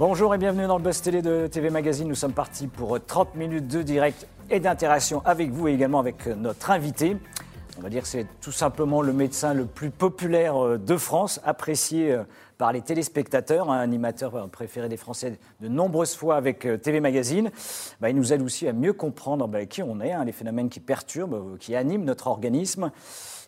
Bonjour 0.00 0.34
et 0.34 0.38
bienvenue 0.38 0.66
dans 0.66 0.78
le 0.78 0.82
Buzz 0.82 1.02
Télé 1.02 1.20
de 1.20 1.46
TV 1.46 1.68
Magazine. 1.68 2.08
Nous 2.08 2.14
sommes 2.14 2.32
partis 2.32 2.68
pour 2.68 2.98
30 3.04 3.34
minutes 3.34 3.68
de 3.68 3.82
direct 3.82 4.26
et 4.48 4.58
d'interaction 4.58 5.20
avec 5.26 5.50
vous 5.50 5.68
et 5.68 5.74
également 5.74 5.98
avec 5.98 6.26
notre 6.26 6.70
invité. 6.70 7.18
On 7.76 7.82
va 7.82 7.90
dire 7.90 8.04
que 8.04 8.08
c'est 8.08 8.26
tout 8.40 8.50
simplement 8.50 9.02
le 9.02 9.12
médecin 9.12 9.52
le 9.52 9.66
plus 9.66 9.90
populaire 9.90 10.56
euh, 10.56 10.78
de 10.78 10.96
France, 10.96 11.38
apprécié 11.44 12.12
euh, 12.12 12.24
par 12.56 12.72
les 12.72 12.80
téléspectateurs, 12.80 13.70
un 13.70 13.78
animateur 13.78 14.34
euh, 14.36 14.46
préféré 14.46 14.88
des 14.88 14.96
Français 14.96 15.38
de 15.60 15.68
nombreuses 15.68 16.14
fois 16.14 16.36
avec 16.36 16.66
TV 16.80 17.00
Magazine. 17.00 17.50
Bah, 18.00 18.08
il 18.08 18.16
nous 18.16 18.32
aide 18.32 18.40
aussi 18.40 18.66
à 18.68 18.72
mieux 18.72 18.94
comprendre 18.94 19.48
bah, 19.48 19.66
qui 19.66 19.82
on 19.82 20.00
est, 20.00 20.12
hein, 20.12 20.24
les 20.24 20.32
phénomènes 20.32 20.70
qui 20.70 20.80
perturbent, 20.80 21.58
qui 21.58 21.76
animent 21.76 22.04
notre 22.04 22.28
organisme. 22.28 22.90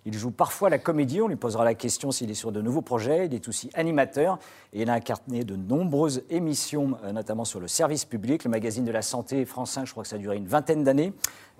Il 0.04 0.18
joue 0.18 0.32
parfois 0.32 0.68
la 0.68 0.78
comédie, 0.78 1.20
on 1.20 1.28
lui 1.28 1.36
posera 1.36 1.64
la 1.64 1.74
question 1.74 2.10
s'il 2.10 2.30
est 2.30 2.34
sur 2.34 2.50
de 2.50 2.60
nouveaux 2.60 2.82
projets. 2.82 3.26
Il 3.26 3.34
est 3.34 3.48
aussi 3.48 3.70
animateur 3.74 4.38
et 4.72 4.82
il 4.82 4.90
a 4.90 4.94
incarné 4.94 5.44
de 5.44 5.54
nombreuses 5.54 6.24
émissions, 6.28 6.96
euh, 7.04 7.12
notamment 7.12 7.44
sur 7.44 7.60
le 7.60 7.68
service 7.68 8.04
public, 8.04 8.42
le 8.42 8.50
magazine 8.50 8.84
de 8.84 8.90
la 8.90 9.02
santé 9.02 9.44
France 9.44 9.72
5, 9.72 9.86
je 9.86 9.92
crois 9.92 10.02
que 10.02 10.08
ça 10.08 10.16
a 10.16 10.18
duré 10.18 10.36
une 10.36 10.48
vingtaine 10.48 10.82
d'années. 10.82 11.12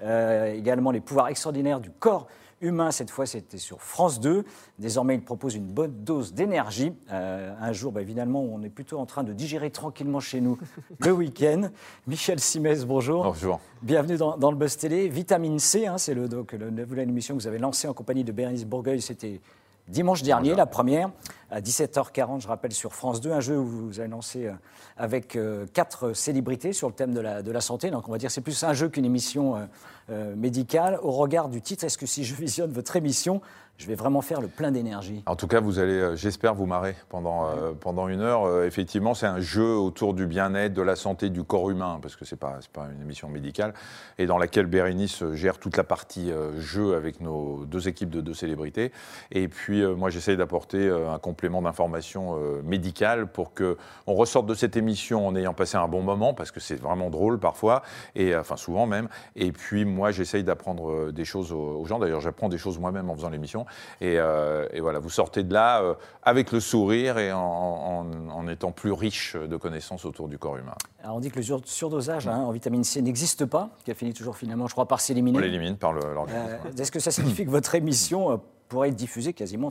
Euh, 0.03 0.53
également 0.53 0.91
les 0.91 1.01
pouvoirs 1.01 1.29
extraordinaires 1.29 1.79
du 1.79 1.91
corps 1.91 2.27
humain. 2.63 2.91
Cette 2.91 3.11
fois, 3.11 3.27
c'était 3.27 3.59
sur 3.59 3.83
France 3.83 4.21
2. 4.21 4.45
Désormais, 4.79 5.17
il 5.17 5.23
propose 5.23 5.55
une 5.55 5.67
bonne 5.67 5.93
dose 6.05 6.33
d'énergie. 6.33 6.93
Euh, 7.13 7.53
un 7.61 7.73
jour, 7.73 7.93
bah, 7.93 8.01
évidemment, 8.01 8.43
on 8.43 8.63
est 8.63 8.71
plutôt 8.71 8.99
en 8.99 9.07
train 9.07 9.25
de 9.25 9.33
digérer 9.33 9.71
tranquillement 9.71 10.21
chez 10.21 10.41
nous 10.41 10.59
le 11.01 11.13
week-end. 11.13 11.69
Michel 12.07 12.41
Simès, 12.41 12.87
bonjour. 12.87 13.25
Bonjour. 13.25 13.61
Bienvenue 13.83 14.17
dans, 14.17 14.51
le 14.51 14.57
Buzz 14.57 14.77
Télé. 14.77 15.09
Vitamine 15.09 15.59
C, 15.59 15.87
hein, 15.87 15.99
c'est 15.99 16.15
le, 16.15 16.29
donc, 16.29 16.53
le, 16.53 16.71
nouvelle 16.71 17.09
émission 17.09 17.37
que 17.37 17.43
vous 17.43 17.49
avez 17.49 17.59
lancée 17.59 17.89
en 17.89 17.95
compagnie 17.95 18.25
de 18.25 18.33
Bérénice 18.33 18.65
Bourgueil. 18.65 19.03
C'était 19.03 19.41
dimanche 19.89 20.23
dernier, 20.23 20.55
la 20.55 20.67
première, 20.67 21.11
à 21.53 21.61
17h40, 21.61 22.41
je 22.41 22.49
rappelle, 22.49 22.73
sur 22.73 22.95
France 22.95 23.21
2, 23.21 23.31
un 23.31 23.41
jeu 23.41 23.59
où 23.59 23.67
vous 23.67 24.01
avez 24.01 24.09
lancé 24.09 24.47
euh, 24.47 24.53
avec 24.97 25.37
euh, 25.37 25.67
quatre 25.73 26.15
célébrités 26.15 26.73
sur 26.73 26.89
le 26.89 26.95
thème 26.95 27.13
de 27.13 27.21
la, 27.21 27.61
santé. 27.61 27.91
Donc 27.91 28.09
on 28.09 28.13
va 28.13 28.19
dire 28.19 28.31
c'est 28.31 28.41
plus 28.41 28.65
un 28.65 28.73
jeu 28.73 28.89
qu'une 28.89 29.05
émission 29.05 29.69
euh, 30.11 30.35
médicale. 30.35 30.99
Au 31.03 31.13
regard 31.13 31.49
du 31.49 31.61
titre, 31.61 31.85
est-ce 31.85 31.99
que 31.99 32.07
si 32.07 32.25
je 32.25 32.35
visionne 32.35 32.73
votre 32.73 32.97
émission, 32.97 33.43
je 33.77 33.87
vais 33.87 33.95
vraiment 33.95 34.23
faire 34.23 34.41
le 34.41 34.49
plein 34.49 34.73
d'énergie? 34.73 35.23
En 35.27 35.37
tout 35.37 35.47
cas, 35.47 35.61
vous 35.61 35.79
allez, 35.79 36.17
j'espère, 36.17 36.55
vous 36.55 36.67
marrer 36.67 36.97
pendant, 37.09 37.49
pendant 37.81 38.09
une 38.09 38.21
heure. 38.21 38.65
Effectivement, 38.65 39.15
c'est 39.15 39.27
un 39.27 39.41
jeu 39.41 39.77
autour 39.77 40.15
du 40.15 40.27
bien-être, 40.27 40.75
de 40.75 40.83
la 40.83 40.95
santé 40.95 41.31
du 41.31 41.43
corps 41.43 41.71
humain, 41.71 41.99
parce 42.03 42.15
que 42.15 42.25
ce 42.25 42.35
n'est 42.35 42.39
pas, 42.39 42.59
pas 42.73 42.89
une 42.95 43.01
émission 43.01 43.29
médicale, 43.29 43.73
et 44.19 44.27
dans 44.27 44.39
laquelle 44.39 44.67
Bérénice 44.67 45.25
gère 45.33 45.59
toute 45.59 45.77
la 45.77 45.85
partie 45.85 46.31
jeu 46.59 46.95
avec 46.95 47.21
nos 47.21 47.65
deux 47.65 47.89
équipes 47.89 48.11
de 48.11 48.21
deux 48.21 48.35
célébrités. 48.35 48.93
Et 49.31 49.49
puis, 49.49 49.85
moi, 49.87 50.11
j'essaye 50.11 50.37
d'apporter 50.37 50.91
un 50.91 51.19
complément 51.19 51.42
d'information 51.63 52.37
médicale 52.65 53.27
pour 53.27 53.53
qu'on 53.55 53.77
ressorte 54.15 54.47
de 54.47 54.55
cette 54.55 54.77
émission 54.77 55.27
en 55.27 55.37
ayant 55.37 55.55
passé 55.55 55.77
un 55.77 55.89
bon 55.89 56.03
moment, 56.03 56.35
parce 56.35 56.51
que 56.51 56.61
c'est 56.61 56.81
vraiment 56.81 57.11
drôle 57.11 57.39
parfois, 57.39 57.83
et 58.15 58.37
enfin 58.37 58.57
souvent 58.57 58.87
même. 58.87 59.09
Et 59.37 59.53
puis, 59.53 59.85
moi, 59.85 60.11
j'essaye 60.11 60.45
d'apprendre 60.45 61.11
des 61.11 61.25
choses 61.25 61.53
aux 61.53 61.85
gens. 61.85 61.99
D'ailleurs, 61.99 62.21
j'apprends 62.21 62.49
des 62.49 62.59
choses 62.59 62.79
moi-même 62.79 63.11
en 63.11 63.17
faisant 63.17 63.31
l'émission. 63.31 63.67
Euh, 64.03 64.69
et, 64.73 64.81
voilà, 64.81 64.99
vous 64.99 65.11
sortez 65.11 65.43
de 65.43 65.53
là 65.53 65.83
euh, 65.83 65.95
avec 66.23 66.53
le 66.53 66.61
sourire 66.61 67.19
et 67.19 67.33
en, 67.33 68.49
étant 68.49 68.73
plus 68.73 68.93
riche 68.93 69.37
de 69.37 69.57
connaissances 69.57 70.05
autour 70.05 70.29
du 70.29 70.37
corps 70.37 70.57
humain. 70.57 70.75
Alors 71.03 71.17
on 71.17 71.21
dit 71.21 71.31
que 71.31 71.39
le 71.39 71.61
surdosage 71.65 72.27
hein, 72.27 72.39
en 72.39 72.51
vitamine 72.51 72.85
C 72.85 73.01
n'existe 73.01 73.47
pas, 73.47 73.71
qu'elle 73.85 73.95
finit 73.95 74.13
toujours 74.13 74.37
finalement, 74.37 74.67
je 74.67 74.73
crois, 74.73 74.87
par 74.87 75.01
s'éliminer. 75.01 75.39
On 75.39 75.41
l'élimine 75.41 75.77
par 75.77 75.93
l'organisme. 75.93 76.59
Euh, 76.67 76.77
est-ce 76.77 76.91
que 76.91 76.99
ça 76.99 77.11
signifie 77.11 77.45
que 77.45 77.51
votre 77.51 77.75
émission 77.75 78.41
pourrait 78.73 78.89
être 78.89 78.97
diffusée 78.97 79.35
quasiment 79.35 79.71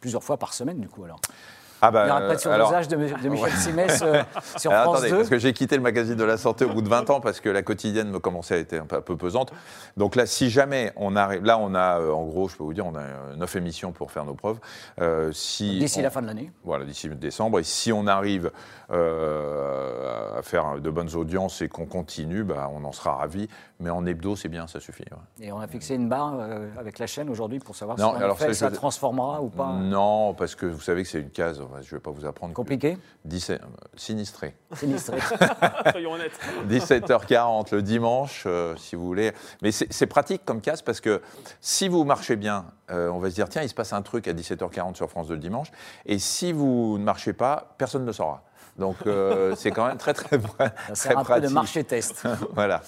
plusieurs 0.00 0.24
fois 0.24 0.38
par 0.38 0.54
semaine, 0.54 0.80
du 0.80 0.88
coup, 0.88 1.04
alors 1.04 1.20
ah 1.82 1.90
bah, 1.90 2.02
Il 2.02 2.06
n'y 2.06 2.10
aura 2.10 2.20
pas 2.20 2.34
de 2.34 2.40
surdosage 2.40 2.88
de, 2.88 2.96
Michel 3.28 3.52
Simès 3.52 3.98
sur 4.56 4.72
France 4.72 4.96
attendez, 4.96 5.10
2 5.10 5.16
Parce 5.16 5.28
que 5.28 5.38
j'ai 5.38 5.52
quitté 5.52 5.76
le 5.76 5.82
magazine 5.82 6.16
de 6.16 6.24
la 6.24 6.36
santé 6.36 6.64
au 6.64 6.70
bout 6.70 6.82
de 6.82 6.88
20 6.88 7.10
ans 7.10 7.20
parce 7.20 7.40
que 7.40 7.48
la 7.48 7.62
quotidienne 7.62 8.10
me 8.10 8.18
commençait 8.18 8.54
à 8.54 8.58
être 8.58 8.74
un 8.74 8.86
peu, 8.86 8.96
un 8.96 9.00
peu 9.00 9.16
pesante. 9.16 9.52
Donc 9.96 10.16
là, 10.16 10.26
si 10.26 10.50
jamais 10.50 10.92
on 10.96 11.16
arrive, 11.16 11.44
là 11.44 11.58
on 11.58 11.74
a, 11.74 12.00
euh, 12.00 12.12
en 12.12 12.24
gros, 12.24 12.48
je 12.48 12.56
peux 12.56 12.64
vous 12.64 12.74
dire, 12.74 12.86
on 12.86 12.94
a 12.94 13.36
9 13.36 13.56
émissions 13.56 13.92
pour 13.92 14.10
faire 14.10 14.24
nos 14.24 14.34
preuves. 14.34 14.58
Euh, 15.00 15.32
si 15.32 15.78
d'ici 15.78 16.02
la 16.02 16.10
fin 16.10 16.22
de 16.22 16.26
l'année 16.26 16.50
Voilà, 16.64 16.84
d'ici 16.84 17.08
décembre. 17.08 17.58
Et 17.60 17.64
si 17.64 17.92
on 17.92 18.06
arrive 18.06 18.50
euh, 18.90 20.38
à 20.38 20.42
faire 20.42 20.80
de 20.80 20.90
bonnes 20.90 21.14
audiences 21.14 21.62
et 21.62 21.68
qu'on 21.68 21.86
continue, 21.86 22.44
bah, 22.44 22.70
on 22.72 22.84
en 22.84 22.92
sera 22.92 23.14
ravis. 23.14 23.48
Mais 23.78 23.90
en 23.90 24.04
hebdo, 24.04 24.36
c'est 24.36 24.48
bien, 24.48 24.66
ça 24.66 24.80
suffit. 24.80 25.04
Et 25.40 25.52
on 25.52 25.60
a 25.60 25.66
fixé 25.66 25.94
une 25.94 26.08
barre 26.08 26.38
avec 26.78 26.98
la 26.98 27.06
chaîne 27.06 27.30
aujourd'hui 27.30 27.58
pour 27.58 27.74
savoir 27.74 27.98
si 27.98 28.04
alors 28.04 28.38
fait, 28.38 28.52
ça, 28.52 28.70
transformera 28.70 29.40
ou 29.40 29.48
pas 29.48 29.72
Non, 29.72 30.34
parce 30.34 30.54
que 30.54 30.66
vous 30.66 30.80
savez 30.80 31.02
que 31.02 31.08
c'est 31.08 31.20
une 31.20 31.30
case, 31.30 31.62
je 31.82 31.94
ne 31.94 31.98
vais 31.98 32.02
pas 32.02 32.10
vous 32.10 32.26
apprendre. 32.26 32.54
Compliqué 32.54 32.98
17, 33.24 33.60
Sinistré. 33.96 34.54
Sinistré. 34.74 35.18
Soyons 35.92 36.12
honnêtes. 36.12 36.38
17h40 36.68 37.74
le 37.74 37.82
dimanche, 37.82 38.46
si 38.76 38.96
vous 38.96 39.06
voulez. 39.06 39.32
Mais 39.62 39.72
c'est 39.72 40.06
pratique 40.06 40.44
comme 40.44 40.60
casse 40.60 40.82
parce 40.82 41.00
que 41.00 41.20
si 41.60 41.88
vous 41.88 42.04
marchez 42.04 42.36
bien, 42.36 42.66
euh, 42.90 43.08
on 43.08 43.18
va 43.18 43.30
se 43.30 43.34
dire 43.34 43.48
tiens, 43.48 43.62
il 43.62 43.68
se 43.68 43.74
passe 43.74 43.92
un 43.92 44.02
truc 44.02 44.28
à 44.28 44.32
17h40 44.32 44.94
sur 44.94 45.08
France 45.10 45.28
2 45.28 45.34
le 45.34 45.40
dimanche. 45.40 45.70
Et 46.06 46.18
si 46.18 46.52
vous 46.52 46.96
ne 46.98 47.04
marchez 47.04 47.32
pas, 47.32 47.74
personne 47.78 48.04
ne 48.04 48.12
saura. 48.12 48.42
Donc 48.80 48.96
euh, 49.06 49.54
c'est 49.56 49.70
quand 49.70 49.86
même 49.86 49.98
très 49.98 50.14
très, 50.14 50.38
très, 50.38 50.72
C'est 50.94 51.14
un 51.14 51.22
peu 51.22 51.40
de 51.40 51.48
marché 51.48 51.84
test. 51.84 52.26
voilà. 52.54 52.82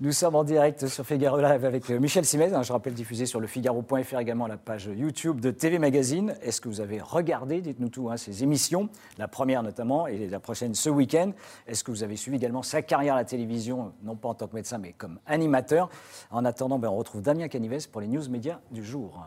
Nous 0.00 0.10
sommes 0.10 0.34
en 0.34 0.42
direct 0.42 0.88
sur 0.88 1.06
Figaro 1.06 1.40
Live 1.40 1.64
avec 1.64 1.88
euh, 1.88 2.00
Michel 2.00 2.24
Simez, 2.24 2.52
hein, 2.52 2.62
je 2.62 2.72
rappelle 2.72 2.94
diffusé 2.94 3.26
sur 3.26 3.38
le 3.38 3.46
Figaro.fr 3.46 4.18
également 4.18 4.48
la 4.48 4.56
page 4.56 4.90
YouTube 4.92 5.40
de 5.40 5.52
TV 5.52 5.78
Magazine. 5.78 6.34
Est-ce 6.42 6.60
que 6.60 6.68
vous 6.68 6.80
avez 6.80 7.00
regardé, 7.00 7.60
dites-nous 7.60 7.88
tout, 7.88 8.10
hein, 8.10 8.16
ces 8.16 8.42
émissions, 8.42 8.88
la 9.18 9.28
première 9.28 9.62
notamment 9.62 10.08
et 10.08 10.26
la 10.26 10.40
prochaine 10.40 10.74
ce 10.74 10.90
week-end? 10.90 11.30
Est-ce 11.68 11.84
que 11.84 11.92
vous 11.92 12.02
avez 12.02 12.16
suivi 12.16 12.38
également 12.38 12.64
sa 12.64 12.82
carrière 12.82 13.14
à 13.14 13.18
la 13.18 13.24
télévision, 13.24 13.92
non 14.02 14.16
pas 14.16 14.28
en 14.30 14.34
tant 14.34 14.48
que 14.48 14.54
médecin 14.56 14.78
mais 14.78 14.92
comme 14.92 15.20
animateur? 15.26 15.88
En 16.32 16.44
attendant, 16.44 16.80
ben, 16.80 16.88
on 16.88 16.96
retrouve 16.96 17.22
Damien 17.22 17.46
Canives 17.46 17.88
pour 17.88 18.00
les 18.00 18.08
news 18.08 18.28
médias 18.28 18.58
du 18.72 18.84
jour. 18.84 19.24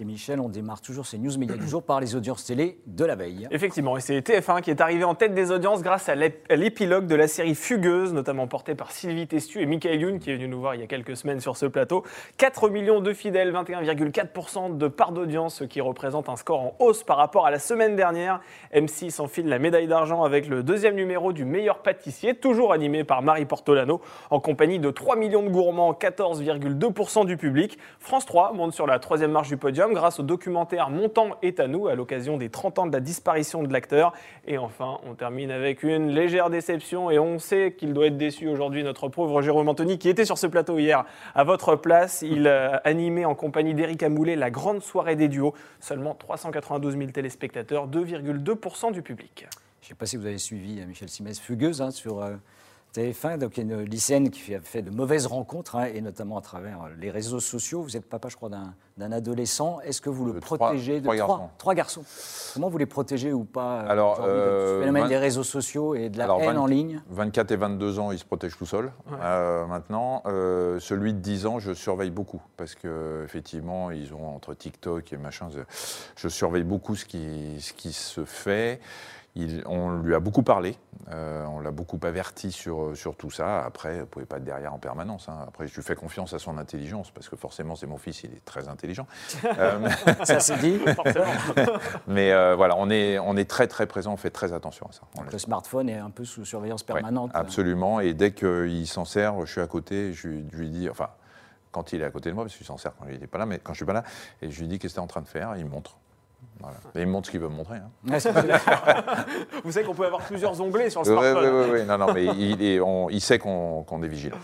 Et 0.00 0.04
Michel, 0.04 0.38
on 0.38 0.48
démarre 0.48 0.80
toujours 0.80 1.06
ces 1.06 1.18
news 1.18 1.36
médias 1.38 1.56
du 1.56 1.66
jour 1.66 1.82
par 1.82 1.98
les 1.98 2.14
audiences 2.14 2.44
télé 2.44 2.78
de 2.86 3.04
la 3.04 3.16
veille. 3.16 3.48
Effectivement, 3.50 3.96
et 3.96 4.00
c'est 4.00 4.20
TF1 4.20 4.60
qui 4.60 4.70
est 4.70 4.80
arrivé 4.80 5.02
en 5.02 5.16
tête 5.16 5.34
des 5.34 5.50
audiences 5.50 5.82
grâce 5.82 6.08
à 6.08 6.14
l'épilogue 6.14 7.08
de 7.08 7.16
la 7.16 7.26
série 7.26 7.56
Fugueuse, 7.56 8.12
notamment 8.12 8.46
portée 8.46 8.76
par 8.76 8.92
Sylvie 8.92 9.26
Testu 9.26 9.60
et 9.60 9.66
Michael 9.66 10.00
Youn, 10.00 10.20
qui 10.20 10.30
est 10.30 10.34
venu 10.34 10.46
nous 10.46 10.60
voir 10.60 10.76
il 10.76 10.80
y 10.82 10.84
a 10.84 10.86
quelques 10.86 11.16
semaines 11.16 11.40
sur 11.40 11.56
ce 11.56 11.66
plateau. 11.66 12.04
4 12.36 12.68
millions 12.68 13.00
de 13.00 13.12
fidèles, 13.12 13.52
21,4% 13.52 14.76
de 14.76 14.86
part 14.86 15.10
d'audience, 15.10 15.56
ce 15.56 15.64
qui 15.64 15.80
représente 15.80 16.28
un 16.28 16.36
score 16.36 16.60
en 16.60 16.76
hausse 16.78 17.02
par 17.02 17.16
rapport 17.16 17.44
à 17.44 17.50
la 17.50 17.58
semaine 17.58 17.96
dernière. 17.96 18.40
M6 18.72 19.20
enfile 19.20 19.48
la 19.48 19.58
médaille 19.58 19.88
d'argent 19.88 20.22
avec 20.22 20.46
le 20.46 20.62
deuxième 20.62 20.94
numéro 20.94 21.32
du 21.32 21.44
meilleur 21.44 21.82
pâtissier, 21.82 22.36
toujours 22.36 22.72
animé 22.72 23.02
par 23.02 23.22
Marie 23.22 23.46
Portolano, 23.46 24.00
en 24.30 24.38
compagnie 24.38 24.78
de 24.78 24.92
3 24.92 25.16
millions 25.16 25.42
de 25.42 25.48
gourmands, 25.48 25.92
14,2% 25.92 27.26
du 27.26 27.36
public. 27.36 27.80
France 27.98 28.26
3 28.26 28.52
monte 28.52 28.74
sur 28.74 28.86
la 28.86 29.00
troisième 29.00 29.32
marche 29.32 29.48
du 29.48 29.56
podium 29.56 29.87
grâce 29.92 30.20
au 30.20 30.22
documentaire 30.22 30.90
Montant 30.90 31.36
est 31.42 31.60
à 31.60 31.66
nous 31.66 31.88
à 31.88 31.94
l'occasion 31.94 32.36
des 32.36 32.48
30 32.48 32.78
ans 32.78 32.86
de 32.86 32.92
la 32.92 33.00
disparition 33.00 33.62
de 33.62 33.72
l'acteur. 33.72 34.12
Et 34.46 34.58
enfin, 34.58 34.98
on 35.08 35.14
termine 35.14 35.50
avec 35.50 35.82
une 35.82 36.10
légère 36.10 36.50
déception 36.50 37.10
et 37.10 37.18
on 37.18 37.38
sait 37.38 37.74
qu'il 37.76 37.92
doit 37.92 38.06
être 38.06 38.16
déçu 38.16 38.48
aujourd'hui, 38.48 38.82
notre 38.82 39.08
pauvre 39.08 39.42
Jérôme 39.42 39.68
Anthony 39.68 39.98
qui 39.98 40.08
était 40.08 40.24
sur 40.24 40.38
ce 40.38 40.46
plateau 40.46 40.78
hier 40.78 41.04
à 41.34 41.44
votre 41.44 41.76
place. 41.76 42.22
Il 42.22 42.48
a 42.48 42.76
animé 42.84 43.24
en 43.24 43.34
compagnie 43.34 43.74
d'Éric 43.74 44.02
Amoulet 44.02 44.36
la 44.36 44.50
grande 44.50 44.82
soirée 44.82 45.16
des 45.16 45.28
duos. 45.28 45.54
Seulement 45.80 46.14
392 46.14 46.96
000 46.96 47.10
téléspectateurs, 47.10 47.88
2,2% 47.88 48.92
du 48.92 49.02
public. 49.02 49.46
Je 49.80 49.86
ne 49.86 49.88
sais 49.88 49.94
pas 49.94 50.06
si 50.06 50.16
vous 50.16 50.26
avez 50.26 50.38
suivi 50.38 50.80
euh, 50.80 50.86
Michel 50.86 51.08
Simès 51.08 51.38
Fugueuse 51.38 51.80
hein, 51.80 51.90
sur 51.90 52.20
euh, 52.20 52.34
TF1, 52.94 53.38
donc 53.38 53.56
il 53.56 53.68
y 53.68 53.72
a 53.72 53.76
une 53.76 53.82
lycéenne 53.82 54.30
qui 54.30 54.54
a 54.54 54.60
fait 54.60 54.82
de 54.82 54.90
mauvaises 54.90 55.26
rencontres, 55.26 55.76
hein, 55.76 55.86
et 55.92 56.00
notamment 56.00 56.38
à 56.38 56.40
travers 56.40 56.88
les 56.98 57.10
réseaux 57.10 57.40
sociaux. 57.40 57.82
Vous 57.82 57.96
êtes 57.96 58.08
papa, 58.08 58.28
je 58.28 58.36
crois, 58.36 58.48
d'un 58.48 59.12
adolescent. 59.12 59.80
Est-ce 59.80 60.00
que 60.00 60.10
vous 60.10 60.24
le 60.24 60.36
euh, 60.36 60.40
protégez 60.40 61.02
trois, 61.02 61.14
de 61.14 61.20
trois, 61.20 61.36
garçons. 61.36 61.50
trois, 61.58 61.74
garçons? 61.74 62.04
Comment 62.54 62.68
vous 62.68 62.78
les 62.78 62.86
protégez 62.86 63.32
ou 63.32 63.44
pas 63.44 63.82
euh, 63.82 63.88
Alors, 63.88 64.20
euh, 64.24 64.80
phénomène 64.80 65.08
des 65.08 65.18
réseaux 65.18 65.42
sociaux 65.44 65.94
et 65.94 66.08
de 66.08 66.18
la 66.18 66.28
haine 66.40 66.58
en 66.58 66.66
ligne? 66.66 67.02
24 67.10 67.52
et 67.52 67.56
22 67.56 67.98
ans, 67.98 68.12
ils 68.12 68.18
se 68.18 68.24
protègent 68.24 68.56
tout 68.56 68.66
seuls. 68.66 68.92
Euh, 69.20 69.66
maintenant, 69.66 70.22
celui 70.24 71.12
de 71.12 71.18
10 71.18 71.46
ans, 71.46 71.58
je 71.58 71.72
surveille 71.72 72.10
beaucoup 72.10 72.42
parce 72.56 72.74
que 72.74 73.22
effectivement, 73.24 73.90
ils 73.90 74.14
ont 74.14 74.34
entre 74.34 74.54
TikTok 74.54 75.12
et 75.12 75.18
machin, 75.18 75.48
je 76.16 76.28
surveille 76.28 76.64
beaucoup 76.64 76.96
ce 76.96 77.04
qui, 77.04 77.60
ce 77.60 77.72
qui 77.72 77.92
se 77.92 78.24
fait 78.24 78.80
on 79.66 79.98
lui 79.98 80.14
a 80.14 80.20
beaucoup 80.20 80.42
parlé, 80.42 80.76
euh, 81.10 81.44
on 81.46 81.60
l'a 81.60 81.70
beaucoup 81.70 81.98
averti 82.02 82.52
sur, 82.52 82.96
sur 82.96 83.16
tout 83.16 83.30
ça. 83.30 83.64
Après, 83.64 83.94
vous 83.94 84.00
ne 84.00 84.04
pouvez 84.04 84.26
pas 84.26 84.36
être 84.36 84.44
derrière 84.44 84.74
en 84.74 84.78
permanence. 84.78 85.28
Hein. 85.28 85.38
Après, 85.46 85.66
je 85.66 85.74
lui 85.74 85.82
fais 85.82 85.94
confiance 85.94 86.34
à 86.34 86.38
son 86.38 86.58
intelligence, 86.58 87.10
parce 87.10 87.28
que 87.28 87.36
forcément, 87.36 87.76
c'est 87.76 87.86
mon 87.86 87.96
fils, 87.96 88.24
il 88.24 88.32
est 88.32 88.44
très 88.44 88.68
intelligent. 88.68 89.06
Euh, 89.58 89.88
ça 90.24 90.40
c'est 90.40 90.58
dit. 90.58 90.78
mais 92.06 92.32
euh, 92.32 92.54
voilà, 92.54 92.76
on 92.76 92.90
est, 92.90 93.18
on 93.18 93.36
est 93.36 93.48
très 93.48 93.66
très 93.66 93.86
présent, 93.86 94.12
on 94.12 94.16
fait 94.16 94.30
très 94.30 94.52
attention 94.52 94.86
à 94.86 94.92
ça. 94.92 95.02
le 95.30 95.38
smartphone 95.38 95.88
est 95.88 95.96
un 95.96 96.10
peu 96.10 96.24
sous 96.24 96.44
surveillance 96.44 96.82
permanente. 96.82 97.30
absolument, 97.34 97.98
et 97.98 98.14
dès 98.14 98.32
qu'il 98.32 98.86
s'en 98.86 99.04
sert, 99.04 99.44
je 99.46 99.50
suis 99.50 99.60
à 99.60 99.66
côté, 99.66 100.12
je, 100.12 100.28
lui 100.28 100.68
dis, 100.68 100.88
enfin, 100.88 101.08
quand 101.72 101.92
il 101.92 102.02
est 102.02 102.04
à 102.04 102.10
côté 102.10 102.28
de 102.28 102.34
moi, 102.34 102.44
parce 102.44 102.56
qu'il 102.56 102.66
s'en 102.66 102.76
sert 102.76 102.92
quand 102.96 103.06
il 103.08 103.18
n'est 103.18 103.26
pas 103.26 103.38
là, 103.38 103.46
mais 103.46 103.58
quand 103.58 103.72
je 103.72 103.78
suis 103.78 103.86
pas 103.86 103.94
là, 103.94 104.04
et 104.42 104.50
je 104.50 104.60
lui 104.60 104.68
dis 104.68 104.78
qu'est-ce 104.78 104.94
que 104.94 104.98
tu 104.98 105.00
es 105.00 105.04
en 105.04 105.08
train 105.08 105.22
de 105.22 105.28
faire, 105.28 105.56
il 105.56 105.64
montre. 105.64 105.96
Voilà. 106.60 106.76
Et 106.96 107.00
il 107.00 107.06
me 107.06 107.12
montre 107.12 107.26
ce 107.26 107.30
qu'il 107.30 107.40
veut 107.40 107.48
me 107.48 107.54
montrer. 107.54 107.76
hein. 107.76 107.90
Vous 109.64 109.72
savez 109.72 109.86
qu'on 109.86 109.94
peut 109.94 110.06
avoir 110.06 110.22
plusieurs 110.22 110.60
onglets 110.60 110.90
sur 110.90 111.02
le 111.02 111.08
Oui, 111.10 111.16
oui, 111.16 111.30
smartphone. 111.30 111.70
oui, 111.72 111.84
non, 111.86 111.98
non, 111.98 112.12
mais 112.12 112.24
il, 112.26 112.62
est- 112.62 112.80
on- 112.80 113.08
il 113.10 113.20
sait 113.20 113.38
qu'on 113.38 113.84
qu'on 113.84 114.02
est 114.02 114.08
vigilant. 114.08 114.36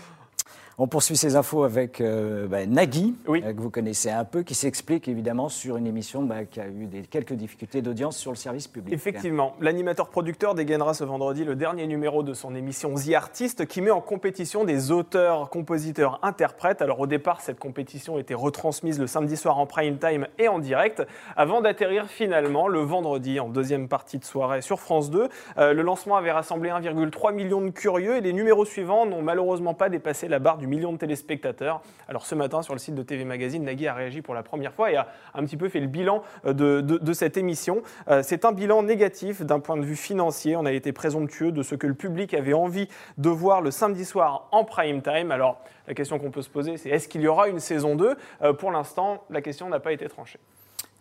On 0.77 0.87
poursuit 0.87 1.15
ces 1.15 1.37
infos 1.37 1.63
avec 1.63 2.01
euh, 2.01 2.47
bah, 2.47 2.65
Nagui, 2.65 3.15
Oui. 3.29 3.41
euh, 3.45 3.53
que 3.53 3.61
vous 3.61 3.69
connaissez 3.69 4.09
un 4.09 4.25
peu, 4.25 4.43
qui 4.43 4.55
s'explique 4.55 5.07
évidemment 5.07 5.47
sur 5.47 5.77
une 5.77 5.87
émission 5.87 6.21
bah, 6.23 6.43
qui 6.43 6.59
a 6.59 6.67
eu 6.67 6.85
des, 6.87 7.03
quelques 7.03 7.31
difficultés 7.31 7.81
d'audience 7.81 8.17
sur 8.17 8.31
le 8.31 8.35
service 8.35 8.67
public. 8.67 8.93
Effectivement, 8.93 9.55
l'animateur-producteur 9.61 10.53
dégainera 10.53 10.93
ce 10.93 11.05
vendredi 11.05 11.45
le 11.45 11.55
dernier 11.55 11.87
numéro 11.87 12.23
de 12.23 12.33
son 12.33 12.53
émission 12.55 12.93
The 12.95 13.13
Artist 13.13 13.65
qui 13.67 13.79
met 13.79 13.89
en 13.89 14.01
compétition 14.01 14.65
des 14.65 14.91
auteurs, 14.91 15.49
compositeurs, 15.49 16.19
interprètes. 16.23 16.81
Alors 16.81 16.99
au 16.99 17.07
départ, 17.07 17.39
cette 17.39 17.57
compétition 17.57 18.19
était 18.19 18.33
retransmise 18.33 18.99
le 18.99 19.07
samedi 19.07 19.37
soir 19.37 19.57
en 19.57 19.67
prime 19.67 19.97
time 19.97 20.27
et 20.39 20.49
en 20.49 20.59
direct 20.59 21.03
avant 21.37 21.61
d'atterrir 21.61 22.07
finalement 22.07 22.67
le 22.67 22.79
vendredi 22.79 23.39
en 23.39 23.47
deuxième 23.47 23.87
partie 23.87 24.19
de 24.19 24.25
soirée 24.25 24.61
sur 24.61 24.81
France 24.81 25.09
2. 25.09 25.29
Euh, 25.57 25.71
le 25.71 25.81
lancement 25.83 26.17
avait 26.17 26.33
rassemblé 26.33 26.69
1,3 26.69 27.33
million 27.33 27.61
de 27.61 27.69
curieux 27.69 28.17
et 28.17 28.21
les 28.21 28.33
numéros 28.33 28.65
suivants 28.65 29.05
n'ont 29.05 29.21
malheureusement 29.21 29.73
pas 29.73 29.87
dépassé 29.87 30.27
la 30.27 30.39
barre 30.39 30.57
du 30.57 30.64
million 30.65 30.93
de 30.93 30.97
téléspectateurs. 30.97 31.81
Alors 32.07 32.25
ce 32.25 32.35
matin 32.35 32.61
sur 32.61 32.73
le 32.73 32.79
site 32.79 32.95
de 32.95 33.03
TV 33.03 33.25
Magazine, 33.25 33.63
Nagui 33.63 33.87
a 33.87 33.93
réagi 33.93 34.21
pour 34.21 34.33
la 34.33 34.43
première 34.43 34.73
fois 34.73 34.91
et 34.91 34.95
a 34.95 35.07
un 35.33 35.43
petit 35.45 35.57
peu 35.57 35.69
fait 35.69 35.79
le 35.79 35.87
bilan 35.87 36.23
euh, 36.45 36.53
de 36.81 37.13
cette 37.13 37.37
émission. 37.37 37.81
Euh, 38.07 38.21
C'est 38.23 38.45
un 38.45 38.51
bilan 38.51 38.83
négatif 38.83 39.41
d'un 39.41 39.59
point 39.59 39.77
de 39.77 39.85
vue 39.85 39.95
financier. 39.95 40.55
On 40.55 40.65
a 40.65 40.71
été 40.71 40.91
présomptueux 40.91 41.51
de 41.51 41.63
ce 41.63 41.75
que 41.75 41.87
le 41.87 41.93
public 41.93 42.33
avait 42.33 42.53
envie 42.53 42.87
de 43.17 43.29
voir 43.29 43.61
le 43.61 43.71
samedi 43.71 44.05
soir 44.05 44.47
en 44.51 44.63
prime 44.63 45.01
time. 45.01 45.31
Alors 45.31 45.59
la 45.87 45.93
question 45.93 46.19
qu'on 46.19 46.31
peut 46.31 46.41
se 46.41 46.49
poser, 46.49 46.77
c'est 46.77 46.89
est-ce 46.89 47.07
qu'il 47.07 47.21
y 47.21 47.27
aura 47.27 47.47
une 47.47 47.59
saison 47.59 47.95
2 47.95 48.15
Euh, 48.41 48.53
Pour 48.53 48.71
l'instant, 48.71 49.23
la 49.29 49.41
question 49.41 49.69
n'a 49.69 49.79
pas 49.79 49.91
été 49.93 50.07
tranchée. 50.07 50.39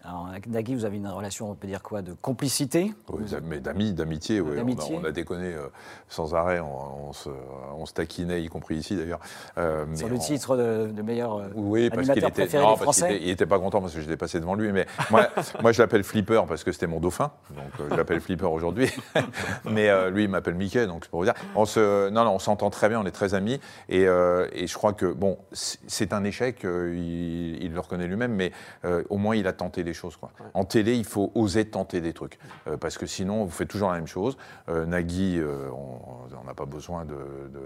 Alors, 0.07 0.29
Nagui, 0.49 0.75
vous 0.75 0.85
avez 0.85 0.99
une 0.99 1.09
relation, 1.09 1.51
on 1.51 1.55
peut 1.55 1.67
dire 1.67 1.83
quoi, 1.83 2.03
de 2.03 2.13
complicité 2.13 2.93
Oui, 3.09 3.25
mais 3.43 3.59
d'amis, 3.59 3.95
d'amitié, 3.95 4.39
oui. 4.43 4.51
On 4.51 4.53
a- 4.53 4.57
D'amitié. 4.57 4.99
On, 5.01 5.05
a 5.05 5.11
déconné 5.13 5.47
euh, 5.55 5.69
sans 6.11 6.35
arrêt, 6.35 6.61
on, 6.61 7.09
on 7.09 7.13
se, 7.15 7.31
on 7.75 7.87
se 7.87 7.95
taquinait, 7.95 8.43
y 8.43 8.49
compris 8.49 8.77
ici 8.77 8.97
d'ailleurs. 8.97 9.21
Euh, 9.57 9.87
sur 9.95 10.11
le 10.11 10.19
titre 10.19 10.59
de, 10.59 10.89
de 10.93 11.01
meilleur 11.03 11.37
euh, 11.39 11.49
Oui, 11.55 11.89
parce 11.89 12.01
animateur 12.01 12.29
était, 12.29 12.43
préféré 12.43 12.63
non, 12.63 12.75
des 12.75 12.85
parce 12.85 12.97
qu'il 12.97 13.03
Français. 13.05 13.17
était- 13.17 13.25
il 13.25 13.31
était 13.31 13.47
pas 13.47 13.59
content 13.59 13.81
parce 13.81 13.95
que 13.95 14.01
j'étais 14.03 14.19
passé 14.19 14.41
devant 14.41 14.55
lui. 14.55 14.73
Mais 14.73 14.85
moi, 15.11 15.29
moi 15.63 15.73
je 15.73 15.81
l'appelle 15.81 16.05
Flipper 16.05 16.43
parce 16.47 16.65
que 16.65 16.73
c'était 16.73 16.87
mon 16.87 17.01
dauphin. 17.01 17.33
Donc 17.57 17.65
euh, 17.81 17.89
je 17.91 17.97
l'appelle 17.97 18.21
Flipper 18.21 18.45
aujourd'hui. 18.53 18.91
mais 19.65 20.11
lui, 20.11 20.25
il 20.25 20.29
m'appelle 20.29 20.55
Mickey. 20.55 20.87
Donc 20.87 21.05
c'est 21.05 21.11
pour 21.11 21.21
vous 21.21 21.25
dire. 21.25 21.35
On 21.55 21.65
se, 21.65 22.11
non, 22.11 22.25
non, 22.25 22.33
on 22.33 22.39
s'entend 22.39 22.69
très 22.69 22.91
bien, 22.91 23.01
on 23.01 23.07
est 23.07 23.11
très 23.11 23.33
amis. 23.33 23.59
Et, 23.89 24.03
et 24.03 24.67
je 24.67 24.75
crois 24.75 24.93
que, 24.93 25.07
bon, 25.07 25.39
c'est 25.53 26.13
un 26.13 26.25
échec, 26.25 26.59
il, 26.65 27.63
il 27.63 27.73
le 27.73 27.81
reconnaît 27.81 28.07
lui-même, 28.07 28.35
mais 28.35 28.53
au 29.09 29.17
moins 29.17 29.35
il 29.35 29.47
a 29.47 29.55
tenté 29.55 29.83
des 29.95 29.99
choses. 30.01 30.17
Quoi. 30.17 30.31
En 30.55 30.65
télé, 30.65 30.97
il 30.97 31.05
faut 31.05 31.31
oser 31.35 31.65
tenter 31.65 32.01
des 32.01 32.13
trucs. 32.13 32.39
Euh, 32.67 32.77
parce 32.77 32.99
que 32.99 33.07
sinon, 33.07 33.45
vous 33.45 33.51
faites 33.51 33.69
toujours 33.69 33.91
la 33.91 33.95
même 33.97 34.07
chose. 34.09 34.37
Euh, 34.69 34.85
Nagui, 34.87 35.39
euh, 35.39 35.71
on 35.71 36.45
n'a 36.45 36.55
pas 36.55 36.67
besoin 36.67 37.05
de, 37.05 37.15
de- 37.15 37.61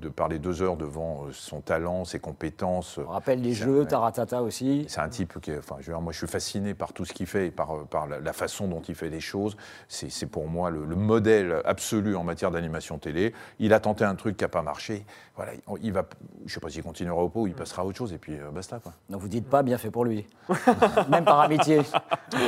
de 0.00 0.08
parler 0.08 0.40
deux 0.40 0.62
heures 0.62 0.76
devant 0.76 1.26
son 1.30 1.60
talent, 1.60 2.04
ses 2.04 2.18
compétences. 2.18 2.98
On 3.06 3.10
rappelle 3.12 3.40
les 3.40 3.52
jeux. 3.54 3.84
Taratata 3.86 4.42
aussi. 4.42 4.84
C'est 4.88 5.00
un 5.00 5.08
type 5.08 5.40
qui 5.40 5.52
enfin, 5.56 5.76
je 5.78 5.86
veux 5.86 5.92
dire, 5.92 6.00
moi 6.00 6.12
je 6.12 6.18
suis 6.18 6.26
fasciné 6.26 6.74
par 6.74 6.92
tout 6.92 7.04
ce 7.04 7.12
qu'il 7.12 7.26
fait 7.26 7.46
et 7.46 7.50
par, 7.52 7.84
par 7.86 8.08
la, 8.08 8.18
la 8.18 8.32
façon 8.32 8.66
dont 8.66 8.80
il 8.80 8.96
fait 8.96 9.10
les 9.10 9.20
choses. 9.20 9.56
C'est 9.88 10.26
pour 10.26 10.48
moi 10.48 10.70
le, 10.70 10.84
le 10.84 10.96
modèle 10.96 11.62
absolu 11.64 12.16
en 12.16 12.24
matière 12.24 12.50
d'animation 12.50 12.98
télé. 12.98 13.32
Il 13.60 13.72
a 13.72 13.78
tenté 13.78 14.02
un 14.04 14.16
truc 14.16 14.36
qui 14.36 14.42
n'a 14.42 14.48
pas 14.48 14.62
marché. 14.62 15.06
Voilà, 15.36 15.52
il- 15.80 15.92
va, 15.92 16.04
je 16.40 16.44
ne 16.44 16.48
sais 16.50 16.58
pas 16.60 16.68
s'il 16.68 16.82
continuera 16.82 17.22
au 17.22 17.28
pot 17.28 17.42
ou 17.42 17.46
il 17.46 17.54
passera 17.54 17.82
à 17.82 17.84
autre 17.84 17.96
chose 17.98 18.12
et 18.12 18.18
puis 18.18 18.36
basta. 18.52 18.80
Quoi. 18.80 18.92
Donc 19.08 19.20
vous 19.20 19.28
dites 19.28 19.48
pas 19.48 19.62
bien 19.62 19.78
fait 19.78 19.92
pour 19.92 20.04
lui. 20.04 20.26
Même 21.10 21.24
par 21.32 21.40
amitié. 21.40 21.80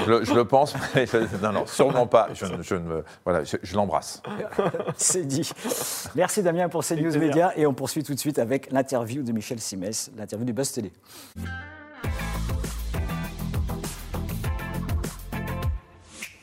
Je, 0.07 0.11
le- 0.11 0.25
je 0.25 0.35
le 0.35 0.45
pense, 0.45 0.75
mais 0.95 1.07
je- 1.07 1.19
non, 1.43 1.53
non, 1.53 1.67
sûrement 1.67 2.07
pas. 2.07 2.29
Je, 2.35 2.47
ne- 2.47 2.63
je 2.63 2.75
ne 2.75 2.81
me- 2.81 3.05
voilà, 3.25 3.45
je, 3.45 3.57
je 3.63 3.75
l'embrasse. 3.77 4.23
C'est 4.97 5.25
dit. 5.27 5.51
Merci 6.15 6.43
Damien 6.43 6.69
pour 6.69 6.85
ces 6.85 6.97
news 6.97 7.17
médias 7.19 7.53
et 7.57 7.67
on 7.67 7.75
poursuit 7.75 8.03
tout 8.03 8.15
de 8.15 8.19
suite 8.21 8.39
avec 8.39 8.71
l'interview 8.73 9.23
de 9.23 9.33
Michel 9.33 9.61
Simès, 9.61 10.11
l'interview 10.17 10.45
du 10.47 10.53
Buzz 10.53 10.73
Télé. 10.73 10.93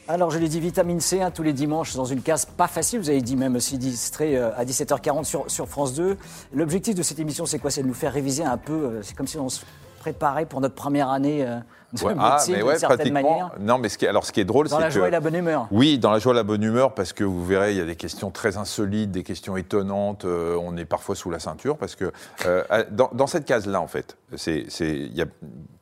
Alors, 0.08 0.30
je 0.30 0.40
l'ai 0.40 0.50
dit, 0.50 0.60
vitamine 0.60 1.00
C, 1.00 1.22
hein, 1.22 1.32
tous 1.32 1.44
les 1.44 1.54
dimanches 1.54 1.96
dans 1.96 2.04
une 2.06 2.22
case 2.22 2.46
pas 2.46 2.68
facile. 2.68 3.00
Vous 3.00 3.10
avez 3.10 3.22
dit 3.22 3.38
même 3.38 3.56
aussi 3.56 3.78
distrait 3.78 4.36
euh, 4.36 4.54
à 4.58 4.66
17h40 4.66 5.24
sur, 5.24 5.50
sur 5.50 5.70
France 5.70 5.94
2. 5.94 6.18
L'objectif 6.54 6.96
de 6.96 7.04
cette 7.04 7.20
émission, 7.20 7.46
c'est 7.46 7.60
quoi? 7.60 7.72
C'est 7.72 7.84
de 7.84 7.88
nous 7.88 7.94
faire 7.94 8.12
réviser 8.12 8.44
un 8.44 8.58
peu. 8.58 8.74
euh, 8.74 9.02
C'est 9.04 9.16
comme 9.16 9.28
si 9.28 9.38
on 9.38 9.48
se 9.48 9.62
préparait 10.00 10.46
pour 10.46 10.60
notre 10.60 10.76
première 10.76 11.10
année 11.10 11.46
euh, 11.48 11.60
de 11.94 12.04
Ouais, 12.04 12.14
médecine 12.32 12.56
d'une 12.56 12.76
certaine 12.78 13.14
manière. 13.14 13.52
Non, 13.60 13.78
mais 13.78 13.90
ce 13.90 13.98
qui, 13.98 14.08
alors 14.08 14.26
ce 14.26 14.32
qui 14.32 14.40
est 14.40 14.46
drôle, 14.46 14.68
Dans 14.68 14.78
c'est 14.78 14.82
la 14.84 14.88
que 14.90 14.94
joie 14.94 15.08
et 15.08 15.12
la 15.12 15.20
bonne 15.20 15.36
humeur. 15.36 15.68
Oui, 15.72 16.00
dans 16.00 16.12
la 16.12 16.20
joie 16.20 16.34
et 16.34 16.36
la 16.36 16.44
bonne 16.44 16.64
humeur, 16.64 16.94
parce 16.94 17.14
que 17.14 17.24
vous 17.24 17.46
verrez, 17.46 17.72
il 17.72 17.78
y 17.78 17.82
a 17.82 17.86
des 17.86 17.96
questions 17.96 18.32
très 18.32 18.58
insolites, 18.58 19.12
des 19.12 19.24
questions 19.24 19.58
étonnantes. 19.58 20.26
euh, 20.26 20.58
on 20.62 20.78
est 20.78 20.86
parfois 20.86 21.16
sous 21.16 21.30
la 21.30 21.40
ceinture, 21.40 21.78
parce 21.78 21.96
que 21.96 22.12
euh, 22.46 22.64
dans, 22.92 23.10
dans 23.14 23.28
cette 23.28 23.46
case-là, 23.46 23.82
en 23.82 23.88
fait, 23.88 24.18
il 24.48 25.16
y 25.16 25.22
a 25.22 25.26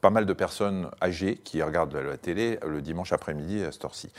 pas 0.01 0.09
mal 0.09 0.25
de 0.25 0.33
personnes 0.33 0.89
âgées 1.01 1.35
qui 1.43 1.61
regardent 1.61 1.93
la, 1.93 2.01
la 2.03 2.17
télé 2.17 2.59
le 2.65 2.81
dimanche 2.81 3.11
après-midi 3.13 3.63
à 3.63 3.71
cette 3.71 3.83
heure-ci. 3.85 4.11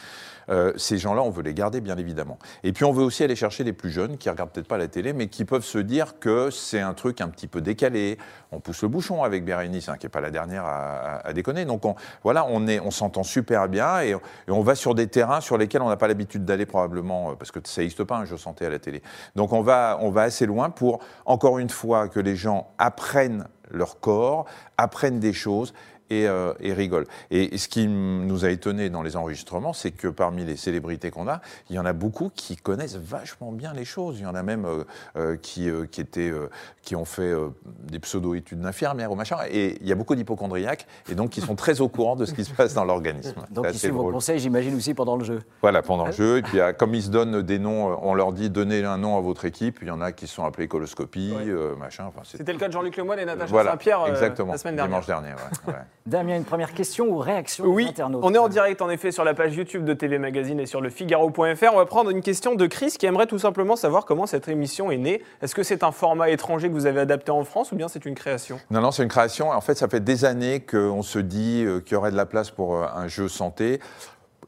Euh, 0.49 0.73
ces 0.77 0.99
gens-là, 0.99 1.23
on 1.23 1.31
veut 1.31 1.43
les 1.43 1.55
garder, 1.55 1.81
bien 1.81 1.97
évidemment. 1.97 2.39
Et 2.65 2.73
puis, 2.73 2.85
on 2.85 2.93
veut 2.93 3.05
aussi 3.05 3.23
aller 3.23 3.37
chercher 3.37 3.63
les 3.63 3.73
plus 3.73 3.91
jeunes 3.91 4.19
qui 4.19 4.29
regardent 4.29 4.51
peut-être 4.51 4.67
pas 4.67 4.79
la 4.79 4.89
télé, 4.89 5.13
mais 5.13 5.29
qui 5.29 5.45
peuvent 5.45 5.65
se 5.65 5.79
dire 5.79 6.19
que 6.19 6.51
c'est 6.51 6.81
un 6.81 6.93
truc 6.93 7.21
un 7.21 7.29
petit 7.29 7.47
peu 7.47 7.61
décalé. 7.61 8.19
On 8.51 8.59
pousse 8.59 8.83
le 8.83 8.89
bouchon 8.89 9.23
avec 9.23 9.45
Bérénice, 9.45 9.89
hein, 9.89 9.97
qui 9.97 10.07
n'est 10.07 10.11
pas 10.11 10.21
la 10.21 10.31
dernière 10.33 10.65
à, 10.65 11.19
à- 11.19 11.29
à 11.29 11.33
déconner. 11.33 11.65
Donc, 11.67 11.80
on, 11.85 11.95
voilà, 12.23 12.47
on 12.49 12.67
est, 12.67 12.81
on 12.81 12.91
s'entend 12.91 13.23
super 13.23 13.69
bien 13.69 14.01
et, 14.01 14.15
on 14.49 14.63
va 14.63 14.75
sur 14.75 14.95
des 14.95 15.07
terrains 15.07 15.41
sur 15.41 15.59
lesquels 15.59 15.83
on 15.83 15.89
n'a 15.89 15.97
pas 15.97 16.09
l'habitude 16.09 16.45
d'aller 16.45 16.67
probablement, 16.67 17.31
euh, 17.31 17.35
parce 17.35 17.51
que 17.51 17.61
ça 17.65 17.81
n'existe 17.81 18.05
pas 18.05 18.17
un 18.17 18.25
jeu 18.25 18.37
santé 18.37 18.67
à 18.67 18.71
la 18.71 18.79
télé. 18.79 19.03
Donc, 19.37 19.53
on 19.53 19.63
va, 19.63 19.99
on 20.01 20.11
va 20.11 20.23
assez 20.23 20.47
loin 20.47 20.71
pour, 20.71 21.01
encore 21.25 21.59
une 21.59 21.71
fois, 21.71 22.09
que 22.09 22.21
les 22.21 22.37
gens 22.37 22.69
apprennent 22.79 23.47
leur 23.71 24.01
corps, 24.01 24.47
apprennent 24.77 25.21
des 25.21 25.33
choses 25.33 25.73
et, 26.11 26.27
euh, 26.29 26.53
et 26.61 26.73
rigolent. 26.73 27.07
Et 27.31 27.57
ce 27.57 27.69
qui 27.69 27.87
nous 27.87 28.45
a 28.45 28.51
étonné 28.51 28.91
dans 28.91 29.03
les 29.03 29.17
enregistrements, 29.17 29.73
c'est 29.73 29.91
que 29.93 30.09
parmi 30.09 30.45
les 30.45 30.57
célébrités 30.57 31.11
qu'on 31.11 31.29
a, 31.29 31.41
il 31.71 31.77
y 31.77 31.79
en 31.79 31.87
a 31.87 31.93
beaucoup 31.93 32.31
qui 32.35 32.57
connaissent 32.57 32.97
vachement 32.97 33.53
bien 33.53 33.73
les 33.73 33.85
choses. 33.85 34.19
Il 34.19 34.23
y 34.23 34.27
en 34.27 34.35
a 34.35 34.43
même 34.43 34.65
euh, 34.65 34.85
euh, 35.17 35.37
qui, 35.37 35.69
euh, 35.71 35.87
qui, 35.87 36.01
étaient, 36.01 36.31
euh, 36.31 36.49
qui 36.83 36.97
ont 36.97 37.05
fait 37.05 37.23
euh, 37.23 37.49
des 37.65 37.99
pseudo-études 37.99 38.61
d'infirmières 38.61 39.11
ou 39.13 39.15
machin. 39.15 39.37
Et 39.51 39.79
il 39.81 39.89
y 39.89 39.93
a 39.93 39.95
beaucoup 39.95 40.15
d'hypochondriaques 40.15 40.87
et 41.11 41.15
donc 41.15 41.31
qui 41.31 41.41
sont 41.41 41.55
très 41.57 41.81
au 41.81 41.89
courant 41.89 42.17
de 42.17 42.25
ce 42.25 42.35
qui 42.35 42.45
se 42.45 42.53
passe 42.53 42.75
dans 42.75 42.85
l'organisme. 42.85 43.41
Donc, 43.51 43.67
ils 43.73 43.79
suivent 43.79 43.93
vos 43.93 44.11
conseils, 44.11 44.39
j'imagine, 44.41 44.75
aussi 44.75 44.95
pendant 44.95 45.17
le 45.17 45.25
jeu. 45.25 45.41
Voilà, 45.63 45.83
pendant 45.83 46.07
le 46.07 46.13
jeu. 46.13 46.39
Et 46.39 46.43
puis, 46.43 46.61
euh, 46.61 46.73
comme 46.73 46.95
ils 46.95 47.03
se 47.03 47.11
donnent 47.11 47.43
des 47.43 47.59
noms, 47.59 47.99
on 48.03 48.15
leur 48.15 48.33
dit 48.33 48.51
donnez 48.51 48.85
un 48.85 48.99
nom 48.99 49.17
à 49.17 49.21
votre 49.21 49.45
équipe. 49.45 49.79
Il 49.83 49.89
y 49.89 49.91
en 49.91 50.01
a 50.01 50.13
qui 50.13 50.27
se 50.27 50.35
sont 50.35 50.45
appelés 50.45 50.69
coloscopie, 50.69 51.33
Ouais. 51.37 51.45
euh, 51.49 51.77
machin. 51.77 52.05
Enfin, 52.09 52.23
C'était 52.25 52.53
le 52.53 52.59
cas 52.59 52.69
de 52.69 52.73
Jean-Luc 52.73 52.97
Lemoyne 52.97 53.21
et 53.21 53.25
Natacha 53.25 53.47
voilà, 53.51 53.73
Saint-Pierre 53.73 54.03
euh, 54.03 54.09
exactement. 54.11 54.53
la 54.53 54.59
semaine 54.59 54.77
dernière. 54.77 55.01
Dimanche 55.01 55.07
dernier, 55.07 55.29
ouais, 55.29 55.73
ouais. 55.73 55.79
Damien, 56.07 56.37
une 56.37 56.45
première 56.45 56.73
question 56.73 57.09
ou 57.11 57.19
réaction 57.19 57.65
Oui, 57.67 57.85
des 57.85 57.91
internautes 57.91 58.23
on 58.25 58.33
est 58.33 58.39
en 58.39 58.49
direct 58.49 58.81
en 58.81 58.89
effet 58.89 59.13
sur 59.13 59.23
la 59.23 59.35
page 59.35 59.55
YouTube 59.55 59.85
de 59.85 59.93
TV 59.93 60.19
Magazine 60.19 60.59
et 60.59 60.65
sur 60.65 60.81
le 60.81 60.89
Figaro.fr. 60.89 61.73
On 61.73 61.77
va 61.77 61.85
prendre 61.85 62.11
une 62.11 62.23
question 62.23 62.55
de 62.55 62.67
Chris 62.67 62.95
qui 62.99 63.05
aimerait 63.05 63.27
tout 63.27 63.39
simplement 63.39 63.77
savoir 63.77 64.07
comment 64.07 64.27
cette 64.27 64.49
émission 64.49 64.91
est 64.91 64.97
née. 64.97 65.23
Est-ce 65.43 65.55
que 65.55 65.63
c'est 65.63 65.85
un 65.85 65.93
format 65.93 66.31
étranger 66.31 66.69
que 66.69 66.73
vous 66.73 66.87
avez 66.87 67.01
adapté 67.01 67.31
en 67.31 67.45
France 67.45 67.73
ou 67.73 67.77
bien 67.77 67.89
c'est 67.89 68.07
une 68.07 68.15
création? 68.15 68.59
Non, 68.71 68.81
non, 68.81 68.93
c'est 68.93 69.03
une 69.03 69.11
création. 69.11 69.51
En 69.51 69.61
fait, 69.61 69.75
ça 69.75 69.89
fait 69.89 70.01
des 70.01 70.25
années 70.25 70.61
qu'on 70.61 71.03
se 71.03 71.19
dit 71.19 71.65
euh, 71.65 71.81
qu'il 71.81 71.93
y 71.93 71.97
aurait 71.97 72.13
de 72.13 72.17
la 72.17 72.27
place 72.27 72.51
pour 72.51 72.77
euh, 72.77 72.87
un 72.95 73.07
jeu 73.07 73.29
santé. 73.29 73.79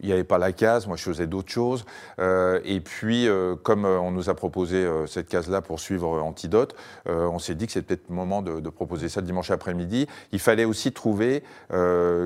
Il 0.02 0.08
n'y 0.08 0.12
avait 0.12 0.24
pas 0.24 0.38
la 0.38 0.52
case, 0.52 0.86
moi 0.86 0.96
je 0.96 1.04
faisais 1.04 1.26
d'autres 1.26 1.50
choses. 1.50 1.84
Euh, 2.18 2.60
et 2.64 2.80
puis, 2.80 3.28
euh, 3.28 3.54
comme 3.54 3.84
euh, 3.84 3.98
on 3.98 4.10
nous 4.10 4.28
a 4.28 4.34
proposé 4.34 4.88
cette 5.06 5.28
case-là 5.28 5.62
pour 5.62 5.80
suivre 5.80 6.20
Antidote, 6.20 6.74
on 7.06 7.38
s'est 7.38 7.54
dit 7.54 7.66
que 7.66 7.72
c'était 7.72 7.94
peut-être 7.96 8.08
le 8.08 8.14
moment 8.14 8.42
de, 8.42 8.68
proposer 8.70 9.08
ça 9.08 9.20
dimanche 9.20 9.50
après-midi. 9.50 10.06
Il 10.32 10.38
fallait 10.38 10.64
aussi 10.64 10.92
trouver 10.92 11.42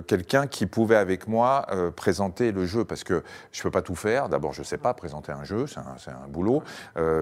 quelqu'un 0.06 0.46
qui 0.46 0.66
pouvait 0.66 0.96
avec 0.96 1.28
moi 1.28 1.66
présenter 1.96 2.52
le 2.52 2.66
jeu, 2.66 2.84
parce 2.84 3.04
que 3.04 3.22
je 3.52 3.60
ne 3.60 3.62
peux 3.64 3.70
pas 3.70 3.82
tout 3.82 3.94
faire. 3.94 4.28
D'abord, 4.28 4.52
je 4.52 4.60
ne 4.60 4.64
sais 4.64 4.78
pas 4.78 4.94
présenter 4.94 5.32
un 5.32 5.44
jeu, 5.44 5.66
c'est 5.66 5.78
un, 6.10 6.28
boulot. 6.28 6.62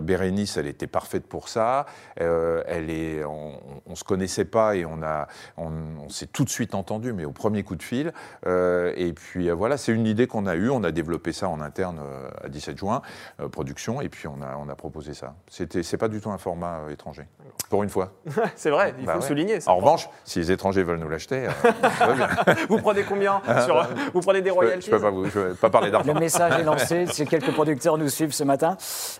Bérénice, 0.02 0.56
elle 0.56 0.66
était 0.66 0.86
parfaite 0.86 1.26
pour 1.26 1.48
ça. 1.48 1.86
Elle 2.16 2.90
est, 2.90 3.24
on 3.24 3.58
ne 3.88 3.94
se 3.94 4.04
connaissait 4.04 4.44
pas 4.44 4.76
et 4.76 4.84
on, 4.84 5.02
a, 5.02 5.26
on, 5.56 6.08
s'est 6.08 6.26
tout 6.26 6.44
de 6.44 6.50
suite 6.50 6.74
entendu, 6.74 7.12
mais 7.12 7.24
au 7.24 7.32
premier 7.32 7.62
coup 7.62 7.76
de 7.76 7.82
fil. 7.82 8.12
Et 8.46 9.12
puis 9.14 9.50
voilà, 9.50 9.76
c'est 9.76 9.92
une 9.92 10.06
idée 10.06 10.26
qu'on 10.26 10.43
a 10.46 10.54
eue. 10.56 10.70
On 10.70 10.82
a 10.84 10.90
développé 10.90 11.32
ça 11.32 11.48
en 11.48 11.60
interne 11.60 11.98
euh, 12.02 12.28
à 12.42 12.48
17 12.48 12.76
juin, 12.78 13.02
euh, 13.40 13.48
production, 13.48 14.00
et 14.00 14.08
puis 14.08 14.28
on 14.28 14.40
a, 14.42 14.56
on 14.58 14.68
a 14.68 14.74
proposé 14.74 15.14
ça. 15.14 15.34
C'était, 15.48 15.82
c'est 15.82 15.96
pas 15.98 16.08
du 16.08 16.20
tout 16.20 16.30
un 16.30 16.38
format 16.38 16.80
euh, 16.80 16.90
étranger, 16.90 17.26
pour 17.70 17.82
une 17.82 17.88
fois. 17.90 18.12
C'est 18.56 18.70
vrai, 18.70 18.94
il 18.98 19.04
Bah 19.06 19.14
faut 19.14 19.20
ouais. 19.20 19.26
souligner. 19.26 19.60
ça. 19.60 19.70
En 19.70 19.76
revanche, 19.76 20.08
si 20.24 20.38
les 20.38 20.52
étrangers 20.52 20.82
veulent 20.82 20.98
nous 20.98 21.08
l'acheter, 21.08 21.46
euh, 21.46 21.50
ça 21.98 22.06
va 22.06 22.14
bien. 22.14 22.28
Vous 22.68 22.78
prenez 22.78 23.02
combien 23.02 23.40
sur- 23.64 23.86
Vous 24.12 24.20
prenez 24.20 24.42
des 24.42 24.50
peux, 24.50 24.54
royalties 24.56 24.86
je 24.86 24.90
peux 24.90 25.00
pas 25.00 25.10
vous, 25.10 25.24
je 25.26 25.30
peux 25.30 25.54
pas 25.54 25.70
parler 25.70 25.90
d'argent. 25.90 26.12
Le 26.12 26.20
message 26.20 26.58
est 26.60 26.64
lancé, 26.64 27.06
si 27.06 27.26
quelques 27.26 27.52
producteurs 27.52 27.98
nous 27.98 28.08
suivent 28.08 28.32
ce 28.34 28.44
matin. 28.44 28.76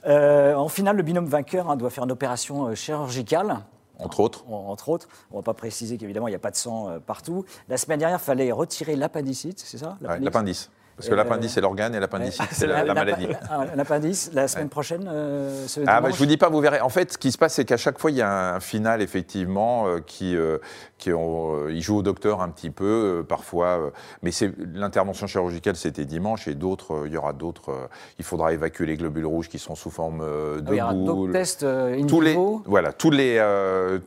Euh, 0.07 0.55
en 0.55 0.69
finale, 0.69 0.97
le 0.97 1.03
binôme 1.03 1.27
vainqueur 1.27 1.71
hein, 1.71 1.77
doit 1.77 1.91
faire 1.91 2.05
une 2.05 2.13
opération 2.13 2.67
euh, 2.69 2.75
chirurgicale. 2.75 3.61
Entre 3.99 4.21
autres. 4.21 4.45
En- 4.51 4.71
Entre 4.71 4.89
autres. 4.89 5.09
On 5.31 5.37
ne 5.37 5.41
va 5.41 5.45
pas 5.45 5.55
préciser 5.55 5.97
qu'évidemment, 5.97 6.27
il 6.27 6.33
n'y 6.33 6.37
a 6.37 6.41
pas 6.41 6.51
de 6.51 6.57
sang 6.57 6.89
euh, 6.91 6.99
partout. 6.99 7.45
La 7.69 7.77
semaine 7.77 7.99
dernière, 8.01 8.19
il 8.21 8.25
fallait 8.25 8.51
retirer 8.53 8.97
l'appendicite, 8.97 9.61
c'est 9.61 9.79
ça? 9.79 9.97
Ouais, 10.03 10.19
L'appendice. 10.21 10.71
Parce 10.97 11.09
que 11.09 11.13
Euh, 11.15 11.17
l'appendice, 11.17 11.53
c'est 11.53 11.61
l'organe 11.61 11.95
et 11.95 12.01
l'appendicite, 12.01 12.47
c'est 12.53 12.67
la, 12.69 12.85
la 12.85 12.85
L'appa- 12.85 12.95
maladie. 13.05 13.27
ah, 13.51 13.65
L'appendice, 13.75 14.31
la 14.33 14.47
semaine 14.47 14.69
prochaine, 14.69 15.09
euh, 15.11 15.67
ce 15.67 15.81
Ah, 15.87 16.01
bah, 16.01 16.11
je 16.11 16.17
vous 16.17 16.27
dis 16.27 16.37
pas, 16.37 16.49
vous 16.49 16.61
verrez. 16.61 16.81
En 16.81 16.89
fait, 16.89 17.13
ce 17.13 17.19
qui 17.19 17.33
se 17.33 17.39
passe, 17.39 17.55
c'est 17.55 17.65
qu'à 17.65 17.77
chaque 17.77 17.99
fois, 17.99 18.11
il 18.13 18.17
y 18.17 18.23
a 18.23 18.55
un 18.55 18.61
final, 18.61 19.03
effectivement, 19.03 19.89
euh, 19.89 19.99
qui, 19.99 20.37
euh, 20.37 20.59
qui 20.99 21.13
on, 21.13 21.69
il 21.69 21.81
joue 21.83 21.97
au 21.99 22.03
docteur 22.03 22.43
un 22.43 22.49
petit 22.49 22.71
peu, 22.71 23.25
parfois. 23.29 23.91
mais 24.23 24.31
c'est 24.31 24.53
l'intervention 24.75 25.27
chirurgicale, 25.27 25.75
c'était 25.77 26.05
dimanche, 26.05 26.47
et 26.47 26.55
d'autres, 26.55 27.03
il 27.07 27.13
y 27.13 27.17
aura 27.17 27.33
d'autres. 27.33 27.89
il 28.19 28.25
faudra 28.25 28.53
évacuer 28.53 28.87
les 28.87 28.97
globules 28.97 29.27
rouges 29.27 29.49
qui 29.49 29.59
sont 29.59 29.75
sous 29.75 29.91
forme 29.91 30.21
de 30.21 30.63
Ah, 30.67 30.71
Il 30.71 30.77
y 30.77 30.81
aura 30.81 31.33
tests 31.33 31.65
in 31.65 32.07
Tous 32.07 32.21
les, 32.21 32.37
voilà, 32.67 32.93
tous 32.93 33.11
les, 33.11 33.43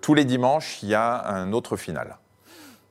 tous 0.02 0.14
les 0.14 0.24
dimanches, 0.26 0.82
il 0.84 0.90
y 0.90 0.96
a 0.96 1.28
un 1.28 1.52
autre 1.52 1.76
final. 1.76 2.18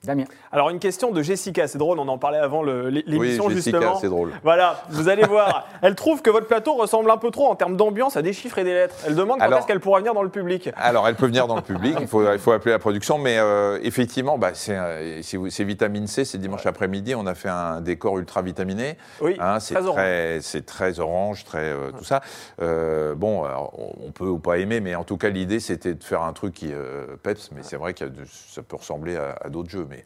Damien. 0.07 0.25
Alors, 0.53 0.71
une 0.71 0.79
question 0.79 1.11
de 1.11 1.23
Jessica, 1.23 1.67
c'est 1.69 1.79
drôle, 1.79 1.99
on 1.99 2.09
en 2.09 2.19
parlait 2.19 2.39
avant 2.39 2.63
Oui, 2.65 3.03
l'émission 3.07 3.49
Jessica, 3.51 3.79
justement. 3.79 3.99
c'est 4.01 4.09
drôle. 4.09 4.33
Voilà, 4.43 4.83
vous 4.91 5.09
allez 5.09 5.25
voir. 5.27 5.69
Elle 5.83 5.95
trouve 5.95 6.23
que 6.23 6.31
votre 6.31 6.47
plateau 6.47 6.75
ressemble 6.75 7.11
un 7.11 7.17
peu 7.17 7.31
trop 7.31 7.49
en 7.49 7.57
termes 7.57 7.77
d'ambiance 7.77 8.17
à 8.17 8.23
des 8.23 8.33
chiffres 8.33 8.59
et 8.59 8.65
des 8.65 8.73
lettres. 8.73 8.95
Elle 9.07 9.15
demande 9.15 9.39
quand 9.39 9.45
Alors- 9.45 9.59
est-ce 9.59 9.67
qu'elle 9.67 9.81
pourra 9.81 9.99
venir 9.99 10.15
dans 10.15 10.23
le 10.23 10.29
public. 10.29 10.71
Alors, 10.77 11.07
elle 11.09 11.17
peut 11.17 11.27
venir 11.27 11.47
dans 11.47 11.57
le 11.57 11.63
public, 11.63 11.97
il 12.01 12.07
faut, 12.07 12.23
il 12.33 12.39
faut 12.39 12.53
appeler 12.53 12.73
la 12.73 12.79
production, 12.79 13.19
mais 13.19 13.39
euh, 13.39 13.79
effectivement, 13.83 14.39
bah, 14.39 14.51
c'est 14.55 14.77
euh, 14.77 15.21
c'est 15.23 15.65
vitamine 15.65 16.07
C, 16.07 16.25
c'est 16.25 16.39
dimanche 16.39 16.65
après-midi, 16.67 17.15
on 17.15 17.27
a 17.27 17.35
fait 17.35 17.49
un 17.49 17.81
décor 17.81 18.19
ultra 18.19 18.43
vitaminé. 18.43 18.97
Oui, 19.21 19.37
Hein, 19.41 19.61
c'est 19.61 19.75
très 19.75 19.85
orange. 19.87 19.97
très, 19.97 20.39
c'est 20.41 20.67
très 20.67 21.01
orange, 21.01 21.45
très 21.45 21.59
euh, 21.65 21.91
tout 21.97 22.05
ça. 22.05 22.21
Euh, 22.63 23.15
bon, 23.15 23.45
alors, 23.45 23.73
on 23.79 24.07
on 24.07 24.11
peut 24.13 24.27
ou 24.29 24.39
pas 24.39 24.59
aimer, 24.59 24.81
mais 24.81 24.95
en 24.95 25.05
tout 25.05 25.17
cas, 25.17 25.29
l'idée 25.31 25.59
c'était 25.61 25.95
de 25.95 26.05
faire 26.05 26.23
un 26.23 26.33
truc 26.33 26.55
qui 26.55 26.71
euh, 26.73 27.07
peps. 27.23 27.51
Mais 27.53 27.63
c'est 27.63 27.77
vrai 27.77 27.93
que 27.93 28.05
ça 28.49 28.63
peut 28.63 28.77
ressembler 28.77 29.17
à, 29.17 29.35
à 29.41 29.49
d'autres 29.49 29.69
jeux. 29.71 29.87
Mais 29.91 29.96
me. 29.97 30.03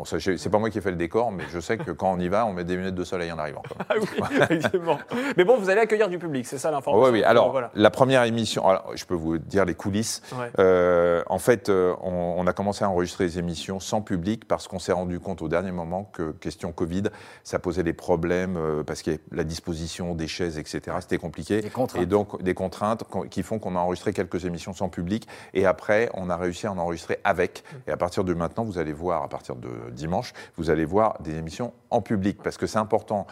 Bon, 0.00 0.18
c'est 0.18 0.48
pas 0.48 0.58
moi 0.58 0.70
qui 0.70 0.78
ai 0.78 0.80
fait 0.80 0.90
le 0.90 0.96
décor, 0.96 1.30
mais 1.30 1.44
je 1.52 1.60
sais 1.60 1.76
que 1.76 1.90
quand 1.90 2.12
on 2.12 2.18
y 2.18 2.28
va, 2.28 2.46
on 2.46 2.52
met 2.52 2.64
des 2.64 2.76
lunettes 2.76 2.94
de 2.94 3.04
soleil 3.04 3.30
en 3.32 3.38
arrivant. 3.38 3.62
Ah 3.88 3.94
oui, 4.00 4.06
effectivement. 4.40 4.98
Mais 5.36 5.44
bon, 5.44 5.58
vous 5.58 5.68
allez 5.70 5.80
accueillir 5.80 6.08
du 6.08 6.18
public, 6.18 6.46
c'est 6.46 6.58
ça 6.58 6.70
l'information. 6.70 7.12
Oui, 7.12 7.18
oui. 7.20 7.24
Alors, 7.24 7.50
Voilà. 7.50 7.70
la 7.74 7.90
première 7.90 8.24
émission, 8.24 8.66
alors, 8.66 8.90
je 8.94 9.04
peux 9.04 9.14
vous 9.14 9.38
dire 9.38 9.64
les 9.64 9.74
coulisses. 9.74 10.22
Ouais. 10.32 10.50
Euh, 10.58 11.22
en 11.26 11.38
fait, 11.38 11.68
euh, 11.68 11.94
on, 12.02 12.34
on 12.38 12.46
a 12.46 12.52
commencé 12.52 12.84
à 12.84 12.90
enregistrer 12.90 13.24
les 13.24 13.38
émissions 13.38 13.80
sans 13.80 14.00
public 14.00 14.46
parce 14.48 14.68
qu'on 14.68 14.78
s'est 14.78 14.92
rendu 14.92 15.20
compte 15.20 15.42
au 15.42 15.48
dernier 15.48 15.72
moment 15.72 16.04
que, 16.12 16.32
question 16.32 16.72
Covid, 16.72 17.04
ça 17.44 17.58
posait 17.58 17.82
des 17.82 17.92
problèmes 17.92 18.56
euh, 18.56 18.82
parce 18.82 19.02
qu'il 19.02 19.12
y 19.12 19.16
avait 19.16 19.22
la 19.32 19.44
disposition 19.44 20.14
des 20.14 20.28
chaises, 20.28 20.58
etc. 20.58 20.96
C'était 21.00 21.18
compliqué. 21.18 21.60
Des 21.60 21.70
contraintes. 21.70 22.02
Et 22.02 22.06
donc, 22.06 22.42
des 22.42 22.54
contraintes 22.54 23.04
qui 23.30 23.42
font 23.42 23.58
qu'on 23.58 23.76
a 23.76 23.78
enregistré 23.80 24.12
quelques 24.12 24.44
émissions 24.44 24.72
sans 24.72 24.88
public. 24.88 25.26
Et 25.54 25.66
après, 25.66 26.08
on 26.14 26.30
a 26.30 26.36
réussi 26.36 26.66
à 26.66 26.72
en 26.72 26.78
enregistrer 26.78 27.18
avec. 27.24 27.64
Et 27.86 27.90
à 27.90 27.96
partir 27.96 28.24
de 28.24 28.32
maintenant, 28.34 28.64
vous 28.64 28.78
allez 28.78 28.92
voir, 28.92 29.22
à 29.22 29.28
partir 29.28 29.56
de 29.56 29.68
dimanche, 29.94 30.32
vous 30.56 30.70
allez 30.70 30.84
voir 30.84 31.20
des 31.20 31.36
émissions 31.36 31.72
en 31.90 32.00
public 32.00 32.42
parce 32.42 32.56
que 32.56 32.66
c'est 32.66 32.78
important 32.78 33.26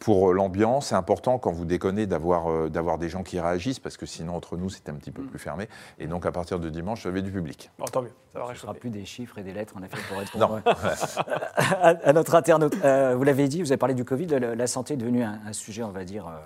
pour 0.00 0.32
l'ambiance, 0.32 0.86
c'est 0.86 0.94
important 0.94 1.38
quand 1.38 1.52
vous 1.52 1.66
déconnez 1.66 2.06
d'avoir 2.06 2.50
euh, 2.50 2.70
d'avoir 2.70 2.96
des 2.96 3.10
gens 3.10 3.22
qui 3.22 3.38
réagissent, 3.38 3.78
parce 3.78 3.98
que 3.98 4.06
sinon, 4.06 4.34
entre 4.34 4.56
nous, 4.56 4.70
c'était 4.70 4.90
un 4.90 4.94
petit 4.94 5.10
peu 5.10 5.22
plus 5.22 5.38
fermé. 5.38 5.68
Et 5.98 6.06
donc, 6.06 6.24
à 6.24 6.32
partir 6.32 6.58
de 6.58 6.70
dimanche, 6.70 7.02
vous 7.02 7.08
avez 7.08 7.20
du 7.20 7.30
public. 7.30 7.70
Bon, 7.78 7.84
tant 7.84 8.00
mieux, 8.00 8.10
ça 8.32 8.40
ne 8.48 8.54
sera 8.54 8.72
plus 8.72 8.88
des 8.88 9.04
chiffres 9.04 9.36
et 9.36 9.42
des 9.42 9.52
lettres, 9.52 9.74
en 9.76 9.82
effet, 9.82 9.98
pour 10.08 10.16
Non. 10.40 10.54
répondre 10.54 10.76
à, 11.56 11.88
à 11.88 12.12
notre 12.14 12.34
internaute. 12.34 12.74
Euh, 12.82 13.14
vous 13.14 13.24
l'avez 13.24 13.46
dit, 13.46 13.60
vous 13.60 13.72
avez 13.72 13.78
parlé 13.78 13.94
du 13.94 14.06
Covid, 14.06 14.26
la, 14.26 14.54
la 14.54 14.66
santé 14.66 14.94
est 14.94 14.96
devenue 14.96 15.22
un, 15.22 15.38
un 15.46 15.52
sujet, 15.52 15.82
on 15.82 15.90
va 15.90 16.04
dire, 16.04 16.26
euh, 16.26 16.38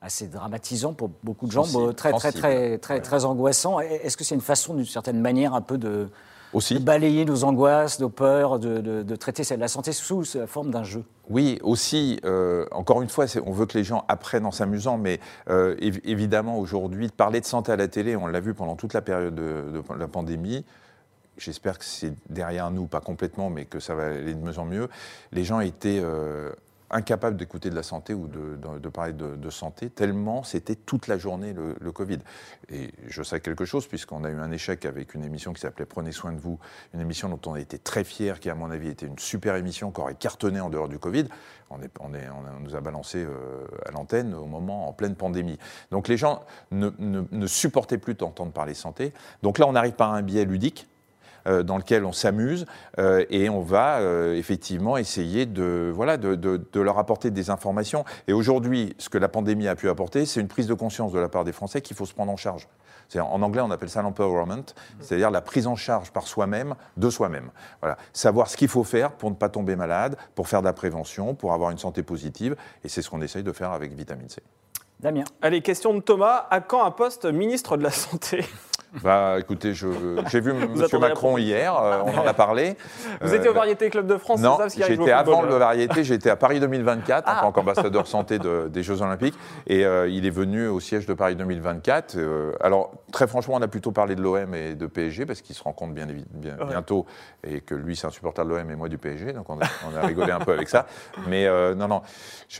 assez 0.00 0.28
dramatisant 0.28 0.92
pour 0.92 1.10
beaucoup 1.24 1.46
de 1.46 1.52
gens, 1.52 1.64
Sensible, 1.64 1.86
bon, 1.86 1.92
très, 1.94 2.12
très, 2.12 2.30
très, 2.30 2.78
très, 2.78 3.00
très 3.00 3.24
angoissant. 3.24 3.80
Est-ce 3.80 4.16
que 4.16 4.22
c'est 4.22 4.36
une 4.36 4.40
façon, 4.40 4.72
d'une 4.74 4.86
certaine 4.86 5.20
manière, 5.20 5.54
un 5.54 5.62
peu 5.62 5.78
de, 5.78 6.10
Aussi, 6.54 6.74
de 6.74 6.78
balayer 6.78 7.24
nos 7.24 7.44
angoisses, 7.44 8.00
nos 8.00 8.08
peurs, 8.08 8.58
de, 8.58 8.78
de- 8.78 9.02
de 9.02 9.16
traiter 9.16 9.42
la 9.56 9.68
santé 9.68 9.92
sous 9.92 10.22
la 10.36 10.46
forme 10.46 10.70
d'un 10.70 10.84
jeu. 10.84 11.04
Oui, 11.28 11.58
aussi, 11.62 12.20
euh, 12.24 12.64
encore 12.70 13.02
une 13.02 13.08
fois, 13.08 13.26
on 13.44 13.52
veut 13.52 13.66
que 13.66 13.76
les 13.76 13.84
gens 13.84 14.04
apprennent 14.08 14.46
en 14.46 14.50
s'amusant, 14.52 14.96
mais 14.96 15.20
euh, 15.50 15.74
évi- 15.76 16.00
évidemment, 16.04 16.58
aujourd'hui, 16.58 17.08
parler 17.08 17.40
de 17.40 17.46
santé 17.46 17.72
à 17.72 17.76
la 17.76 17.88
télé, 17.88 18.14
on 18.16 18.26
l'a 18.26 18.40
vu 18.40 18.54
pendant 18.54 18.76
toute 18.76 18.94
la 18.94 19.02
période 19.02 19.34
de, 19.34 19.42
de 19.72 19.98
la 19.98 20.08
pandémie, 20.08 20.64
j'espère 21.36 21.78
que 21.78 21.84
c'est 21.84 22.12
derrière 22.30 22.70
nous, 22.70 22.86
pas 22.86 23.00
complètement, 23.00 23.50
mais 23.50 23.64
que 23.64 23.80
ça 23.80 23.94
va 23.96 24.06
aller 24.06 24.34
de 24.34 24.38
mieux 24.40 24.58
en 24.58 24.64
mieux, 24.64 24.88
les 25.32 25.42
gens 25.44 25.60
étaient 25.60 26.00
euh, 26.02 26.52
incapables 26.94 27.36
d'écouter 27.36 27.70
de 27.70 27.74
la 27.74 27.82
santé 27.82 28.14
ou 28.14 28.28
de, 28.28 28.88
parler 28.88 29.12
de, 29.12 29.50
santé, 29.50 29.90
tellement 29.90 30.42
c'était 30.42 30.76
toute 30.76 31.08
la 31.08 31.18
journée 31.18 31.52
le, 31.52 31.92
Covid. 31.92 32.18
Et 32.70 32.92
je 33.08 33.22
sais 33.22 33.40
quelque 33.40 33.64
chose, 33.64 33.86
puisqu'on 33.86 34.24
a 34.24 34.30
eu 34.30 34.38
un 34.38 34.50
échec 34.50 34.86
avec 34.86 35.14
une 35.14 35.24
émission 35.24 35.52
qui 35.52 35.60
s'appelait 35.60 35.84
Prenez 35.86 36.12
soin 36.12 36.32
de 36.32 36.38
vous, 36.38 36.58
une 36.94 37.00
émission 37.00 37.28
dont 37.28 37.40
on 37.46 37.54
a 37.54 37.60
été 37.60 37.78
très 37.78 38.04
fiers, 38.04 38.34
qui 38.40 38.48
à 38.48 38.54
mon 38.54 38.70
avis 38.70 38.88
était 38.88 39.06
une 39.06 39.18
super 39.18 39.56
émission, 39.56 39.90
qui 39.90 40.00
aurait 40.00 40.14
cartonné 40.14 40.60
en 40.60 40.70
dehors 40.70 40.88
du 40.88 40.98
Covid. 40.98 41.26
On, 41.70 41.82
est, 41.82 41.90
on, 42.00 42.14
est, 42.14 42.28
on, 42.28 42.46
a- 42.46 42.60
nous 42.60 42.76
a 42.76 42.80
balancé 42.80 43.24
euh, 43.24 43.66
à 43.86 43.90
l'antenne 43.90 44.34
au 44.34 44.46
moment 44.46 44.88
en 44.88 44.92
pleine 44.92 45.16
pandémie. 45.16 45.58
Donc 45.90 46.08
les 46.08 46.16
gens 46.16 46.44
ne, 46.70 46.90
ne- 46.98 47.46
supportaient 47.46 47.98
plus 47.98 48.14
d'entendre 48.14 48.52
parler 48.52 48.74
santé. 48.74 49.12
Donc 49.42 49.58
là, 49.58 49.66
on 49.66 49.74
arrive 49.74 49.94
par 49.94 50.12
un 50.12 50.22
biais 50.22 50.44
ludique 50.44 50.88
dans 51.46 51.76
lequel 51.76 52.04
on 52.04 52.12
s'amuse 52.12 52.66
euh, 52.98 53.24
et 53.30 53.48
on 53.50 53.60
va 53.60 53.98
euh, 53.98 54.34
effectivement 54.34 54.96
essayer 54.96 55.46
de, 55.46 55.90
voilà, 55.94 56.16
de, 56.16 56.34
de- 56.34 56.66
de 56.72 56.80
leur 56.80 56.98
apporter 56.98 57.30
des 57.30 57.50
informations. 57.50 58.04
Et 58.28 58.32
aujourd'hui, 58.32 58.94
ce 58.98 59.08
que 59.08 59.18
la 59.18 59.28
pandémie 59.28 59.68
a 59.68 59.76
pu 59.76 59.88
apporter, 59.88 60.24
c'est 60.26 60.40
une 60.40 60.48
prise 60.48 60.66
de 60.66 60.74
conscience 60.74 61.12
de 61.12 61.18
la 61.18 61.28
part 61.28 61.44
des 61.44 61.52
Français 61.52 61.80
qu'il 61.82 61.96
faut 61.96 62.06
se 62.06 62.14
prendre 62.14 62.32
en 62.32 62.36
charge. 62.36 62.66
En 63.16 63.42
anglais, 63.42 63.60
on 63.60 63.70
appelle 63.70 63.90
ça 63.90 64.00
l'empowerment, 64.02 64.64
c'est-à-dire 65.00 65.30
la 65.30 65.42
prise 65.42 65.66
en 65.66 65.76
charge 65.76 66.10
par 66.10 66.26
soi-même 66.26 66.74
de 66.96 67.10
soi-même. 67.10 67.50
Voilà. 67.80 67.96
Savoir 68.14 68.48
ce 68.48 68.56
qu'il 68.56 68.66
faut 68.68 68.82
faire 68.82 69.12
pour 69.12 69.30
ne 69.30 69.36
pas 69.36 69.50
tomber 69.50 69.76
malade, 69.76 70.16
pour 70.34 70.48
faire 70.48 70.62
de 70.62 70.66
la 70.66 70.72
prévention, 70.72 71.34
pour 71.34 71.52
avoir 71.52 71.70
une 71.70 71.78
santé 71.78 72.02
positive. 72.02 72.56
Et 72.82 72.88
c'est 72.88 73.02
ce 73.02 73.10
qu'on 73.10 73.20
essaye 73.20 73.42
de 73.42 73.52
faire 73.52 73.70
avec 73.72 73.92
Vitamine 73.92 74.28
C. 74.30 74.42
Damien 75.00 75.24
Allez, 75.42 75.60
question 75.60 75.92
de 75.94 76.00
Thomas. 76.00 76.46
À 76.50 76.60
quand 76.60 76.82
un 76.84 76.90
poste 76.90 77.26
ministre 77.26 77.76
de 77.76 77.82
la 77.82 77.90
Santé? 77.90 78.42
Bah, 79.02 79.36
écoutez, 79.38 79.74
j'ai 79.74 80.40
vu 80.40 80.50
M. 80.52 81.00
Macron 81.00 81.36
hier, 81.38 81.74
euh, 81.76 81.98
on 82.04 82.16
en 82.18 82.26
a 82.26 82.34
parlé. 82.34 82.76
Vous 83.20 83.32
Euh, 83.32 83.36
étiez 83.36 83.48
au 83.48 83.54
Variété 83.54 83.90
Club 83.90 84.06
de 84.06 84.16
France, 84.16 84.38
c'est 84.40 84.46
Non, 84.46 84.56
ça 84.56 84.68
qu'il 84.68 84.82
arrive 84.82 84.98
j'étais 85.00 85.12
avant 85.12 85.42
le 85.42 85.54
variété, 85.54 86.04
j'étais 86.04 86.30
à 86.30 86.36
Paris 86.36 86.60
2024 86.60 87.28
en 87.28 87.32
Ah. 87.34 87.40
tant 87.42 87.52
qu'ambassadeur 87.52 88.06
santé 88.06 88.38
de- 88.38 88.68
des 88.68 88.82
Jeux 88.82 89.02
Olympiques 89.02 89.34
et 89.66 89.84
euh, 89.84 90.08
il 90.08 90.26
est 90.26 90.30
venu 90.30 90.68
au 90.68 90.80
siège 90.80 91.06
de 91.06 91.14
Paris 91.14 91.34
2024. 91.36 92.16
Euh, 92.16 92.52
alors 92.60 92.92
très 93.12 93.26
franchement, 93.26 93.54
on 93.56 93.62
a 93.62 93.68
plutôt 93.68 93.90
parlé 93.92 94.14
de 94.14 94.22
l'OM 94.22 94.54
et 94.54 94.74
de 94.74 94.86
PSG 94.86 95.26
parce 95.26 95.40
qu'ils 95.42 95.56
se 95.56 95.62
rencontrent 95.62 95.94
bien, 95.94 96.06
bien- 96.30 96.56
Ouais. 96.58 96.66
bientôt 96.68 97.06
et 97.42 97.60
que 97.60 97.74
lui 97.74 97.96
c'est 97.96 98.06
un 98.06 98.10
supporter 98.10 98.44
de 98.44 98.50
l'OM 98.50 98.70
et 98.70 98.76
moi 98.76 98.88
du 98.88 98.98
PSG, 98.98 99.32
donc 99.32 99.48
on 99.50 99.58
a, 99.60 99.64
on 99.92 99.96
a 99.96 100.06
rigolé 100.06 100.30
un 100.32 100.38
peu 100.40 100.52
avec 100.52 100.68
ça. 100.68 100.86
Mais 101.28 101.46
euh, 101.46 101.74
non, 101.74 101.88
non, 101.88 102.02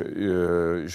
euh, 0.01 0.87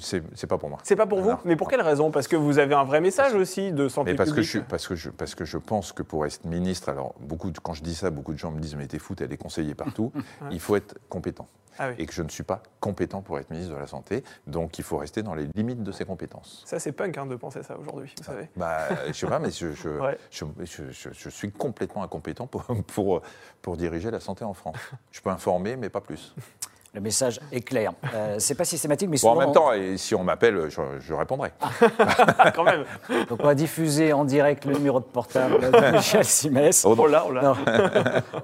c'est 0.00 0.22
c'est 0.34 0.46
pas 0.46 0.58
pour 0.58 0.68
moi. 0.68 0.78
C'est 0.82 0.96
pas 0.96 1.06
pour 1.06 1.20
vous 1.20 1.30
Non. 1.30 1.38
Mais 1.44 1.56
pour 1.56 1.68
quelle 1.68 1.80
raison? 1.82 2.10
Parce 2.10 2.26
que 2.28 2.36
vous 2.36 2.58
avez 2.58 2.74
un 2.74 2.84
vrai 2.84 3.00
message 3.00 3.34
aussi 3.34 3.72
de 3.72 3.88
santé 3.88 4.12
Mais 4.12 4.16
parce 4.16 4.30
que, 4.30 4.34
publique. 4.36 4.46
je, 4.46 4.58
suis- 4.58 4.66
parce, 4.68 4.79
que 4.88 4.94
je, 4.94 5.10
parce 5.10 5.34
que 5.34 5.44
je 5.44 5.58
pense 5.58 5.92
que 5.92 6.02
pour 6.02 6.26
être 6.26 6.44
ministre, 6.44 6.88
alors 6.88 7.14
beaucoup 7.20 7.50
de- 7.50 7.58
quand 7.58 7.74
je 7.74 7.82
dis 7.82 7.94
ça, 7.94 8.10
beaucoup 8.10 8.32
de 8.32 8.38
gens 8.38 8.50
me 8.50 8.60
disent 8.60 8.76
mais 8.76 8.86
t'es 8.86 8.98
fou, 8.98 9.14
t'as 9.14 9.26
des 9.26 9.36
conseillers 9.36 9.74
partout. 9.74 10.12
Il 10.50 10.60
faut 10.60 10.76
être 10.76 10.98
compétent. 11.08 11.46
Ah 11.78 11.88
oui. 11.88 11.94
Et 11.98 12.04
que 12.06 12.12
je 12.12 12.22
ne 12.22 12.28
suis 12.28 12.42
pas 12.42 12.62
compétent 12.80 13.22
pour 13.22 13.38
être 13.38 13.48
ministre 13.50 13.72
de 13.74 13.78
la 13.78 13.86
Santé, 13.86 14.22
donc 14.46 14.78
il 14.78 14.84
faut 14.84 14.98
rester 14.98 15.22
dans 15.22 15.34
les 15.34 15.46
limites 15.54 15.82
de 15.82 15.92
ses 15.92 16.04
compétences. 16.04 16.62
Ça, 16.66 16.78
c'est 16.78 16.92
punk 16.92 17.16
hein, 17.16 17.24
de 17.24 17.36
penser 17.36 17.62
ça 17.62 17.78
aujourd'hui, 17.78 18.12
vous 18.18 18.24
savez. 18.24 18.50
Bah, 18.56 18.88
je 19.06 19.12
sais 19.12 19.26
pas, 19.26 19.38
mais 19.38 19.50
je, 19.50 19.72
je, 19.72 19.88
Ouais. 20.00 20.18
je, 20.30 20.44
je- 20.64 20.90
je- 20.90 21.08
je 21.12 21.28
suis 21.30 21.50
complètement 21.50 22.02
incompétent 22.02 22.46
pour, 22.46 22.64
pour, 22.88 23.22
pour 23.62 23.76
diriger 23.78 24.10
la 24.10 24.20
santé 24.20 24.44
en 24.44 24.52
France. 24.52 24.76
Je 25.10 25.22
peux 25.22 25.30
informer, 25.30 25.76
mais 25.76 25.88
pas 25.88 26.02
plus. 26.02 26.34
Le 26.92 27.00
message 27.00 27.38
est 27.52 27.60
clair. 27.60 27.92
Euh, 28.14 28.34
c'est 28.38 28.56
pas 28.56 28.64
systématique, 28.64 29.08
mais 29.08 29.14
Bon, 29.16 29.30
souvent, 29.30 29.34
en 29.36 29.38
même 29.38 29.52
temps, 29.52 29.72
et 29.72 29.96
si 29.96 30.12
on 30.16 30.24
m'appelle, 30.24 30.68
je, 30.70 30.80
je 30.98 31.14
répondrai. 31.14 31.52
Ah, 31.60 32.50
quand 32.50 32.64
même. 32.64 32.82
donc 33.28 33.38
on 33.40 33.44
va 33.46 33.54
diffuser 33.54 34.12
en 34.12 34.24
direct 34.24 34.64
le 34.64 34.74
numéro 34.74 34.98
de 34.98 35.04
portable 35.04 35.60
de 35.60 35.92
Michel 35.96 36.24
Simès. 36.24 36.84
Oh. 36.84 36.96
Oh 36.98 37.06
là, 37.06 37.24
oh 37.28 37.32
là. 37.32 37.54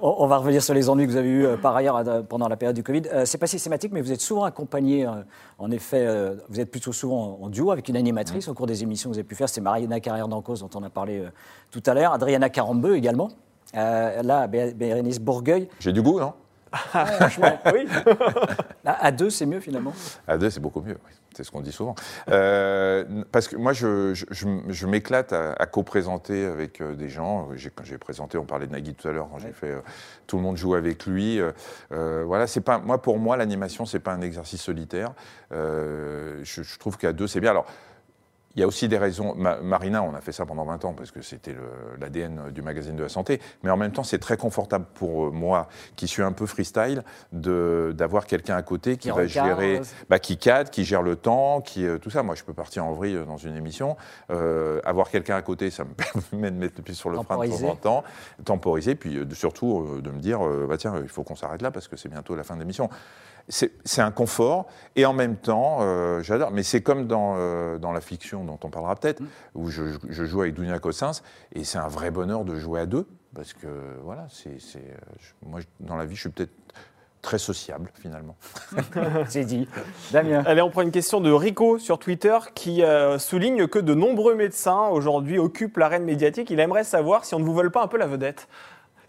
On, 0.01 0.15
on 0.19 0.27
va 0.27 0.37
revenir 0.37 0.63
sur 0.63 0.73
les 0.73 0.89
ennuis 0.89 1.05
que 1.07 1.11
vous 1.11 1.17
avez 1.17 1.27
eus 1.27 1.45
euh, 1.45 1.57
par 1.57 1.75
ailleurs 1.75 1.97
euh, 1.97 2.21
pendant 2.21 2.47
la 2.47 2.55
période 2.55 2.75
du 2.75 2.83
Covid. 2.83 3.01
Euh, 3.13 3.25
c'est 3.25 3.37
pas 3.37 3.47
systématique, 3.47 3.91
mais 3.91 3.99
vous 4.01 4.13
êtes 4.13 4.21
souvent 4.21 4.45
accompagné. 4.45 5.05
euh, 5.05 5.11
en 5.59 5.69
effet, 5.69 6.05
euh, 6.07 6.35
vous 6.47 6.61
êtes 6.61 6.71
plutôt 6.71 6.93
souvent 6.93 7.39
en, 7.41 7.49
duo 7.49 7.71
avec 7.71 7.89
une 7.89 7.97
animatrice 7.97 8.47
au 8.47 8.53
cours 8.53 8.67
des 8.67 8.81
émissions 8.81 9.09
que 9.09 9.15
vous 9.15 9.19
avez 9.19 9.27
pu 9.27 9.35
faire. 9.35 9.49
C'est 9.49 9.59
Mariana 9.59 9.99
Carrière 9.99 10.29
d'Ancos 10.29 10.59
dont 10.61 10.69
on 10.73 10.83
a 10.83 10.89
parlé 10.89 11.19
euh, 11.19 11.29
tout 11.69 11.83
à 11.85 11.93
l'heure. 11.93 12.13
Adriana 12.13 12.49
Carambeu 12.49 12.95
également. 12.95 13.27
Euh, 13.75 14.21
là, 14.23 14.47
Bé- 14.47 14.73
Bérénice 14.73 15.19
Bourgueil. 15.19 15.67
J'ai 15.81 15.91
du 15.91 16.01
goût, 16.01 16.19
non? 16.21 16.31
Franchement, 16.73 17.59
Oui. 17.73 17.87
à, 18.85 19.11
deux, 19.11 19.29
c'est 19.29 19.45
mieux 19.45 19.59
finalement. 19.59 19.93
À 20.27 20.37
deux, 20.37 20.49
c'est 20.49 20.59
beaucoup 20.59 20.81
mieux. 20.81 20.97
oui. 21.05 21.11
C'est 21.35 21.43
ce 21.43 21.51
qu'on 21.51 21.61
dit 21.61 21.71
souvent. 21.71 21.93
Euh, 22.29 23.03
parce 23.31 23.47
que 23.47 23.55
moi, 23.57 23.71
je, 23.71 24.15
je- 24.15 24.25
je 24.31 24.47
m- 24.47 24.63
je 24.69 24.87
m'éclate 24.87 25.33
à, 25.33 25.53
à 25.53 25.65
co-présenter 25.67 26.45
avec 26.47 26.81
euh, 26.81 26.95
des 26.95 27.09
gens. 27.09 27.49
Quand 27.75 27.83
j'ai 27.83 27.99
présenté, 27.99 28.39
on 28.39 28.45
parlait 28.45 28.65
de 28.65 28.71
Nagui 28.71 28.95
tout 28.95 29.07
à 29.07 29.11
l'heure, 29.11 29.27
quand 29.31 29.37
j'ai 29.37 29.51
fait 29.51 29.69
euh, 29.69 29.81
Tout 30.25 30.37
le 30.37 30.41
monde 30.43 30.57
joue 30.57 30.73
avec 30.73 31.05
lui. 31.05 31.39
voilà, 31.91 32.47
c'est 32.47 32.61
pas, 32.61 32.79
moi, 32.79 32.99
pour 33.01 33.19
moi, 33.19 33.37
l'animation, 33.37 33.85
c'est 33.85 33.99
pas 33.99 34.13
un 34.13 34.21
exercice 34.21 34.61
solitaire. 34.61 35.11
Je, 35.51 36.41
je 36.43 36.79
trouve 36.79 36.97
qu'à 36.97 37.13
deux, 37.13 37.27
c'est 37.27 37.39
bien. 37.39 37.51
Alors, 37.51 37.67
Il 38.57 38.61
y 38.61 38.63
a 38.63 38.67
aussi 38.67 38.87
des 38.87 38.97
raisons. 38.97 39.35
Ma- 39.35 39.57
Marina, 39.57 40.01
on 40.01 40.15
a 40.15 40.19
fait 40.19 40.31
ça 40.31 40.47
pendant 40.47 40.65
20 40.65 40.83
ans 40.85 40.93
parce 40.93 41.11
que 41.11 41.21
c'était 41.21 41.55
l'ADN 42.01 42.49
du 42.49 42.63
magazine 42.63 42.95
de 42.95 43.03
la 43.03 43.09
santé. 43.09 43.39
Mais 43.61 43.69
en 43.69 43.77
même 43.77 43.91
temps, 43.91 44.03
c'est 44.03 44.17
très 44.17 44.35
confortable 44.35 44.85
pour 44.95 45.27
euh, 45.27 45.29
moi, 45.29 45.67
qui 45.95 46.07
suis 46.07 46.23
un 46.23 46.31
peu 46.31 46.47
freestyle, 46.47 47.03
d'avoir 47.31 48.25
quelqu'un 48.25 48.55
à 48.55 48.63
côté 48.63 48.97
qui, 48.97 49.09
Qui 49.09 49.15
va 49.15 49.27
gérer, 49.27 49.81
bah, 50.09 50.17
qui 50.17 50.37
cadre, 50.37 50.71
qui 50.71 50.85
gère 50.85 51.03
le 51.03 51.15
temps, 51.15 51.61
qui 51.61 51.85
euh, 51.85 51.99
tout 51.99 52.09
ça. 52.09 52.23
Moi, 52.23 52.33
je 52.33 52.43
peux 52.43 52.53
partir 52.53 52.83
en 52.83 52.93
vrille 52.93 53.23
dans 53.27 53.37
une 53.37 53.55
émission. 53.55 53.95
Euh, 54.31 54.81
avoir 54.83 55.11
quelqu'un 55.11 55.35
à 55.35 55.43
côté, 55.43 55.69
ça 55.69 55.83
me 55.83 55.93
permet 56.31 56.49
de 56.49 56.57
mettre 56.57 56.73
le 56.77 56.83
pied 56.83 56.95
sur 56.95 57.11
le 57.11 57.21
frein 57.21 57.45
de 57.45 57.51
temps 57.51 57.69
en 57.69 57.75
temps, 57.75 58.03
temporiser, 58.43 58.95
puis 58.95 59.19
surtout 59.33 60.01
de 60.01 60.09
me 60.09 60.19
dire, 60.19 60.39
bah 60.67 60.77
tiens, 60.77 60.95
il 61.03 61.09
faut 61.09 61.21
qu'on 61.21 61.35
s'arrête 61.35 61.61
là 61.61 61.69
parce 61.69 61.87
que 61.87 61.95
c'est 61.95 62.09
bientôt 62.09 62.35
la 62.35 62.43
fin 62.43 62.55
de 62.55 62.61
l'émission. 62.61 62.89
C'est 63.49 64.01
un 64.01 64.11
confort 64.11 64.67
et 64.97 65.05
en 65.05 65.13
même 65.13 65.37
temps, 65.37 65.77
euh, 65.81 66.21
j'adore. 66.21 66.51
Mais 66.51 66.63
c'est 66.63 66.81
comme 66.81 67.07
dans, 67.07 67.35
euh, 67.37 67.77
dans 67.77 67.93
la 67.93 68.01
fiction 68.01 68.43
dont 68.43 68.59
on 68.63 68.69
parlera 68.69 68.95
peut-être, 68.95 69.21
où 69.55 69.69
je, 69.69 69.83
je 70.09 70.25
joue 70.25 70.41
avec 70.41 70.53
Dunia 70.53 70.79
Cossens 70.79 71.21
et 71.53 71.63
c'est 71.63 71.77
un 71.77 71.87
vrai 71.87 72.11
bonheur 72.11 72.43
de 72.43 72.55
jouer 72.55 72.81
à 72.81 72.85
deux 72.85 73.07
parce 73.33 73.53
que 73.53 73.67
voilà, 74.03 74.25
c'est 74.29 74.59
c'est, 74.59 74.79
euh, 74.79 75.45
moi 75.45 75.59
dans 75.79 75.95
la 75.95 76.05
vie, 76.05 76.15
je 76.15 76.21
suis 76.21 76.29
peut-être 76.29 76.53
très 77.21 77.37
sociable 77.37 77.91
finalement. 78.01 78.35
C'est 79.27 79.43
dit. 79.43 79.67
Damien. 80.11 80.43
Allez, 80.45 80.61
on 80.61 80.69
prend 80.69 80.81
une 80.81 80.91
question 80.91 81.19
de 81.19 81.31
Rico 81.31 81.77
sur 81.77 81.99
Twitter 81.99 82.37
qui 82.55 82.83
euh, 82.83 83.19
souligne 83.19 83.67
que 83.67 83.79
de 83.79 83.93
nombreux 83.93 84.35
médecins 84.35 84.87
aujourd'hui 84.87 85.37
occupent 85.37 85.77
l'arène 85.77 86.05
médiatique. 86.05 86.49
Il 86.51 86.59
aimerait 86.59 86.85
savoir 86.85 87.25
si 87.25 87.35
on 87.35 87.39
ne 87.39 87.43
vous 87.43 87.53
vole 87.53 87.71
pas 87.71 87.83
un 87.83 87.87
peu 87.87 87.97
la 87.97 88.07
vedette. 88.07 88.47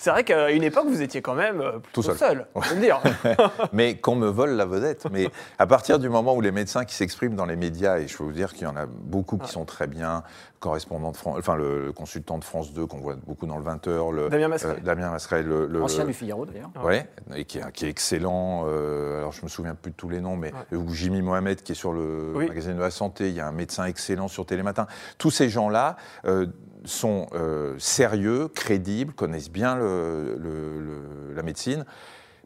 C'est 0.00 0.10
vrai 0.10 0.22
qu'à 0.22 0.50
une 0.52 0.62
époque, 0.62 0.86
vous 0.86 1.02
étiez 1.02 1.20
quand 1.22 1.34
même 1.34 1.60
euh, 1.60 1.72
plutôt 1.80 2.02
Tout 2.02 2.02
seul. 2.02 2.16
seul, 2.16 2.46
on 2.54 2.60
peut 2.60 2.74
le 2.74 2.80
dire. 2.80 3.00
mais 3.72 3.96
qu'on 3.98 4.14
me 4.14 4.28
vole 4.28 4.50
la 4.50 4.64
vedette. 4.64 5.06
Mais 5.10 5.28
à 5.58 5.66
partir 5.66 5.98
du 5.98 6.08
moment 6.08 6.34
où 6.36 6.40
les 6.40 6.52
médecins 6.52 6.84
qui 6.84 6.94
s'expriment 6.94 7.34
dans 7.34 7.46
les 7.46 7.56
médias, 7.56 7.98
et 7.98 8.06
je 8.06 8.16
peux 8.16 8.22
vous 8.22 8.32
dire 8.32 8.52
qu'il 8.52 8.62
y 8.62 8.66
en 8.66 8.76
a 8.76 8.86
beaucoup 8.86 9.38
qui 9.38 9.50
sont 9.50 9.64
très 9.64 9.88
bien, 9.88 10.22
correspondant 10.60 11.10
de 11.12 11.16
France, 11.16 11.36
enfin 11.38 11.56
le, 11.56 11.86
le 11.86 11.92
consultant 11.92 12.38
de 12.38 12.44
France 12.44 12.72
2 12.72 12.86
qu'on 12.86 12.98
voit 12.98 13.14
beaucoup 13.14 13.46
dans 13.46 13.58
le 13.58 13.64
20h, 13.64 14.12
le, 14.12 14.28
Damien 14.28 14.48
Masseret. 14.48 14.74
euh, 14.76 14.80
Damien 14.84 15.16
le, 15.42 15.66
le- 15.66 15.82
Ancien 15.82 16.04
du 16.04 16.12
Figaro 16.12 16.46
d'ailleurs. 16.46 16.70
Ouais, 16.84 17.08
et 17.34 17.44
qui 17.44 17.58
est, 17.58 17.72
qui 17.72 17.86
est 17.86 17.88
excellent. 17.90 18.64
euh, 18.68 19.18
alors 19.18 19.32
je 19.32 19.42
me 19.42 19.48
souviens 19.48 19.74
plus 19.74 19.90
de 19.92 19.96
tous 19.96 20.08
les 20.08 20.20
noms, 20.20 20.36
mais 20.36 20.52
ou 20.72 20.92
Jimmy 20.94 21.22
Mohamed 21.22 21.62
qui 21.62 21.72
est 21.72 21.74
sur 21.76 21.92
le 21.92 22.32
Oui. 22.34 22.46
magazine 22.48 22.74
de 22.76 22.80
la 22.80 22.90
santé. 22.90 23.28
Il 23.28 23.34
y 23.34 23.40
a 23.40 23.46
un 23.48 23.52
médecin 23.52 23.84
excellent 23.84 24.28
sur 24.28 24.46
Télématin. 24.46 24.86
Tous 25.18 25.30
ces 25.30 25.48
gens-là 25.48 25.96
euh, 26.24 26.46
sont 26.88 27.26
euh, 27.34 27.74
sérieux, 27.78 28.48
crédibles, 28.48 29.12
connaissent 29.12 29.50
bien 29.50 29.76
le- 29.76 30.36
le- 30.38 30.80
le- 30.80 31.34
la 31.34 31.42
médecine. 31.42 31.84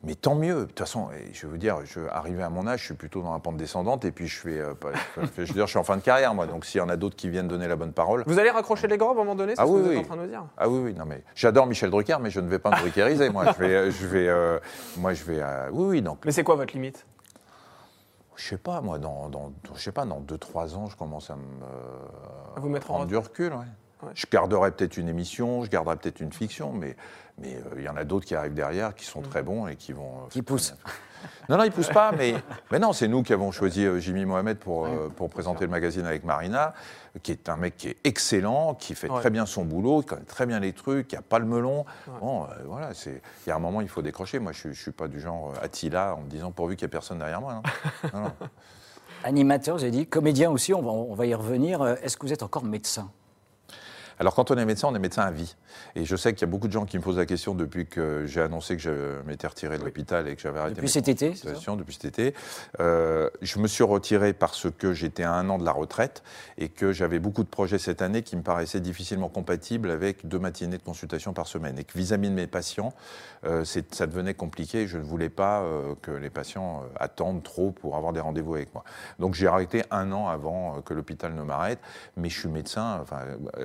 Mais 0.05 0.17
tant 0.17 0.35
mieux. 0.35 0.63
De 0.63 0.65
toute 0.65 0.81
façon, 0.81 1.11
je 1.33 1.47
veux 1.47 1.59
dire, 1.59 1.79
je, 1.85 2.01
arrivé 2.11 2.43
à 2.43 2.51
mon 2.51 2.67
âge, 2.67 2.81
je 2.81 2.85
suis 2.87 2.95
plutôt 2.95 3.23
dans 3.23 3.33
la 3.33 3.39
pente 3.39 3.57
descendante 3.57 4.05
et 4.05 4.11
puis 4.11 4.27
je 4.27 4.37
fais, 4.41 4.59
euh, 4.59 4.75
pas- 4.75 4.91
je 5.39 5.43
veux 5.45 5.55
dire, 5.55 5.67
je 5.67 5.71
suis 5.71 5.79
en 5.79 5.85
fin 5.85 5.97
de 5.97 6.03
carrière, 6.03 6.35
moi. 6.35 6.47
Donc 6.49 6.65
s'il 6.65 6.79
y 6.79 6.81
en 6.83 6.89
a 6.89 6.97
d'autres 6.97 7.15
qui 7.15 7.29
viennent 7.31 7.47
donner 7.47 7.69
la 7.69 7.77
bonne 7.77 7.93
parole, 7.93 8.25
Vous 8.27 8.39
allez 8.41 8.51
raccrocher 8.51 8.89
les 8.89 8.99
gants 8.99 9.11
à 9.11 9.13
un 9.13 9.15
moment 9.15 9.37
donné 9.37 9.55
C'est 9.55 9.63
Ah 9.63 9.67
ce 9.67 9.71
que 9.71 9.77
oui, 9.77 9.83
vous 9.83 9.89
êtes 9.91 9.95
oui. 9.99 10.01
en 10.01 10.07
train 10.07 10.17
de 10.17 10.23
nous 10.23 10.27
dire 10.29 10.45
ah 10.59 10.69
oui, 10.69 10.81
oui, 10.87 10.95
non 10.95 11.05
mais 11.07 11.23
j'adore 11.37 11.67
Michel 11.67 11.91
Drucker, 11.91 12.17
mais 12.21 12.31
je 12.31 12.41
ne 12.41 12.49
vais 12.49 12.59
pas 12.59 12.71
me 12.71 12.81
druckeriser. 12.81 13.31
moi, 13.31 13.45
je 13.53 13.59
vais, 13.61 13.91
je 13.93 14.07
vais, 14.09 14.27
euh, 14.29 14.59
moi, 14.97 15.15
je 15.15 15.23
vais, 15.23 15.39
euh, 15.41 15.69
oui, 15.71 15.85
oui, 15.89 16.03
donc, 16.03 16.19
Mais 16.25 16.33
c'est 16.33 16.43
quoi 16.43 16.57
votre 16.57 16.75
limite? 16.75 17.07
Je 18.35 18.49
sais 18.49 18.59
pas, 18.59 18.81
moi, 18.81 18.99
dans, 18.99 19.29
dans, 19.29 19.53
je 19.77 19.81
sais 19.81 19.93
pas, 19.93 20.05
dans 20.05 20.21
2-3 20.21 20.75
ans, 20.75 20.87
je 20.89 20.97
commence 20.97 21.31
à 21.31 21.37
me 21.37 21.43
À 22.57 22.61
vous 22.61 22.69
mettre 22.71 22.91
en 22.91 22.95
prendre 22.95 23.07
du 23.07 23.17
recul. 23.17 23.53
ouais. 23.53 23.67
Je 24.15 24.27
garderai 24.31 24.71
peut-être 24.73 24.97
une 24.97 25.09
émission, 25.09 25.65
je 25.65 25.71
garderai 25.71 25.97
peut-être 25.97 26.21
une 26.21 26.33
fiction, 26.33 26.73
mais 26.73 26.97
mais 27.39 27.55
euh, 27.57 27.61
il 27.79 27.83
y 27.83 27.89
en 27.89 27.97
a 27.97 28.05
d'autres 28.05 28.27
qui 28.27 28.35
arrivent 28.35 28.53
derrière, 28.53 28.95
qui 28.95 29.07
sont 29.07 29.21
Mm. 29.23 29.29
très 29.29 29.43
bons 29.43 29.67
et 29.67 29.77
qui 29.77 29.93
vont. 29.95 30.25
euh, 30.25 30.29
Qui 30.31 30.43
poussent. 30.43 30.75
Non, 31.49 31.57
non, 31.57 31.65
ils 31.65 31.73
poussent 31.73 31.89
pas, 31.89 32.13
mais, 32.13 32.35
mais 32.71 32.79
non, 32.79 32.93
c'est 32.93 33.09
nous 33.09 33.23
qui 33.23 33.33
avons 33.33 33.51
choisi 33.53 33.87
euh, 33.87 33.99
Jimmy 34.01 34.27
Mohamed 34.27 34.59
pour, 34.59 34.87
pour 35.17 35.31
présenter 35.31 35.65
le 35.65 35.71
magazine 35.71 36.05
avec 36.05 36.25
Marina, 36.25 36.75
qui 37.23 37.33
est 37.33 37.49
un 37.49 37.57
mec 37.57 37.77
qui 37.77 37.89
est 37.89 37.97
excellent, 38.05 38.75
qui 38.75 38.95
fait 38.95 39.09
Ouais. 39.11 39.21
très 39.21 39.31
bien 39.31 39.47
son 39.47 39.65
boulot, 39.65 40.01
qui 40.01 40.07
connaît 40.09 40.25
très 40.25 40.45
bien 40.47 40.61
les 40.61 40.73
trucs, 40.75 41.09
qui 41.09 41.17
a 41.17 41.23
pas 41.23 41.39
le 41.39 41.47
melon. 41.47 41.87
Bon, 42.21 42.47
voilà, 42.67 42.93
c'est. 42.93 43.23
Il 43.47 43.49
y 43.49 43.53
a 43.53 43.57
un 43.57 43.61
moment, 43.61 43.81
il 43.81 43.89
faut 43.89 44.03
décrocher. 44.03 44.39
Moi, 44.39 44.53
je, 44.53 44.71
je 44.73 44.81
suis 44.83 44.93
pas 44.93 45.09
du 45.09 45.19
genre 45.21 45.55
Attila 45.63 46.15
en 46.17 46.21
me 46.23 46.29
disant 46.29 46.51
pourvu 46.51 46.77
qu'il 46.77 46.83
y 46.85 46.87
ait 46.87 46.89
personne 46.91 47.19
derrière 47.19 47.41
moi. 47.41 47.55
non. 47.55 47.63
Non, 48.13 48.21
non. 48.25 48.33
Animateur, 49.25 49.79
j'ai 49.79 49.91
dit. 49.91 50.07
Comédien 50.07 50.51
aussi, 50.51 50.75
on 50.75 50.83
va, 50.83 50.91
on 50.91 51.15
va 51.15 51.27
y 51.27 51.35
revenir. 51.35 51.87
Est-ce 52.03 52.17
que 52.17 52.27
vous 52.27 52.33
êtes 52.33 52.43
encore 52.43 52.65
médecin? 52.65 53.11
Alors, 54.23 54.37
quand 54.37 54.53
on 54.53 54.55
est 54.55 54.65
médecin, 54.65 54.87
on 54.87 54.95
est 54.95 55.01
médecin 55.01 55.23
à 55.23 55.33
vie. 55.33 55.57
Et 55.97 56.05
je 56.05 56.15
sais 56.15 56.33
qu'il 56.33 56.43
y 56.43 56.45
a 56.45 56.47
beaucoup 56.47 56.69
de 56.69 56.73
gens 56.73 56.85
qui 56.85 56.97
me 56.97 57.03
posent 57.03 57.19
la 57.19 57.27
question 57.27 57.57
depuis 57.57 57.87
que 57.87 58.25
j'ai 58.25 58.41
annoncé 58.41 58.77
que 58.77 58.83
je 58.83 59.21
m'étais 59.27 59.49
retiré 59.49 59.79
de 59.79 59.85
l'hôpital 59.85 60.29
et 60.29 60.37
que 60.37 60.41
j'avais 60.41 60.61
arrêté 60.61 60.77
Depuis 60.77 60.85
mes 60.85 60.93
cet 60.93 61.09
été, 61.09 61.31
depuis 61.31 61.95
cet 61.95 62.05
été. 62.05 62.33
Euh, 62.79 63.29
je 63.41 63.59
me 63.59 63.67
suis 63.67 63.83
retiré 63.83 64.33
parce 64.33 64.69
que 64.71 64.93
j'étais 64.93 65.25
à 65.25 65.33
un 65.33 65.51
an 65.51 65.59
de 65.59 65.65
la 65.65 65.73
retraite 65.73 66.23
et 66.57 66.69
que 66.69 66.93
j'avais 66.93 67.19
beaucoup 67.19 67.43
de 67.43 67.49
projets 67.49 67.79
cette 67.79 68.01
année 68.01 68.23
qui 68.23 68.37
me 68.37 68.43
paraissaient 68.43 68.79
difficilement 68.79 69.29
compatibles 69.29 69.91
avec 69.91 70.25
deux 70.29 70.39
matinées 70.39 70.79
de 70.79 70.85
consultation 70.85 71.33
par 71.33 71.49
semaine. 71.49 71.77
Et 71.81 71.83
que 71.83 71.99
vis-à-vis 71.99 72.29
de 72.29 72.35
mes 72.35 72.47
patients, 72.47 72.95
euh, 73.45 73.65
ça 73.65 74.07
devenait 74.07 74.35
compliqué. 74.35 74.87
Je 74.87 74.99
ne 74.99 75.03
voulais 75.03 75.31
pas 75.31 75.63
euh, 75.63 75.97
que 76.01 76.13
les 76.13 76.31
patients 76.31 76.85
attendent 76.95 77.43
trop 77.43 77.73
pour 77.73 77.97
avoir 77.97 78.13
des 78.13 78.21
rendez-vous 78.21 78.55
avec 78.55 78.73
moi. 78.73 78.85
Donc 79.19 79.35
j'ai 79.35 79.49
arrêté 79.49 79.83
un 79.91 80.13
an 80.13 80.29
avant 80.29 80.81
que 80.83 80.95
l'hôpital 80.95 81.35
ne 81.35 81.43
m'arrête. 81.43 81.81
Mais 82.17 82.29
je 82.29 82.39
suis 82.39 82.49
médecin. 82.49 83.01
Enfin, 83.03 83.23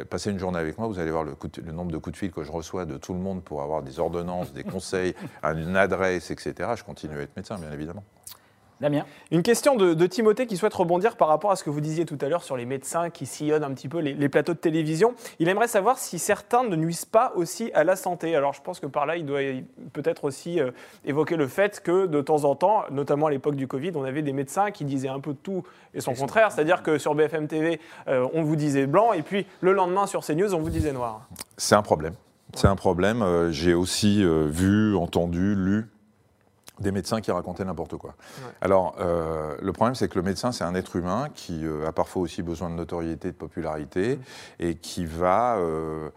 passez 0.10 0.32
une 0.32 0.39
journée 0.39 0.46
avec 0.55 0.77
moi, 0.77 0.88
vous 0.88 0.99
allez 0.99 1.12
voir 1.12 1.23
le, 1.23 1.36
nombre 1.71 1.91
de 1.91 1.97
coups 1.97 2.13
de 2.13 2.17
fil 2.17 2.31
que 2.31 2.43
je 2.43 2.51
reçois 2.51 2.86
de 2.86 2.97
tout 2.97 3.13
le 3.13 3.19
monde 3.19 3.43
pour 3.43 3.62
avoir 3.62 3.83
des 3.83 3.99
ordonnances, 3.99 4.53
des 4.53 4.63
conseils, 4.75 5.15
une 5.43 5.75
adresse, 5.75 6.31
etc. 6.31 6.71
Je 6.75 6.83
continue 6.83 7.17
à 7.17 7.21
être 7.21 7.36
médecin, 7.36 7.57
bien 7.57 7.71
évidemment. 7.71 8.03
Damien 8.80 9.06
Une 9.32 9.42
question 9.42 9.76
de, 9.76 9.94
de 9.94 10.06
Timothée 10.06 10.46
qui 10.46 10.56
souhaite 10.56 10.74
rebondir 10.74 11.18
par 11.18 11.28
rapport 11.28 11.52
à 11.52 11.56
ce 11.56 11.63
que 11.63 11.70
vous 11.70 11.82
disiez 11.82 12.06
tout 12.06 12.18
à 12.22 12.30
l'heure 12.30 12.44
sur 12.44 12.58
les 12.58 12.66
médecins 12.66 13.10
qui 13.10 13.26
sillonnent 13.26 13.63
un 13.63 13.74
petit 13.74 13.90
peu 13.90 14.00
les, 14.00 14.13
les 14.13 14.30
plateaux 14.30 14.54
de 14.54 14.60
télévision. 14.60 15.16
Il 15.40 15.50
aimerait 15.50 15.68
savoir 15.68 15.98
si 15.98 16.20
certains 16.20 16.63
ne 16.63 16.76
nuisent 16.76 17.06
pas 17.06 17.34
aussi 17.36 17.72
à 17.74 17.84
la 17.84 17.96
santé. 17.96 18.36
Alors 18.36 18.54
je 18.54 18.62
pense 18.62 18.80
que 18.80 18.86
par 18.86 19.06
là, 19.06 19.18
il 19.18 19.26
doit 19.26 19.40
peut-être 19.94 20.26
aussi 20.26 20.60
euh, 20.60 20.72
évoquer 21.06 21.38
le 21.38 21.48
fait 21.48 21.82
que 21.82 22.06
de 22.06 22.22
temps 22.22 22.44
en 22.44 22.56
temps, 22.56 22.84
notamment 22.92 23.28
à 23.28 23.32
l'époque 23.32 23.56
du 23.56 23.68
Covid, 23.68 23.92
on 23.96 24.04
avait 24.04 24.22
des 24.22 24.34
médecins 24.34 24.72
qui 24.72 24.86
disaient 24.86 25.08
un 25.08 25.20
peu 25.20 25.32
de 25.32 25.40
tout 25.42 25.63
et 25.94 26.02
son 26.02 26.13
contraire. 26.13 26.52
C'est-à-dire 26.52 26.84
que 26.84 26.98
sur 26.98 27.16
BFM 27.16 27.48
TV, 27.48 27.80
euh, 28.08 28.28
on 28.34 28.44
vous 28.44 28.56
disait 28.56 28.86
blanc 28.86 29.13
et 29.13 29.24
puis 29.24 29.48
le 29.62 29.74
lendemain 29.74 30.06
sur 30.06 30.24
CNews, 30.24 30.54
on 30.54 30.60
vous 30.60 30.70
disait 30.70 30.94
noir. 30.94 31.28
C'est 31.58 31.76
un 31.76 31.82
problème. 31.82 32.13
C'est 32.54 32.68
un 32.68 32.76
problème. 32.76 33.22
Euh, 33.24 33.52
J'ai 33.52 33.74
aussi 33.74 34.24
vu, 34.24 34.96
entendu, 34.96 35.56
lu 35.56 35.88
des 36.80 36.92
médecins 36.92 37.22
qui 37.22 37.32
racontaient 37.32 37.66
n'importe 37.66 37.98
quoi. 37.98 38.16
Alors, 38.62 38.96
euh, 39.00 39.56
le 39.62 39.74
problème, 39.74 39.96
c'est 39.96 40.08
que 40.08 40.18
le 40.18 40.24
médecin, 40.24 40.52
c'est 40.52 40.63
un 40.63 40.76
être 40.76 40.96
humain 40.96 41.30
qui 41.34 41.66
euh, 41.66 41.88
a 41.88 41.92
parfois 41.92 42.22
aussi 42.22 42.42
besoin 42.42 42.70
de 42.70 42.76
notoriété, 42.76 43.32
de 43.32 43.38
popularité, 43.38 44.20
et 44.60 44.76
qui 44.76 45.06
va 45.06 45.58
euh, 45.58 46.10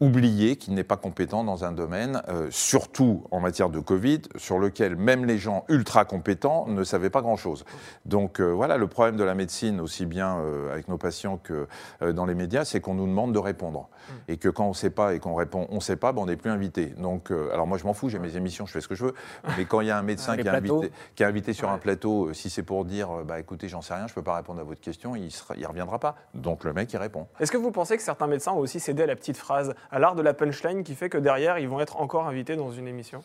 oublier 0.00 0.56
qu'il 0.56 0.74
n'est 0.74 0.84
pas 0.84 0.96
compétent 0.96 1.44
dans 1.44 1.64
un 1.64 1.72
domaine, 1.72 2.22
euh, 2.28 2.48
surtout 2.50 3.24
en 3.30 3.40
matière 3.40 3.70
de 3.70 3.80
Covid, 3.80 4.22
sur 4.36 4.58
lequel 4.58 4.96
même 4.96 5.24
les 5.24 5.38
gens 5.38 5.64
ultra 5.68 6.04
compétents 6.04 6.66
ne 6.68 6.84
savaient 6.84 7.10
pas 7.10 7.22
grand-chose. 7.22 7.64
Donc 8.04 8.40
euh, 8.40 8.50
voilà, 8.50 8.76
le 8.76 8.86
problème 8.86 9.16
de 9.16 9.24
la 9.24 9.34
médecine, 9.34 9.80
aussi 9.80 10.06
bien 10.06 10.38
euh, 10.38 10.72
avec 10.72 10.88
nos 10.88 10.98
patients 10.98 11.38
que 11.38 11.66
euh, 12.02 12.12
dans 12.12 12.26
les 12.26 12.34
médias, 12.34 12.64
c'est 12.64 12.80
qu'on 12.80 12.94
nous 12.94 13.06
demande 13.06 13.32
de 13.32 13.38
répondre. 13.38 13.88
Et 14.28 14.36
que 14.38 14.48
quand 14.48 14.64
on 14.64 14.70
ne 14.70 14.74
sait 14.74 14.90
pas 14.90 15.14
et 15.14 15.18
qu'on 15.18 15.34
répond 15.34 15.66
on 15.70 15.76
ne 15.76 15.80
sait 15.80 15.96
pas, 15.96 16.12
ben, 16.12 16.22
on 16.22 16.26
n'est 16.26 16.36
plus 16.36 16.50
invité. 16.50 16.86
Donc, 16.86 17.30
euh, 17.30 17.50
alors 17.52 17.66
moi 17.66 17.78
je 17.78 17.84
m'en 17.84 17.92
fous, 17.92 18.08
j'ai 18.08 18.18
mes 18.18 18.36
émissions, 18.36 18.66
je 18.66 18.72
fais 18.72 18.80
ce 18.80 18.88
que 18.88 18.94
je 18.94 19.06
veux. 19.06 19.14
Mais 19.56 19.64
quand 19.64 19.80
il 19.80 19.88
y 19.88 19.90
a 19.90 19.98
un 19.98 20.02
médecin 20.02 20.36
qui 20.36 20.46
est, 20.46 20.48
invité, 20.48 20.92
qui 21.14 21.22
est 21.22 21.26
invité 21.26 21.52
sur 21.52 21.70
un 21.70 21.78
plateau, 21.78 22.32
si 22.32 22.50
c'est 22.50 22.62
pour 22.62 22.84
dire 22.84 23.10
bah, 23.24 23.38
écoutez, 23.40 23.68
j'en 23.68 23.82
sais 23.82 23.94
rien, 23.94 24.06
je 24.06 24.12
ne 24.12 24.14
peux 24.14 24.22
pas 24.22 24.36
répondre 24.36 24.60
à 24.60 24.64
votre 24.64 24.80
question, 24.80 25.16
il 25.16 25.30
ne 25.58 25.66
reviendra 25.66 25.98
pas. 25.98 26.16
Donc 26.34 26.64
le 26.64 26.72
mec, 26.72 26.92
il 26.92 26.96
répond. 26.96 27.26
Est-ce 27.40 27.52
que 27.52 27.56
vous 27.56 27.70
pensez 27.70 27.96
que 27.96 28.02
certains 28.02 28.26
médecins 28.26 28.52
ont 28.52 28.58
aussi 28.58 28.80
cédé 28.80 29.02
à 29.02 29.06
la 29.06 29.16
petite 29.16 29.36
phrase, 29.36 29.74
à 29.90 29.98
l'art 29.98 30.14
de 30.14 30.22
la 30.22 30.34
punchline 30.34 30.82
qui 30.84 30.94
fait 30.94 31.08
que 31.08 31.18
derrière, 31.18 31.58
ils 31.58 31.68
vont 31.68 31.80
être 31.80 32.00
encore 32.00 32.26
invités 32.26 32.56
dans 32.56 32.70
une 32.72 32.86
émission 32.88 33.22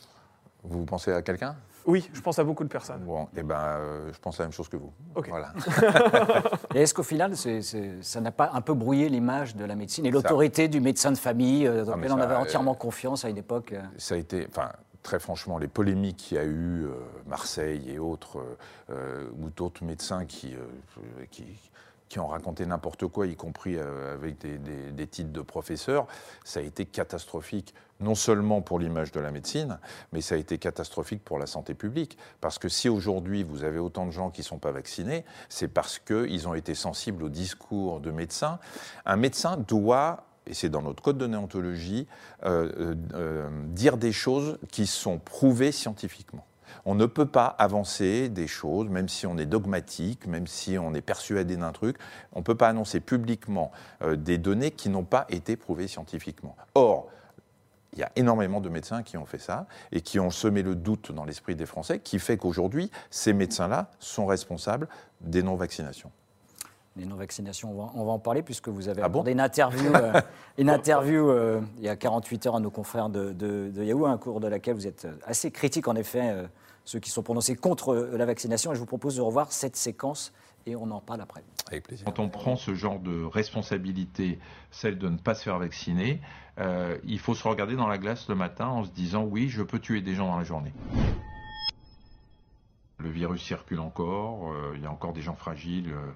Vous 0.64 0.86
pensez 0.86 1.12
à 1.12 1.22
quelqu'un? 1.22 1.56
Oui, 1.86 2.10
je 2.14 2.22
pense 2.22 2.40
à 2.40 2.46
beaucoup 2.46 2.64
de 2.64 2.70
personnes. 2.70 3.02
Bon, 3.04 3.28
eh 3.36 3.44
ben, 3.44 3.60
euh, 3.60 4.10
je 4.14 4.18
pense 4.20 4.40
à 4.40 4.44
la 4.44 4.48
même 4.48 4.54
chose 4.54 4.70
que 4.70 4.78
vous. 4.78 4.94
Ok. 5.16 5.28
Voilà. 5.28 5.52
Et 6.74 6.82
est-ce 6.84 6.94
qu'au 6.94 7.04
final, 7.04 7.36
c'est- 7.36 7.62
c'est- 7.62 8.02
ça 8.02 8.22
n'a 8.22 8.32
pas 8.32 8.52
un 8.54 8.62
peu 8.62 8.74
brouillé 8.74 9.10
l'image 9.10 9.58
de 9.58 9.66
la 9.66 9.76
médecine 9.76 10.06
et 10.06 10.12
l'autorité 10.12 10.70
du 10.70 10.80
médecin 10.80 11.12
de 11.12 11.18
famille, 11.18 11.68
euh, 11.68 11.84
dans 11.84 11.92
Ah, 11.94 11.98
lequel 11.98 12.14
on 12.14 12.18
avait 12.22 12.36
euh, 12.36 12.40
entièrement 12.40 12.74
confiance 12.76 13.26
à 13.26 13.30
une 13.30 13.38
époque 13.38 13.74
euh, 13.74 13.82
ça 13.98 14.16
a 14.16 14.18
été, 14.18 14.48
enfin, 14.50 14.70
très 15.02 15.20
franchement, 15.20 15.58
les 15.58 15.68
polémiques 15.68 16.16
qu'il 16.16 16.38
y 16.38 16.40
a 16.40 16.46
eu, 16.46 16.86
euh, 16.86 16.92
Marseille 17.28 17.90
et 17.92 18.00
autres, 18.00 18.38
ou 18.90 19.50
d'autres 19.50 19.84
médecins 19.84 20.24
qui, 20.26 20.56
euh, 20.56 21.26
qui, 21.32 21.44
qui 22.14 22.20
ont 22.20 22.28
raconté 22.28 22.68
n'importe 22.68 23.08
quoi, 23.08 23.26
y 23.26 23.36
compris 23.36 23.76
euh, 23.76 24.14
avec 24.14 24.38
des, 24.38 25.08
titres 25.08 25.32
de 25.32 25.42
professeurs, 25.42 26.06
ça 26.44 26.60
a 26.60 26.64
été 26.64 26.86
catastrophique, 26.86 27.74
non 28.02 28.14
seulement 28.14 28.62
pour 28.62 28.78
l'image 28.78 29.12
de 29.12 29.20
la 29.20 29.32
médecine, 29.32 29.80
mais 30.12 30.22
ça 30.22 30.36
a 30.36 30.38
été 30.38 30.60
catastrophique 30.60 31.24
pour 31.24 31.40
la 31.40 31.48
santé 31.48 31.74
publique. 31.74 32.20
Parce 32.40 32.60
que 32.60 32.70
si 32.70 32.88
aujourd'hui 32.88 33.42
vous 33.42 33.64
avez 33.64 33.80
autant 33.80 34.06
de 34.06 34.12
gens 34.12 34.30
qui 34.30 34.42
ne 34.42 34.46
sont 34.46 34.60
pas 34.60 34.72
vaccinés, 34.72 35.26
c'est 35.50 35.68
parce 35.68 35.98
qu'ils 35.98 36.48
ont 36.48 36.54
été 36.54 36.76
sensibles 36.76 37.24
au 37.24 37.30
discours 37.30 38.00
de 38.00 38.12
médecins. 38.12 38.60
Un 39.08 39.16
médecin 39.16 39.58
doit 39.58 40.28
et 40.46 40.54
c'est 40.54 40.70
dans 40.70 40.84
notre 40.84 41.02
code 41.02 41.18
de 41.18 41.26
néontologie, 41.26 42.06
euh, 42.46 42.94
euh, 43.14 43.50
dire 43.70 43.98
des 43.98 44.12
choses 44.12 44.60
qui 44.72 44.86
sont 44.86 45.18
prouvées 45.18 45.72
scientifiquement. 45.72 46.46
On 46.86 46.96
ne 46.96 47.06
peut 47.06 47.26
pas 47.26 47.46
avancer 47.46 48.30
des 48.30 48.48
choses, 48.48 48.90
même 48.90 49.10
si 49.10 49.26
on 49.28 49.38
est 49.38 49.46
dogmatique, 49.46 50.28
même 50.28 50.48
si 50.48 50.78
on 50.78 50.94
est 50.94 51.02
persuadé 51.02 51.56
d'un 51.58 51.72
truc, 51.72 51.98
on 52.34 52.40
ne 52.40 52.44
peut 52.44 52.56
pas 52.56 52.70
annoncer 52.70 53.00
publiquement 53.00 53.72
euh, 54.02 54.16
des 54.16 54.38
données 54.38 54.72
qui 54.72 54.90
n'ont 54.90 55.04
pas 55.04 55.26
été 55.30 55.56
prouvées 55.56 55.88
scientifiquement. 55.88 56.56
Or, 56.76 57.08
il 57.94 58.00
y 58.00 58.04
a 58.04 58.12
énormément 58.16 58.60
de 58.60 58.70
médecins 58.70 59.04
qui 59.04 59.18
ont 59.18 59.26
fait 59.26 59.38
ça 59.38 59.68
et 59.92 60.02
qui 60.02 60.20
ont 60.20 60.32
semé 60.32 60.64
le 60.64 60.74
doute 60.76 61.12
dans 61.12 61.26
l'esprit 61.26 61.56
des 61.56 61.68
Français, 61.68 62.00
qui 62.00 62.18
fait 62.18 62.38
qu'aujourd'hui, 62.38 62.90
ces 63.12 63.34
médecins-là 63.34 63.92
sont 64.00 64.26
responsables 64.26 64.88
des 65.22 65.44
non-vaccinations. 65.44 66.10
Les 66.96 67.06
non-vaccinations, 67.06 67.72
on 67.72 67.86
va, 67.86 67.92
on 67.96 68.06
va 68.06 68.12
en 68.12 68.20
parler 68.20 68.44
puisque 68.44 68.70
vous 68.70 68.88
avez 68.88 69.02
Ah 69.02 69.10
bon? 69.10 69.22
abordé 69.22 69.32
une 69.32 69.40
interview, 69.40 69.92
euh, 69.96 70.14
une 70.60 70.70
interview 70.70 71.28
euh, 71.30 71.60
il 71.78 71.84
y 71.84 71.90
a 71.90 71.96
48 71.96 72.46
heures 72.48 72.56
à 72.56 72.60
nos 72.60 72.70
confrères 72.70 73.10
de, 73.10 73.32
de, 73.34 73.72
de 73.74 73.84
Yahoo, 73.84 74.06
un 74.06 74.18
cours 74.18 74.40
de 74.40 74.48
laquelle 74.48 74.76
vous 74.76 74.86
êtes 74.86 75.08
assez 75.26 75.50
critique 75.50 75.88
en 75.88 75.96
effet, 75.96 76.22
euh, 76.24 76.46
ceux 76.86 77.00
qui 77.00 77.10
sont 77.10 77.24
prononcés 77.24 77.56
contre 77.56 77.94
euh, 77.94 78.18
la 78.18 78.26
vaccination. 78.26 78.72
Et 78.72 78.76
je 78.76 78.80
vous 78.80 78.86
propose 78.86 79.16
de 79.16 79.22
revoir 79.22 79.52
cette 79.52 79.76
séquence 79.76 80.34
et 80.66 80.76
on 80.76 80.90
en 80.92 81.02
parle 81.02 81.22
après. 81.22 81.44
Avec 81.68 81.84
plaisir. 81.84 82.06
Quand 82.06 82.20
on 82.20 82.30
prend 82.30 82.56
ce 82.56 82.74
genre 82.74 83.00
de 83.00 83.24
responsabilité, 83.24 84.40
celle 84.72 84.98
de 84.98 85.10
ne 85.10 85.18
pas 85.18 85.34
se 85.34 85.44
faire 85.44 85.60
vacciner, 85.60 86.22
euh, 86.60 86.98
il 87.04 87.20
faut 87.20 87.36
se 87.36 87.48
regarder 87.48 87.76
dans 87.76 87.88
la 87.88 87.98
glace 87.98 88.30
le 88.30 88.36
matin 88.36 88.68
en 88.68 88.84
se 88.84 88.92
disant 88.92 89.24
oui, 89.24 89.50
je 89.50 89.64
peux 89.64 89.80
tuer 89.80 90.02
des 90.02 90.14
gens 90.14 90.28
dans 90.28 90.38
la 90.38 90.44
journée. 90.44 90.74
Le 93.00 93.10
virus 93.10 93.42
circule 93.42 93.80
encore, 93.80 94.54
euh, 94.54 94.74
il 94.76 94.82
y 94.82 94.86
a 94.86 94.92
encore 94.92 95.14
des 95.14 95.22
gens 95.22 95.36
fragiles 95.36 95.92
euh, 95.92 96.12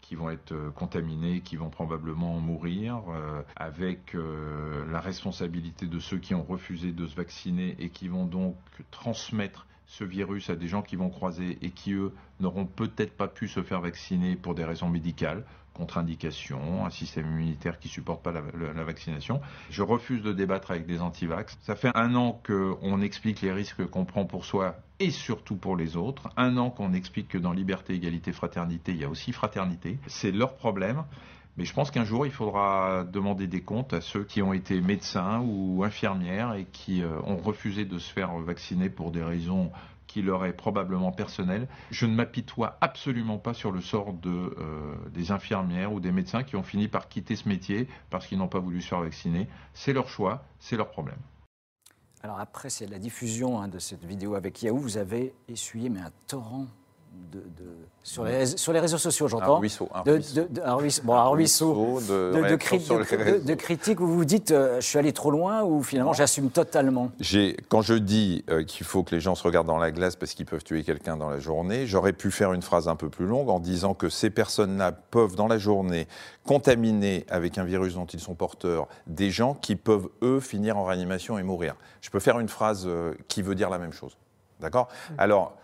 qui 0.00 0.16
vont 0.16 0.30
être 0.30 0.72
contaminés, 0.74 1.40
qui 1.40 1.54
vont 1.56 1.70
probablement 1.70 2.40
mourir, 2.40 3.02
euh, 3.10 3.42
avec 3.54 4.14
euh, 4.14 4.84
la 4.90 5.00
responsabilité 5.00 5.86
de 5.86 6.00
ceux 6.00 6.18
qui 6.18 6.34
ont 6.34 6.42
refusé 6.42 6.90
de 6.90 7.06
se 7.06 7.14
vacciner 7.14 7.76
et 7.78 7.90
qui 7.90 8.08
vont 8.08 8.24
donc 8.24 8.56
transmettre 8.90 9.66
ce 9.90 10.04
virus 10.04 10.48
à 10.50 10.54
des 10.56 10.68
gens 10.68 10.82
qui 10.82 10.94
vont 10.94 11.10
croiser 11.10 11.58
et 11.62 11.70
qui, 11.70 11.92
eux, 11.94 12.12
n'auront 12.38 12.64
peut-être 12.64 13.16
pas 13.16 13.26
pu 13.26 13.48
se 13.48 13.60
faire 13.60 13.80
vacciner 13.80 14.36
pour 14.36 14.54
des 14.54 14.64
raisons 14.64 14.88
médicales, 14.88 15.44
contre-indication, 15.74 16.86
un 16.86 16.90
système 16.90 17.26
immunitaire 17.26 17.78
qui 17.80 17.88
supporte 17.88 18.22
pas 18.22 18.30
la, 18.30 18.40
la- 18.58 18.72
la 18.72 18.84
vaccination. 18.84 19.40
Je 19.70 19.82
refuse 19.82 20.22
de 20.22 20.32
débattre 20.32 20.70
avec 20.70 20.86
des 20.86 21.00
antivax. 21.00 21.58
Ça 21.62 21.74
fait 21.74 21.90
un 21.94 22.14
an 22.14 22.40
qu'on 22.46 23.00
explique 23.02 23.40
les 23.40 23.52
risques 23.52 23.84
qu'on 23.86 24.04
prend 24.04 24.24
pour 24.26 24.44
soi 24.44 24.76
et 25.00 25.10
surtout 25.10 25.56
pour 25.56 25.76
les 25.76 25.96
autres. 25.96 26.28
Un 26.36 26.56
an 26.56 26.70
qu'on 26.70 26.92
explique 26.92 27.26
que 27.28 27.38
dans 27.38 27.52
liberté, 27.52 27.94
égalité, 27.94 28.32
fraternité, 28.32 28.92
il 28.92 28.98
y 28.98 29.04
a 29.04 29.08
aussi 29.08 29.32
fraternité. 29.32 29.98
C'est 30.06 30.30
leur 30.32 30.54
problème. 30.54 31.02
Mais 31.60 31.66
je 31.66 31.74
pense 31.74 31.90
qu'un 31.90 32.04
jour, 32.04 32.24
il 32.24 32.32
faudra 32.32 33.04
demander 33.04 33.46
des 33.46 33.60
comptes 33.60 33.92
à 33.92 34.00
ceux 34.00 34.24
qui 34.24 34.40
ont 34.40 34.54
été 34.54 34.80
médecins 34.80 35.40
ou 35.40 35.84
infirmières 35.84 36.54
et 36.54 36.64
qui 36.64 37.02
euh, 37.02 37.20
ont 37.26 37.36
refusé 37.36 37.84
de 37.84 37.98
se 37.98 38.10
faire 38.10 38.32
vacciner 38.38 38.88
pour 38.88 39.10
des 39.10 39.22
raisons 39.22 39.70
qui 40.06 40.22
leur 40.22 40.46
est 40.46 40.54
probablement 40.54 41.12
personnelles. 41.12 41.68
Je 41.90 42.06
ne 42.06 42.14
m'apitoie 42.14 42.78
absolument 42.80 43.36
pas 43.36 43.52
sur 43.52 43.72
le 43.72 43.82
sort 43.82 44.14
euh, 44.24 44.94
des 45.12 45.32
infirmières 45.32 45.92
ou 45.92 46.00
des 46.00 46.12
médecins 46.12 46.44
qui 46.44 46.56
ont 46.56 46.62
fini 46.62 46.88
par 46.88 47.10
quitter 47.10 47.36
ce 47.36 47.46
métier 47.46 47.88
parce 48.08 48.26
qu'ils 48.26 48.38
n'ont 48.38 48.48
pas 48.48 48.58
voulu 48.58 48.80
se 48.80 48.88
faire 48.88 49.02
vacciner. 49.02 49.46
C'est 49.74 49.92
leur 49.92 50.08
choix, 50.08 50.42
c'est 50.60 50.78
leur 50.78 50.88
problème. 50.88 51.18
Alors 52.22 52.40
après, 52.40 52.70
c'est 52.70 52.86
la 52.86 52.98
diffusion 52.98 53.60
hein, 53.60 53.68
de 53.68 53.78
cette 53.78 54.06
vidéo 54.06 54.34
avec 54.34 54.62
Yahoo, 54.62 54.78
vous 54.78 54.96
avez 54.96 55.34
essuyé 55.46 55.90
mais 55.90 56.00
un 56.00 56.12
torrent 56.26 56.68
de, 57.32 57.38
de- 57.38 57.44
sur, 58.02 58.24
les, 58.24 58.38
réseaux- 58.38 58.56
sur 58.56 58.72
les 58.72 58.80
réseaux 58.80 58.98
sociaux, 58.98 59.26
Un 59.26 59.28
j'entends. 59.28 59.58
ruisseau. 59.58 59.88
Un 59.94 60.02
De, 60.02 60.12
ruisseau. 60.12 60.40
de- 60.40 60.48
de- 60.48 60.60
un 60.62 60.74
ruisseau. 60.74 61.02
Bon, 61.04 61.14
un 61.14 61.28
ruisseau. 61.28 62.00
de, 62.00 62.00
de, 62.00 62.32
de, 62.32 62.40
de- 62.40 63.38
de- 63.40 63.46
de 63.46 63.54
critiques 63.54 64.00
où 64.00 64.06
vous 64.06 64.14
vous 64.16 64.24
dites 64.24 64.50
euh, 64.50 64.80
je 64.80 64.86
suis 64.86 64.98
allé 64.98 65.12
trop 65.12 65.30
loin 65.30 65.62
ou 65.62 65.82
finalement 65.82 66.12
j'assume 66.14 66.50
totalement 66.50 67.12
Quand 67.68 67.82
je 67.82 67.94
dis 67.94 68.44
euh, 68.50 68.64
qu'il 68.64 68.86
faut 68.86 69.02
que 69.04 69.14
les 69.14 69.20
gens 69.20 69.34
se 69.34 69.42
regardent 69.44 69.66
dans 69.68 69.76
la 69.78 69.90
glace 69.92 70.16
parce 70.16 70.32
qu'ils 70.32 70.46
peuvent 70.46 70.64
tuer 70.64 70.82
quelqu'un 70.82 71.16
dans 71.16 71.28
la 71.30 71.38
journée, 71.38 71.86
j'aurais 71.86 72.12
pu 72.14 72.30
faire 72.30 72.52
une 72.52 72.62
phrase 72.62 72.88
un 72.88 72.96
peu 72.96 73.10
plus 73.10 73.26
longue 73.26 73.48
en 73.50 73.60
disant 73.60 73.94
que 73.94 74.08
ces 74.08 74.30
personnes-là 74.30 74.92
peuvent, 74.92 75.36
dans 75.36 75.46
la 75.46 75.58
journée, 75.58 76.08
contaminer 76.44 77.26
avec 77.28 77.58
un 77.58 77.64
virus 77.64 77.94
dont 77.94 78.06
ils 78.06 78.18
sont 78.20 78.34
porteurs 78.34 78.88
des 79.06 79.30
gens 79.30 79.54
qui 79.54 79.76
peuvent, 79.76 80.08
eux, 80.22 80.40
finir 80.40 80.76
en 80.78 80.84
réanimation 80.84 81.38
et 81.38 81.42
mourir. 81.42 81.76
Je 82.00 82.10
peux 82.10 82.18
faire 82.20 82.40
une 82.40 82.48
phrase 82.48 82.84
euh, 82.86 83.14
qui 83.28 83.42
veut 83.42 83.54
dire 83.54 83.70
la 83.70 83.78
même 83.78 83.92
chose. 83.92 84.16
D'accord? 84.58 84.88
Alors, 85.16 85.54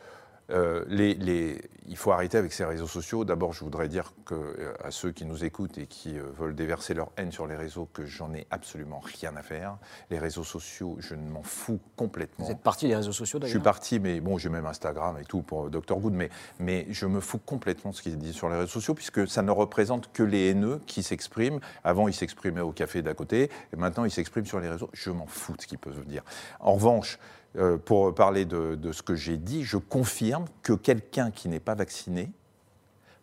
euh, 0.50 0.84
les- 0.88 1.14
les- 1.14 1.60
il 1.88 1.96
faut 1.96 2.12
arrêter 2.12 2.36
avec 2.38 2.52
ces 2.52 2.64
réseaux 2.64 2.86
sociaux. 2.86 3.24
D'abord, 3.24 3.52
je 3.52 3.62
voudrais 3.64 3.88
dire 3.88 4.12
que, 4.24 4.34
euh, 4.34 4.72
à 4.82 4.90
ceux 4.90 5.12
qui 5.12 5.24
nous 5.24 5.44
écoutent 5.44 5.78
et 5.78 5.86
qui 5.86 6.18
euh, 6.18 6.22
veulent 6.38 6.54
déverser 6.54 6.94
leur 6.94 7.10
haine 7.16 7.32
sur 7.32 7.46
les 7.46 7.56
réseaux 7.56 7.88
que 7.92 8.06
j'en 8.06 8.32
ai 8.34 8.46
absolument 8.50 9.00
rien 9.00 9.34
à 9.36 9.42
faire. 9.42 9.76
Les 10.10 10.18
réseaux 10.18 10.44
sociaux, 10.44 10.96
je 11.00 11.14
ne 11.14 11.28
m'en 11.28 11.42
fous 11.42 11.80
complètement. 11.96 12.44
Vous 12.44 12.50
êtes 12.52 12.60
parti 12.60 12.86
des 12.88 12.96
réseaux 12.96 13.12
sociaux 13.12 13.38
Je 13.42 13.46
suis 13.46 13.54
d'ailleurs 13.54 13.64
parti, 13.64 13.98
mais 14.00 14.20
bon, 14.20 14.38
j'ai 14.38 14.48
même 14.48 14.66
Instagram 14.66 15.16
et 15.20 15.24
tout 15.24 15.42
pour 15.42 15.70
Dr 15.70 15.96
Good, 15.96 16.12
mais, 16.12 16.30
mais 16.58 16.86
je 16.90 17.06
me 17.06 17.20
fous 17.20 17.38
complètement 17.38 17.90
de 17.90 17.96
ce 17.96 18.02
qui 18.02 18.10
est 18.10 18.16
dit 18.16 18.32
sur 18.32 18.48
les 18.48 18.56
réseaux 18.56 18.66
sociaux, 18.72 18.94
puisque 18.94 19.26
ça 19.28 19.42
ne 19.42 19.50
représente 19.50 20.12
que 20.12 20.22
les 20.22 20.50
haineux 20.50 20.80
qui 20.86 21.02
s'expriment. 21.02 21.60
Avant, 21.84 22.08
ils 22.08 22.14
s'exprimaient 22.14 22.60
au 22.60 22.72
café 22.72 23.02
d'à 23.02 23.14
côté, 23.14 23.50
et 23.72 23.76
maintenant, 23.76 24.04
ils 24.04 24.10
s'expriment 24.10 24.46
sur 24.46 24.60
les 24.60 24.68
réseaux. 24.68 24.90
Je 24.92 25.10
m'en 25.10 25.26
fous 25.26 25.56
de 25.56 25.62
ce 25.62 25.66
qu'ils 25.66 25.78
peuvent 25.78 26.04
dire. 26.06 26.22
En 26.60 26.74
revanche, 26.74 27.18
euh, 27.56 27.78
pour 27.78 28.14
parler 28.14 28.44
de, 28.44 28.74
de 28.74 28.92
ce 28.92 29.02
que 29.02 29.14
j'ai 29.14 29.36
dit, 29.36 29.64
je 29.64 29.76
confirme 29.76 30.44
que 30.62 30.72
quelqu'un 30.72 31.30
qui 31.30 31.48
n'est 31.48 31.60
pas 31.60 31.74
vacciné 31.74 32.30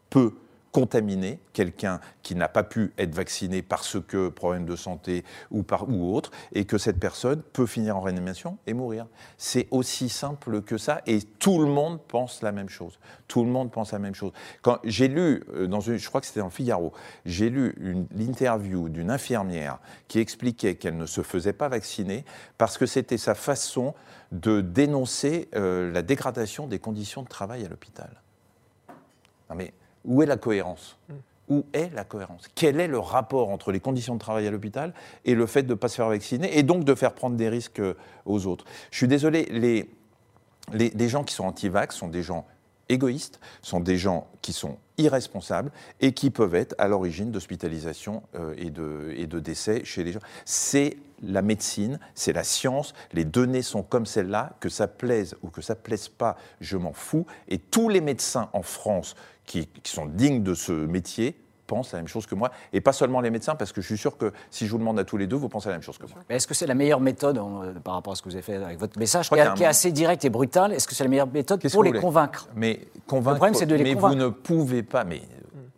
peut 0.10 0.34
contaminer 0.74 1.40
quelqu'un 1.54 2.02
qui 2.24 2.36
n'a 2.36 2.50
pas 2.50 2.64
pu 2.64 2.92
être 2.98 3.14
vacciné 3.14 3.62
parce 3.62 3.98
que 4.02 4.30
problème 4.30 4.66
de 4.66 4.76
santé 4.76 5.24
ou, 5.52 5.62
par, 5.62 5.88
ou 5.88 6.14
autre, 6.16 6.32
et 6.52 6.66
que 6.66 6.80
cette 6.80 7.00
personne 7.00 7.44
peut 7.54 7.68
finir 7.68 7.96
en 7.96 8.02
réanimation 8.02 8.58
et 8.66 8.74
mourir. 8.74 9.06
C'est 9.38 9.68
aussi 9.70 10.10
simple 10.10 10.64
que 10.64 10.78
ça, 10.78 11.02
et 11.06 11.22
tout 11.22 11.60
le 11.60 11.68
monde 11.68 12.02
pense 12.02 12.42
la 12.42 12.52
même 12.52 12.70
chose. 12.70 13.00
Tout 13.28 13.44
le 13.44 13.52
monde 13.52 13.72
pense 13.72 13.92
la 13.92 14.00
même 14.00 14.16
chose. 14.16 14.32
Quand 14.64 14.80
j'ai 14.84 15.08
lu, 15.08 15.44
euh, 15.54 15.68
dans 15.68 15.80
une, 15.80 15.98
je 15.98 16.10
crois 16.10 16.22
que 16.22 16.28
c'était 16.28 16.40
dans 16.40 16.50
Figaro, 16.50 16.92
j'ai 17.24 17.52
lu 17.52 17.76
l'interview 18.16 18.90
d'une 18.90 19.12
infirmière 19.12 19.78
qui 20.08 20.18
expliquait 20.18 20.74
qu'elle 20.76 20.98
ne 20.98 21.06
se 21.06 21.22
faisait 21.22 21.54
pas 21.54 21.70
vacciner 21.70 22.26
parce 22.58 22.80
que 22.80 22.88
c'était 22.88 23.20
sa 23.20 23.36
façon 23.36 23.94
de 24.32 24.62
dénoncer 24.62 25.50
euh, 25.56 25.92
la 25.92 26.02
dégradation 26.02 26.66
des 26.66 26.80
conditions 26.80 27.22
de 27.22 27.28
travail 27.28 27.64
à 27.64 27.70
l'hôpital. 27.70 28.10
Non 29.52 29.56
mais 29.56 29.72
où 30.06 30.22
est 30.22 30.26
la 30.26 30.38
cohérence 30.38 30.98
Où 31.50 31.66
est 31.74 31.94
la 31.94 32.04
cohérence 32.04 32.50
Quel 32.56 32.80
est 32.80 32.88
le 32.88 33.00
rapport 33.00 33.50
entre 33.50 33.72
les 33.72 33.80
conditions 33.80 34.16
de 34.16 34.20
travail 34.20 34.48
à 34.48 34.52
l'hôpital 34.52 34.94
et 35.26 35.36
le 35.36 35.46
fait 35.46 35.64
de 35.64 35.70
ne 35.70 35.76
pas 35.76 35.88
se 35.88 35.96
faire 35.96 36.10
vacciner 36.10 36.58
et 36.58 36.64
donc 36.64 36.84
de 36.84 36.96
faire 36.96 37.14
prendre 37.14 37.36
des 37.36 37.50
risques 37.50 37.80
euh, 37.80 37.96
aux 38.26 38.46
autres? 38.48 38.66
Je 38.92 38.98
suis 38.98 39.08
désolé, 39.08 39.48
les, 39.52 39.90
les, 40.72 40.90
les 40.90 41.10
gens 41.10 41.24
qui 41.24 41.34
sont 41.34 41.46
anti-vax 41.46 41.96
sont 41.96 42.08
des 42.08 42.24
gens 42.24 42.46
égoïstes, 42.90 43.40
sont 43.62 43.80
des 43.80 43.98
gens 43.98 44.28
qui 44.42 44.54
sont 44.54 44.78
irresponsables 44.98 45.72
et 46.02 46.14
qui 46.14 46.30
peuvent 46.30 46.56
être 46.56 46.76
à 46.78 46.88
l'origine 46.88 47.32
d'hospitalisation 47.32 48.24
euh, 48.36 48.54
et, 48.58 48.70
de, 48.70 49.40
décès 49.40 49.84
chez 49.84 50.04
les 50.04 50.12
gens. 50.12 50.20
C'est 50.46 50.98
la 51.22 51.42
médecine, 51.42 52.00
c'est 52.16 52.34
la 52.34 52.44
science, 52.44 52.94
les 53.14 53.26
données 53.26 53.62
sont 53.62 53.84
comme 53.84 54.06
celles-là, 54.06 54.54
que 54.60 54.70
ça 54.70 54.88
plaise 54.88 55.36
ou 55.42 55.50
que 55.50 55.62
ça 55.62 55.76
plaise 55.76 56.10
pas, 56.10 56.36
je 56.60 56.78
m'en 56.78 56.94
fous. 56.94 57.26
Et 57.48 57.58
tous 57.58 57.90
les 57.90 58.02
médecins 58.02 58.50
en 58.54 58.62
France 58.62 59.16
qui 59.46 59.70
sont 59.84 60.06
dignes 60.06 60.44
de 60.44 60.54
ce 60.54 60.72
métier 60.72 61.43
pensent 61.74 61.92
la 61.92 62.00
même 62.00 62.08
chose 62.08 62.26
que 62.26 62.36
moi, 62.36 62.52
et 62.72 62.82
pas 62.82 62.94
seulement 62.94 63.22
les 63.22 63.30
médecins, 63.30 63.56
parce 63.56 63.72
que 63.72 63.82
je 63.82 63.88
suis 63.88 63.98
sûr 63.98 64.18
que 64.18 64.32
si 64.50 64.66
je 64.66 64.72
vous 64.72 64.78
demande 64.78 65.00
à 65.00 65.04
tous 65.04 65.18
les 65.18 65.28
deux, 65.28 65.36
vous 65.36 65.50
pensez 65.50 65.70
la 65.70 65.76
même 65.76 65.82
chose 65.82 65.98
que 65.98 66.06
moi. 66.06 66.16
Mais 66.30 66.36
Est-ce 66.36 66.48
que 66.48 66.54
c'est 66.54 66.68
la 66.68 66.76
meilleure 66.76 67.00
méthode 67.00 67.38
en, 67.38 67.64
euh, 67.64 67.74
par 67.84 67.96
rapport 67.96 68.14
à 68.14 68.16
ce 68.16 68.22
que 68.22 68.30
vous 68.30 68.36
avez 68.36 68.44
fait 68.44 68.56
avec 68.56 68.80
votre 68.80 68.98
message, 69.00 69.30
qui, 69.30 69.40
a 69.40 69.52
qui 69.52 69.64
est 69.64 69.68
assez 69.68 69.92
direct 69.92 70.24
et 70.26 70.30
brutal 70.30 70.74
Est-ce 70.74 70.88
que 70.88 70.96
c'est 70.96 71.04
la 71.04 71.10
meilleure 71.10 71.28
méthode 71.28 71.62
pour 71.72 71.84
les 71.84 71.94
convaincre? 71.94 72.48
Mais 72.56 72.88
convaincre, 73.08 73.38
problème, 73.38 73.56
c'est 73.56 73.66
de 73.66 73.76
les 73.76 73.84
mais 73.84 73.94
convaincre. 73.96 74.16
vous 74.16 74.22
ne 74.22 74.30
pouvez 74.30 74.84
pas. 74.84 75.04
Mais 75.04 75.22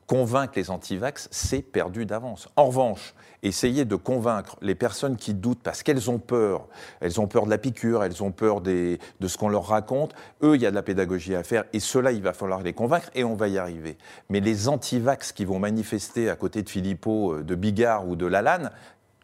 convaincre 0.07 0.53
les 0.55 0.69
antivax, 0.69 1.27
c'est 1.31 1.61
perdu 1.61 2.05
d'avance. 2.05 2.47
En 2.55 2.65
revanche, 2.65 3.15
essayer 3.43 3.85
de 3.85 3.95
convaincre 3.95 4.57
les 4.61 4.75
personnes 4.75 5.17
qui 5.17 5.33
doutent 5.33 5.61
parce 5.63 5.83
qu'elles 5.83 6.09
ont 6.09 6.19
peur, 6.19 6.67
elles 6.99 7.19
ont 7.19 7.27
peur 7.27 7.45
de 7.45 7.49
la 7.49 7.57
piqûre, 7.57 8.03
elles 8.03 8.23
ont 8.23 8.31
peur 8.31 8.61
de 8.61 8.97
ce 9.25 9.37
qu'on 9.37 9.49
leur 9.49 9.67
raconte. 9.67 10.13
Eux, 10.43 10.55
il 10.55 10.61
y 10.61 10.65
a 10.65 10.71
de 10.71 10.75
la 10.75 10.83
pédagogie 10.83 11.35
à 11.35 11.43
faire 11.43 11.65
et 11.73 11.79
cela, 11.79 12.11
il 12.11 12.21
va 12.21 12.33
falloir 12.33 12.61
les 12.61 12.73
convaincre 12.73 13.09
et 13.15 13.23
on 13.23 13.35
va 13.35 13.47
y 13.47 13.57
arriver. 13.57 13.97
Mais 14.29 14.39
les 14.39 14.67
antivax 14.67 15.31
qui 15.31 15.45
vont 15.45 15.59
manifester 15.59 16.29
à 16.29 16.35
côté 16.35 16.61
de 16.61 16.69
Philippot, 16.69 17.33
euh, 17.33 17.43
de 17.43 17.55
Bigard 17.55 18.07
ou 18.07 18.15
de 18.15 18.25
Lalanne, 18.25 18.71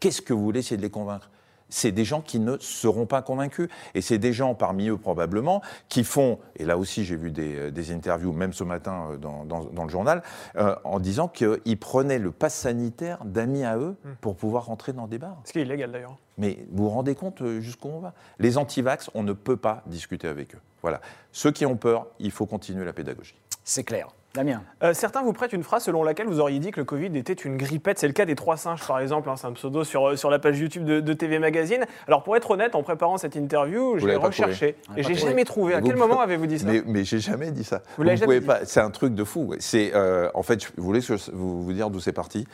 qu'est-ce 0.00 0.22
que 0.22 0.32
vous 0.32 0.42
voulez 0.42 0.60
essayer 0.60 0.76
de 0.76 0.82
les 0.82 0.90
convaincre? 0.90 1.30
C'est 1.72 1.90
des 1.90 2.04
gens 2.04 2.20
qui 2.20 2.38
ne 2.38 2.56
seront 2.60 3.06
pas 3.06 3.22
convaincus. 3.22 3.68
Et 3.94 4.02
c'est 4.02 4.18
des 4.18 4.32
gens, 4.32 4.54
parmi 4.54 4.88
eux 4.88 4.98
probablement, 4.98 5.62
qui 5.88 6.04
font, 6.04 6.38
et 6.56 6.64
là 6.64 6.76
aussi 6.76 7.04
j'ai 7.04 7.16
vu 7.16 7.30
des, 7.30 7.56
euh, 7.56 7.70
des 7.70 7.90
interviews, 7.92 8.32
même 8.32 8.52
ce 8.52 8.62
matin 8.62 9.08
euh, 9.12 9.16
dans, 9.16 9.44
dans- 9.44 9.64
dans 9.64 9.84
le 9.84 9.88
journal, 9.88 10.22
euh, 10.56 10.76
en 10.84 11.00
disant 11.00 11.28
qu'ils 11.28 11.78
prenaient 11.78 12.18
le 12.18 12.30
pass 12.30 12.54
sanitaire 12.54 13.24
d'amis 13.24 13.64
à 13.64 13.78
eux 13.78 13.96
pour 14.20 14.36
pouvoir 14.36 14.66
rentrer 14.66 14.92
dans 14.92 15.06
des 15.06 15.18
bars. 15.18 15.38
Ce 15.44 15.52
qui 15.52 15.60
est 15.60 15.62
illégal 15.62 15.90
d'ailleurs. 15.90 16.16
Mais 16.38 16.58
vous 16.70 16.84
vous 16.84 16.90
rendez 16.90 17.14
compte 17.14 17.42
jusqu'où 17.60 17.88
on 17.88 18.00
va? 18.00 18.12
Les 18.38 18.58
antivax, 18.58 19.10
on 19.14 19.22
ne 19.22 19.32
peut 19.32 19.56
pas 19.56 19.82
discuter 19.86 20.28
avec 20.28 20.54
eux. 20.54 20.60
Voilà. 20.82 21.00
Ceux 21.32 21.52
qui 21.52 21.64
ont 21.66 21.76
peur, 21.76 22.06
il 22.18 22.30
faut 22.30 22.46
continuer 22.46 22.84
la 22.84 22.92
pédagogie. 22.92 23.34
C'est 23.64 23.84
clair. 23.84 24.08
Damien. 24.34 24.62
Euh, 24.82 24.94
certains 24.94 25.22
vous 25.22 25.32
prêtent 25.34 25.52
une 25.52 25.62
phrase 25.62 25.84
selon 25.84 26.02
laquelle 26.02 26.26
vous 26.26 26.40
auriez 26.40 26.58
dit 26.58 26.70
que 26.70 26.80
le 26.80 26.84
Covid 26.84 27.16
était 27.18 27.34
une 27.34 27.58
grippette. 27.58 27.98
C'est 27.98 28.06
le 28.06 28.14
cas 28.14 28.24
des 28.24 28.34
trois 28.34 28.56
singes, 28.56 28.86
par 28.86 28.98
exemple. 29.00 29.28
hein, 29.28 29.36
c'est 29.36 29.46
un 29.46 29.52
pseudo 29.52 29.84
sur, 29.84 30.08
euh, 30.08 30.16
sur 30.16 30.30
la 30.30 30.38
page 30.38 30.58
YouTube 30.58 30.84
de, 30.84 31.00
de 31.00 31.12
TV 31.12 31.38
Magazine. 31.38 31.84
Alors, 32.06 32.22
pour 32.22 32.34
être 32.36 32.50
honnête, 32.50 32.74
en 32.74 32.82
préparant 32.82 33.18
cette 33.18 33.36
interview, 33.36 33.98
je 33.98 34.06
l'ai 34.06 34.16
recherché. 34.16 34.76
Et 34.96 35.02
j'ai 35.02 35.14
jamais 35.14 35.44
trouvé. 35.44 35.74
À 35.74 35.80
Vous- 35.80 35.86
quel 35.86 35.96
moment 35.96 36.20
avez-vous 36.20 36.46
dit 36.46 36.58
ça? 36.58 36.66
Mais, 36.66 36.82
mais 36.86 37.04
j'ai 37.04 37.18
jamais 37.18 37.50
dit 37.50 37.64
ça. 37.64 37.82
Vous 37.98 38.04
l'avez 38.04 38.18
pouvez 38.20 38.36
jamais 38.40 38.46
pas. 38.46 38.64
C'est 38.64 38.80
un 38.80 38.90
truc 38.90 39.14
de 39.14 39.24
fou. 39.24 39.54
C'est 39.58 39.92
euh, 39.94 40.30
en 40.34 40.42
fait, 40.42 40.64
je- 40.64 40.68
vous 40.78 40.94
je- 40.98 41.30
vous, 41.32 41.62
vous 41.64 41.72
dire 41.74 41.90
d'où 41.90 42.00
c'est 42.00 42.12
parti? 42.12 42.46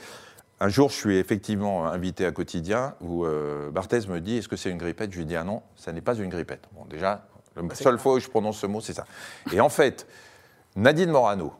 Un 0.61 0.69
jour, 0.69 0.91
je 0.91 0.97
suis 0.97 1.17
effectivement 1.19 1.87
invité 1.87 2.27
à 2.27 2.33
quotidien 2.33 2.95
où 3.01 3.25
euh, 3.25 3.71
Barthez 3.71 4.01
me 4.09 4.19
dit 4.19 4.39
Est-ce 4.39 4.49
que 4.49 4.57
c'est 4.57 4.71
une 4.71 4.79
grippette? 4.79 5.13
Je 5.13 5.19
lui 5.19 5.27
dis 5.27 5.37
Ah 5.37 5.45
non, 5.45 5.63
ça 5.77 5.93
n'est 5.93 6.01
pas 6.01 6.17
une 6.17 6.29
grippette. 6.29 6.63
Bon, 6.73 6.85
déjà, 6.91 7.27
la 7.55 7.63
c'est 7.73 7.85
seule 7.85 7.99
fois 8.01 8.15
où 8.15 8.19
je 8.19 8.29
prononce 8.29 8.59
ce 8.59 8.67
mot, 8.67 8.81
c'est 8.81 8.95
ça. 8.95 9.05
Et 9.53 9.61
en 9.61 9.69
fait, 9.69 10.09
Nadine 10.75 11.11
Morano, 11.11 11.53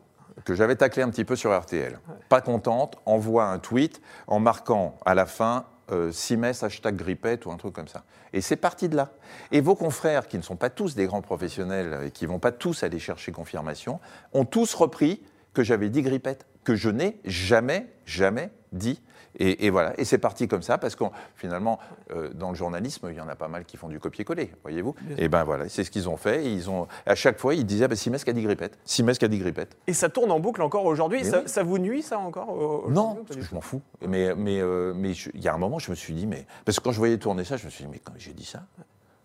que 0.49 0.55
j'avais 0.55 0.75
taclé 0.75 1.03
un 1.03 1.09
petit 1.09 1.25
peu 1.25 1.35
sur 1.35 1.55
RTL, 1.55 1.99
pas 2.27 2.41
contente, 2.41 2.97
envoie 3.05 3.45
un 3.45 3.59
tweet 3.59 4.01
en 4.25 4.39
marquant 4.39 4.97
à 5.05 5.13
la 5.13 5.27
fin 5.27 5.65
euh, 5.91 6.11
Simès 6.11 6.63
hashtag 6.63 6.95
grippette 6.95 7.45
ou 7.45 7.51
un 7.51 7.57
truc 7.57 7.73
comme 7.73 7.87
ça. 7.87 8.03
Et 8.33 8.41
c'est 8.41 8.55
parti 8.55 8.89
de 8.89 8.95
là. 8.95 9.11
Et 9.51 9.61
vos 9.61 9.75
confrères, 9.75 10.27
qui 10.27 10.37
ne 10.37 10.41
sont 10.41 10.55
pas 10.55 10.71
tous 10.71 10.95
des 10.95 11.05
grands 11.05 11.21
professionnels 11.21 11.99
et 12.07 12.11
qui 12.11 12.25
ne 12.25 12.31
vont 12.31 12.39
pas 12.39 12.51
tous 12.51 12.81
aller 12.81 12.97
chercher 12.97 13.31
confirmation, 13.31 13.99
ont 14.33 14.43
tous 14.43 14.73
repris 14.73 15.21
que 15.53 15.61
j'avais 15.61 15.89
dit 15.89 16.01
grippette, 16.01 16.47
que 16.63 16.73
je 16.75 16.89
n'ai 16.89 17.19
jamais, 17.25 17.85
jamais 18.05 18.49
dit. 18.71 19.01
Et, 19.37 19.67
et 19.67 19.69
voilà, 19.69 19.93
et 19.99 20.05
c'est 20.05 20.17
parti 20.17 20.47
comme 20.47 20.63
ça, 20.63 20.77
parce 20.79 20.95
que 20.95 21.03
finalement, 21.35 21.77
euh, 22.11 22.29
dans 22.33 22.49
le 22.49 22.55
journalisme, 22.55 23.07
il 23.11 23.15
y 23.15 23.21
en 23.21 23.27
a 23.29 23.35
pas 23.35 23.47
mal 23.47 23.63
qui 23.63 23.77
font 23.77 23.87
du 23.87 23.99
copier-coller, 23.99 24.51
voyez-vous. 24.63 24.95
Et 25.19 25.29
ben 25.29 25.43
voilà, 25.43 25.69
c'est 25.69 25.83
ce 25.83 25.91
qu'ils 25.91 26.09
ont 26.09 26.17
fait. 26.17 26.45
Et 26.45 26.51
ils 26.51 26.69
ont, 26.69 26.87
à 27.05 27.13
chaque 27.13 27.37
fois, 27.37 27.53
ils 27.53 27.65
disaient, 27.65 27.87
bah, 27.87 27.95
Simès 27.95 28.23
qui 28.23 28.31
a 28.31 28.33
dit 28.33 28.41
grippette, 28.41 28.79
Simès 28.85 29.17
qui 29.19 29.25
a 29.25 29.27
dit 29.27 29.37
grippette. 29.37 29.77
Et 29.85 29.93
ça 29.93 30.09
tourne 30.09 30.31
en 30.31 30.39
boucle 30.39 30.61
encore 30.63 30.85
aujourd'hui. 30.85 31.19
Mais 31.23 31.29
Ça, 31.29 31.41
oui. 31.41 31.47
ça 31.49 31.61
vous 31.63 31.77
nuit, 31.77 32.01
ça, 32.01 32.17
encore 32.17 32.89
Non, 32.89 33.23
parce 33.27 33.39
que 33.39 33.45
je 33.45 33.53
m'en 33.53 33.61
fous. 33.61 33.81
Mais 34.07 34.33
mais 34.35 34.59
euh, 34.61 34.93
mais 34.95 35.13
je- 35.13 35.29
il 35.35 35.41
y 35.41 35.47
a 35.47 35.53
un 35.53 35.57
moment, 35.59 35.77
je 35.77 35.91
me 35.91 35.95
suis 35.95 36.13
dit, 36.15 36.25
mais 36.25 36.47
parce 36.65 36.79
que 36.79 36.83
quand 36.83 36.91
je 36.91 36.97
voyais 36.97 37.17
tourner 37.19 37.43
ça, 37.43 37.55
je 37.55 37.65
me 37.65 37.69
suis 37.69 37.83
dit, 37.85 37.89
mais 37.91 37.99
quand 37.99 38.13
j'ai 38.17 38.33
dit 38.33 38.45
ça, 38.45 38.63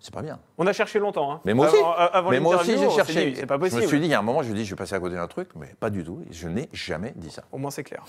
c'est 0.05 0.13
pas 0.13 0.21
bien. 0.21 0.39
On 0.59 0.67
a 0.67 0.73
cherché 0.75 0.99
longtemps. 0.99 1.33
hein. 1.33 1.41
Mais 1.47 1.55
moi 1.55 1.67
aussi. 1.69 1.77
Avant, 1.79 1.93
avant 1.95 2.31
mais 2.31 2.39
moi 2.41 2.57
aussi, 2.57 2.73
l'interview, 2.73 2.91
j'ai 2.91 2.97
cherché. 2.97 3.31
dit, 3.31 3.37
C'est 3.41 3.47
pas 3.47 3.55
Je 3.55 3.61
possible. 3.61 3.81
me 3.83 3.87
suis 3.87 4.01
dit, 4.01 4.07
il 4.07 4.11
y 4.11 4.15
a 4.15 4.19
un 4.19 4.23
moment, 4.23 4.43
je 4.43 4.51
me 4.51 4.55
dis, 4.55 4.63
je 4.67 4.71
vais 4.71 4.77
passer 4.77 4.95
à 4.95 5.01
côté 5.01 5.15
d'un 5.15 5.27
truc, 5.29 5.49
mais 5.57 5.69
pas 5.81 5.89
du 5.89 6.05
tout. 6.05 6.21
Je 6.31 6.47
n'ai 6.47 6.69
jamais 6.75 7.15
dit 7.17 7.31
ça. 7.31 7.43
Au 7.53 7.57
moins, 7.57 7.71
c'est 7.71 7.85
clair. 7.85 8.03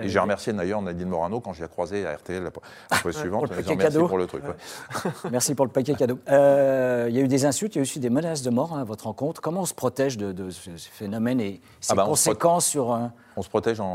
Et 0.00 0.08
j'ai 0.08 0.18
remercié 0.20 0.52
d'ailleurs 0.52 0.80
Nadine 0.82 1.08
Morano 1.08 1.40
quand 1.40 1.52
je 1.52 1.62
l'ai 1.62 1.68
croisée 1.68 2.04
à 2.06 2.14
RTL 2.16 2.42
la 2.42 2.50
la 2.90 2.96
fois 2.96 3.12
suivante. 3.12 3.46
pour 3.46 3.50
le 3.56 3.62
paquet 3.62 3.76
merci 3.76 3.94
cadeau. 3.94 4.08
pour 4.08 4.18
le 4.18 4.26
truc. 4.26 4.42
ouais. 4.44 5.10
Merci 5.32 5.54
pour 5.56 5.64
le 5.66 5.70
paquet 5.72 5.94
cadeau. 5.94 6.18
Euh, 6.28 7.06
il 7.08 7.16
y 7.16 7.18
a 7.18 7.22
eu 7.22 7.28
des 7.28 7.44
insultes, 7.46 7.74
il 7.74 7.78
y 7.78 7.80
a 7.80 7.82
eu 7.82 7.82
aussi 7.82 8.00
des 8.00 8.10
menaces 8.10 8.42
de 8.42 8.50
mort 8.50 8.72
hein, 8.74 8.80
à 8.80 8.84
votre 8.84 9.04
rencontre. 9.06 9.40
Comment 9.40 9.60
on 9.62 9.66
se 9.66 9.74
protège 9.74 10.16
de, 10.18 10.30
de 10.32 10.50
ce 10.50 10.70
phénomène 10.90 11.40
et 11.40 11.60
ses 11.80 11.92
Ah 11.92 11.94
bah, 11.96 12.06
on 12.08 12.14
se 12.16 12.28
conséquences 12.28 12.66
sur. 12.66 12.98
On 13.36 13.42
se 13.42 13.48
protège 13.48 13.78
en, 13.80 13.86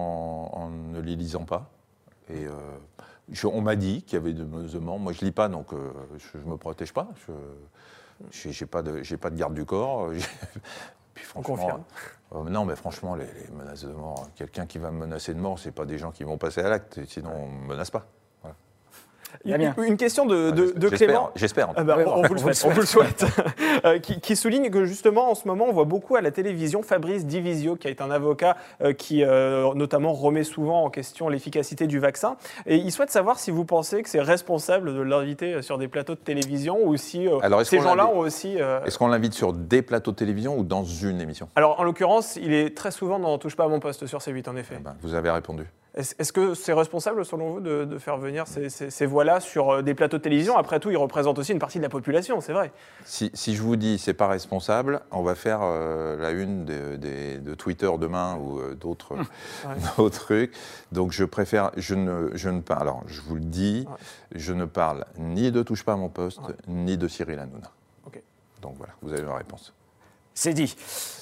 en 0.54 0.69
ne 0.69 0.99
les 1.02 1.15
lisant 1.17 1.43
pas. 1.43 1.69
Et 2.30 2.45
euh, 2.45 2.52
je- 3.31 3.47
on 3.47 3.61
m'a 3.61 3.75
dit 3.75 4.03
qu'il 4.03 4.13
y 4.13 4.17
avait 4.17 4.33
de 4.33 4.43
menaces 4.43 4.71
de 4.73 4.79
mort. 4.79 4.99
Moi, 4.99 5.13
je 5.13 5.23
lis 5.25 5.31
pas, 5.31 5.47
donc 5.49 5.73
euh, 5.73 5.91
je 6.33 6.37
ne 6.37 6.43
me 6.51 6.57
protège 6.57 6.93
pas. 6.93 7.07
Je 8.31 8.49
j'ai 8.49 8.65
pas 8.65 8.81
de 8.81 9.01
j'ai 9.03 9.17
pas 9.17 9.29
de 9.29 9.35
garde 9.37 9.53
du 9.53 9.65
corps. 9.65 10.13
J'ai- 10.13 10.25
Puis 11.13 11.25
franchement, 11.25 11.55
confirme. 11.55 11.83
euh, 12.33 12.49
non, 12.49 12.63
mais 12.65 12.75
franchement, 12.75 13.15
les, 13.15 13.25
les 13.25 13.51
menaces 13.55 13.83
de 13.83 13.91
mort, 13.91 14.29
quelqu'un 14.35 14.65
qui 14.65 14.77
va 14.77 14.89
me 14.91 14.99
menacer 14.99 15.33
de 15.33 15.39
mort, 15.39 15.59
c'est 15.59 15.71
pas 15.71 15.85
des 15.85 15.97
gens 15.97 16.11
qui 16.11 16.23
vont 16.23 16.37
passer 16.37 16.61
à 16.61 16.69
l'acte. 16.69 16.99
Sinon, 17.07 17.31
on 17.35 17.47
me 17.47 17.67
menace 17.69 17.91
pas. 17.91 18.05
Damien. 19.45 19.73
Une 19.85 19.97
question 19.97 20.25
de, 20.25 20.51
de- 20.51 20.71
de 20.71 20.89
J'espère, 20.89 20.97
Clément. 21.07 21.29
J'espère. 21.35 21.69
Ah 21.75 21.83
bah, 21.83 21.97
on, 22.05 22.09
on 22.19 22.21
vous 22.23 22.33
le 22.33 22.39
souhaite, 22.39 22.63
on 22.65 22.69
vous 22.69 22.81
le 22.81 22.85
souhaite. 22.85 23.25
Euh, 23.85 23.97
qui, 23.99 24.19
qui 24.19 24.35
souligne 24.35 24.69
que 24.69 24.83
justement 24.83 25.31
en 25.31 25.35
ce 25.35 25.47
moment 25.47 25.65
on 25.69 25.71
voit 25.71 25.85
beaucoup 25.85 26.17
à 26.17 26.21
la 26.21 26.31
télévision 26.31 26.81
Fabrice 26.83 27.25
Divisio 27.25 27.77
qui 27.77 27.87
est 27.87 28.01
un 28.01 28.11
avocat 28.11 28.57
euh, 28.81 28.91
qui 28.91 29.23
euh, 29.23 29.73
notamment 29.73 30.11
remet 30.11 30.43
souvent 30.43 30.83
en 30.83 30.89
question 30.89 31.29
l'efficacité 31.29 31.87
du 31.87 31.97
vaccin 31.99 32.35
et 32.65 32.75
il 32.75 32.91
souhaite 32.91 33.09
savoir 33.09 33.39
si 33.39 33.51
vous 33.51 33.63
pensez 33.63 34.03
que 34.03 34.09
c'est 34.09 34.19
responsable 34.19 34.93
de 34.93 35.01
l'inviter 35.01 35.61
sur 35.61 35.77
des 35.77 35.87
plateaux 35.87 36.15
de 36.15 36.19
télévision 36.19 36.77
ou 36.83 36.97
si 36.97 37.25
Alors, 37.41 37.65
ces 37.65 37.79
gens-là 37.79 38.07
ont 38.07 38.19
aussi 38.19 38.59
euh, 38.59 38.83
Est-ce 38.83 38.97
qu'on 38.97 39.07
l'invite 39.07 39.33
sur 39.33 39.53
des 39.53 39.81
plateaux 39.81 40.11
de 40.11 40.17
télévision 40.17 40.57
ou 40.57 40.63
dans 40.65 40.83
une 40.83 41.21
émission? 41.21 41.47
Alors 41.55 41.79
en 41.79 41.83
l'occurrence 41.83 42.35
il 42.35 42.51
est 42.53 42.75
très 42.75 42.91
souvent 42.91 43.17
dans 43.19 43.37
Touche 43.37 43.55
pas 43.55 43.63
à 43.65 43.69
mon 43.69 43.79
poste 43.79 44.07
sur 44.07 44.19
C8 44.19 44.49
en 44.49 44.57
effet. 44.57 44.75
Eh 44.79 44.83
ben, 44.83 44.95
Vous 45.01 45.13
avez 45.13 45.29
répondu. 45.31 45.63
Est-ce 45.95 46.32
que 46.32 46.54
c'est 46.54 46.71
responsable, 46.73 47.25
selon 47.25 47.54
vous, 47.54 47.60
de, 47.62 47.84
de 47.84 47.97
faire 47.97 48.17
venir 48.17 48.47
ces, 48.47 48.69
ces- 48.69 48.91
ces 48.91 49.06
voix-là 49.08 49.39
sur 49.39 49.71
euh, 49.71 49.82
des 49.82 49.95
plateaux 49.95 50.17
de 50.17 50.21
télévision? 50.21 50.56
Après 50.56 50.80
tout, 50.80 50.91
ils 50.91 50.97
représentent 50.97 51.39
aussi 51.39 51.52
une 51.52 51.60
partie 51.60 51.80
de 51.80 51.84
la 51.84 51.89
population, 51.89 52.41
c'est 52.41 52.54
vrai. 52.54 52.71
Si, 53.06 53.32
si 53.34 53.56
je 53.56 53.62
vous 53.63 53.75
dis 53.75 53.97
c'est 53.97 54.13
pas 54.13 54.28
responsable, 54.28 55.02
on 55.12 55.23
va 55.23 55.34
faire 55.34 55.62
euh, 55.63 56.15
la 56.17 56.30
une 56.32 56.63
de, 56.65 57.56
Twitter 57.56 57.89
demain 57.99 58.36
ou 58.38 58.60
euh, 58.60 58.75
d'autres 58.75 59.15
d'autres 59.97 60.19
trucs. 60.19 60.54
Donc 60.91 61.12
je 61.12 61.25
préfère, 61.25 61.71
je 61.75 61.95
ne, 61.95 62.30
je 62.36 62.49
ne 62.49 62.62
parle. 62.62 62.82
Alors 62.84 63.04
je 63.08 63.21
vous 63.21 63.36
le 63.36 63.41
dis, 63.41 63.88
je 64.36 64.54
ne 64.54 64.65
parle 64.65 65.06
ni 65.17 65.52
de 65.52 65.63
touche 65.63 65.84
pas 65.84 65.93
à 65.93 65.97
mon 65.97 66.10
poste, 66.10 66.41
ni 66.67 66.97
de 66.97 67.08
Cyril 67.08 67.39
Hanouna. 67.39 67.71
Ok. 68.06 68.21
Donc 68.62 68.75
voilà, 68.78 68.93
vous 69.02 69.12
avez 69.12 69.23
ma 69.23 69.36
réponse. 69.36 69.73
C'est 70.39 70.54
dit. 70.54 70.73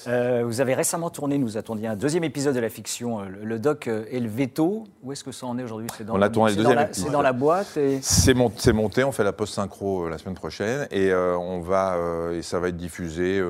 Euh, 0.06 0.44
vous 0.46 0.60
avez 0.60 0.74
récemment 0.74 1.10
tourné, 1.10 1.38
nous 1.38 1.56
attendiez 1.56 1.88
un 1.88 1.96
deuxième 1.96 2.22
épisode 2.22 2.54
de 2.54 2.60
la 2.60 2.68
fiction, 2.68 3.18
euh, 3.20 3.24
le, 3.28 3.44
le 3.44 3.58
doc 3.58 3.88
euh, 3.88 4.04
et 4.10 4.20
le 4.20 4.28
veto. 4.28 4.84
Où 5.02 5.10
est-ce 5.10 5.24
que 5.24 5.32
ça 5.32 5.44
en 5.46 5.58
est 5.58 5.64
aujourd'hui? 5.64 5.88
C'est 5.98 6.04
dans 6.04 6.14
On 6.14 6.18
la- 6.18 6.28
tourné 6.30 6.52
le 6.52 6.56
deuxième. 6.62 6.88
C'est 6.92 7.10
dans 7.10 7.20
la 7.20 7.32
boîte 7.32 7.76
et. 7.76 7.98
C'est 8.00 8.32
mon- 8.32 8.52
c'est 8.56 8.72
monté, 8.72 9.02
on 9.02 9.10
fait 9.10 9.24
la 9.24 9.32
post-synchro 9.32 10.04
euh, 10.04 10.08
la 10.08 10.18
semaine 10.18 10.36
prochaine 10.36 10.86
et 10.92 11.10
euh, 11.10 11.36
on 11.36 11.58
va 11.60 11.94
euh, 11.96 12.38
et 12.38 12.42
ça 12.42 12.60
va 12.60 12.68
être 12.68 12.76
diffusé 12.76 13.42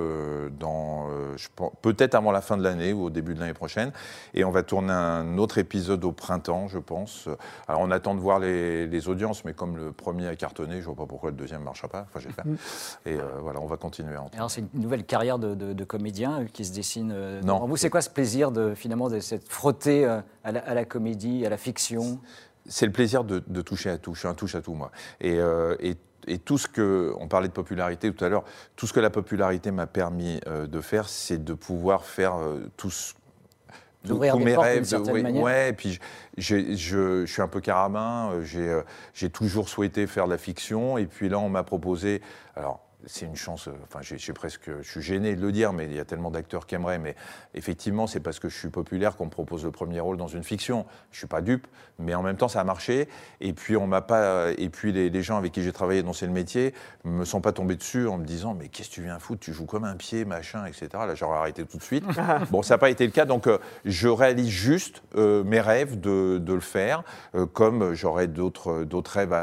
dans 0.59 1.07
je 1.37 1.48
pense- 1.54 1.72
peut-être 1.83 2.14
avant 2.14 2.33
la 2.33 2.40
fin 2.40 2.57
de 2.57 2.62
l'année 2.62 2.94
ou 2.94 3.04
au 3.04 3.11
début 3.11 3.35
de 3.35 3.40
l'année 3.40 3.52
prochaine 3.52 3.92
et 4.33 4.44
on 4.44 4.50
va 4.50 4.62
tourner 4.62 4.92
un 4.94 5.37
autre 5.37 5.59
épisode 5.59 6.02
au 6.07 6.12
printemps, 6.12 6.68
je 6.68 6.78
pense. 6.78 7.28
Alors 7.68 7.83
on 7.83 7.90
attend 7.90 8.14
de 8.14 8.20
voir 8.20 8.38
les, 8.38 8.87
les 8.87 9.09
audiences, 9.09 9.44
mais 9.44 9.52
comme 9.52 9.76
le 9.76 9.92
premier 9.92 10.26
a 10.28 10.35
cartonné, 10.35 10.81
je 10.81 10.87
vois 10.87 10.96
pas 10.96 11.07
pourquoi 11.07 11.28
le 11.31 11.37
deuxième 11.37 11.61
ne 11.61 11.66
marchera 11.66 11.88
pas. 11.88 12.07
Enfin 12.09 12.20
j'espère. 12.20 12.46
Et 13.04 13.14
euh, 13.20 13.22
voilà, 13.42 13.61
on 13.61 13.66
va 13.66 13.76
continuer. 13.76 14.14
Alors 14.35 14.50
c'est 14.50 14.62
une 14.62 14.81
nouvelle 14.81 15.04
carrière 15.04 15.38
de, 15.38 15.54
de- 15.58 15.72
de 15.74 15.84
comédien 15.84 16.40
euh, 16.40 16.44
qui 16.52 16.64
se 16.64 16.72
dessine. 16.72 17.12
euh, 17.14 17.42
Non. 17.42 17.66
vous, 17.66 17.76
c'est 17.76 17.90
quoi 17.90 18.00
ce 18.00 18.08
plaisir 18.10 18.50
de 18.50 18.74
finalement 18.74 19.08
de 19.10 19.20
s'être 19.20 19.48
frotté 19.48 20.04
euh, 20.06 20.20
à, 20.44 20.52
la, 20.52 20.60
à 20.60 20.72
la 20.74 20.84
comédie, 20.86 21.44
à 21.44 21.50
la 21.50 21.58
fiction? 21.58 22.18
C'est 22.66 22.86
le 22.86 22.92
plaisir 22.92 23.24
de, 23.24 23.42
de 23.46 23.60
toucher 23.62 23.90
à 23.90 23.98
tout. 23.98 24.14
Je 24.14 24.20
suis 24.20 24.28
un 24.28 24.34
touche 24.34 24.54
à 24.54 24.60
tout, 24.62 24.74
moi. 24.74 24.90
Et, 25.20 25.38
euh, 25.38 25.76
et- 25.80 25.96
et 26.26 26.38
tout 26.38 26.58
ce 26.58 26.68
que, 26.68 27.14
on 27.20 27.26
parlait 27.28 27.48
de 27.48 27.52
popularité 27.54 28.12
tout 28.12 28.22
à 28.24 28.28
l'heure, 28.28 28.44
tout 28.76 28.86
ce 28.86 28.92
que 28.92 29.00
la 29.00 29.08
popularité 29.10 29.70
m'a 29.70 29.86
permis 29.86 30.40
euh, 30.46 30.66
de 30.66 30.80
faire, 30.82 31.08
c'est 31.08 31.42
de 31.42 31.54
pouvoir 31.54 32.04
faire 32.04 32.36
euh, 32.36 32.68
tout 32.76 32.90
ce- 32.90 33.14
D'ouvrir 34.04 34.36
des 34.36 34.44
mes 34.44 34.54
portes 34.54 34.66
rêves. 34.66 34.82
de- 34.82 35.22
manière. 35.22 35.42
ouais, 35.42 35.70
et 35.70 35.72
puis 35.72 35.98
je, 36.36 36.74
je 36.76 37.24
suis 37.26 37.42
un 37.42 37.48
peu 37.48 37.60
euh, 38.68 38.82
j'ai 39.12 39.28
toujours 39.30 39.68
souhaité 39.68 40.06
faire 40.06 40.26
de 40.26 40.30
la 40.30 40.38
fiction. 40.38 40.98
Et 40.98 41.06
puis 41.06 41.28
là, 41.28 41.38
on 41.38 41.48
m'a 41.48 41.62
proposé. 41.64 42.20
Alors, 42.54 42.80
c'est 43.06 43.26
une 43.26 43.37
chance. 43.37 43.68
euh, 43.68 43.72
Enfin, 43.84 44.00
j'ai 44.02 44.32
presque. 44.32 44.70
Je 44.82 44.88
suis 44.90 45.02
gêné 45.02 45.34
de 45.37 45.40
le 45.40 45.52
dire, 45.52 45.72
mais 45.72 45.87
il 45.87 45.94
y 45.94 46.00
a 46.00 46.04
tellement 46.04 46.30
d'acteurs 46.30 46.66
qui 46.66 46.74
aimeraient. 46.74 46.98
Mais 46.98 47.14
effectivement, 47.54 48.06
c'est 48.06 48.20
parce 48.20 48.38
que 48.38 48.48
je 48.48 48.56
suis 48.56 48.68
populaire 48.70 49.16
qu'on 49.16 49.26
me 49.26 49.30
propose 49.30 49.64
le 49.64 49.70
premier 49.70 50.00
rôle 50.00 50.16
dans 50.16 50.26
une 50.28 50.42
fiction. 50.44 50.84
Je 51.12 51.18
suis 51.18 51.26
pas 51.26 51.40
dupe, 51.40 51.66
mais 51.98 52.14
en 52.14 52.22
même 52.22 52.37
temps, 52.37 52.48
ça 52.48 52.61
a 52.61 52.64
marché. 52.64 53.08
Et 53.40 53.52
puis, 53.52 53.76
on 53.76 53.87
m'a 53.87 54.00
pas. 54.00 54.50
Et 54.58 54.68
puis, 54.68 54.92
les, 54.92 55.11
les 55.11 55.22
gens 55.22 55.37
avec 55.38 55.52
qui 55.52 55.62
j'ai 55.62 55.72
travaillé 55.72 56.02
dans 56.02 56.12
ce 56.12 56.24
métier 56.26 56.74
me 57.04 57.24
sont 57.24 57.40
pas 57.40 57.52
tombés 57.52 57.76
dessus 57.76 58.06
en 58.08 58.18
me 58.18 58.24
disant, 58.24 58.54
mais 58.54 58.68
qu'est-ce 58.68 58.88
que 58.90 58.94
tu 58.94 59.02
viens 59.02 59.18
foutre? 59.18 59.40
Tu 59.40 59.52
joues 59.52 59.66
comme 59.66 59.84
un 59.84 59.96
pied, 59.96 60.24
machin, 60.24 60.64
etc. 60.66 60.88
Là, 60.92 61.14
j'aurais 61.14 61.38
arrêté 61.38 61.64
tout 61.64 61.78
de 61.78 61.82
suite. 61.82 62.04
bon, 62.50 62.62
ça 62.62 62.74
n'a 62.74 62.78
pas 62.78 62.90
été 62.90 63.04
le 63.06 63.12
cas. 63.12 63.24
Donc, 63.24 63.46
euh, 63.46 63.58
je 63.84 64.08
réalise 64.08 64.48
juste 64.48 65.02
euh, 65.16 65.44
mes 65.44 65.61
rêves 65.61 66.00
de, 66.00 66.38
de 66.38 66.52
le 66.52 66.61
faire, 66.61 67.02
euh, 67.34 67.46
comme 67.46 67.94
j'aurai 67.94 68.26
d'autres 68.26 68.84
d'autres 68.84 69.12
rêves, 69.12 69.34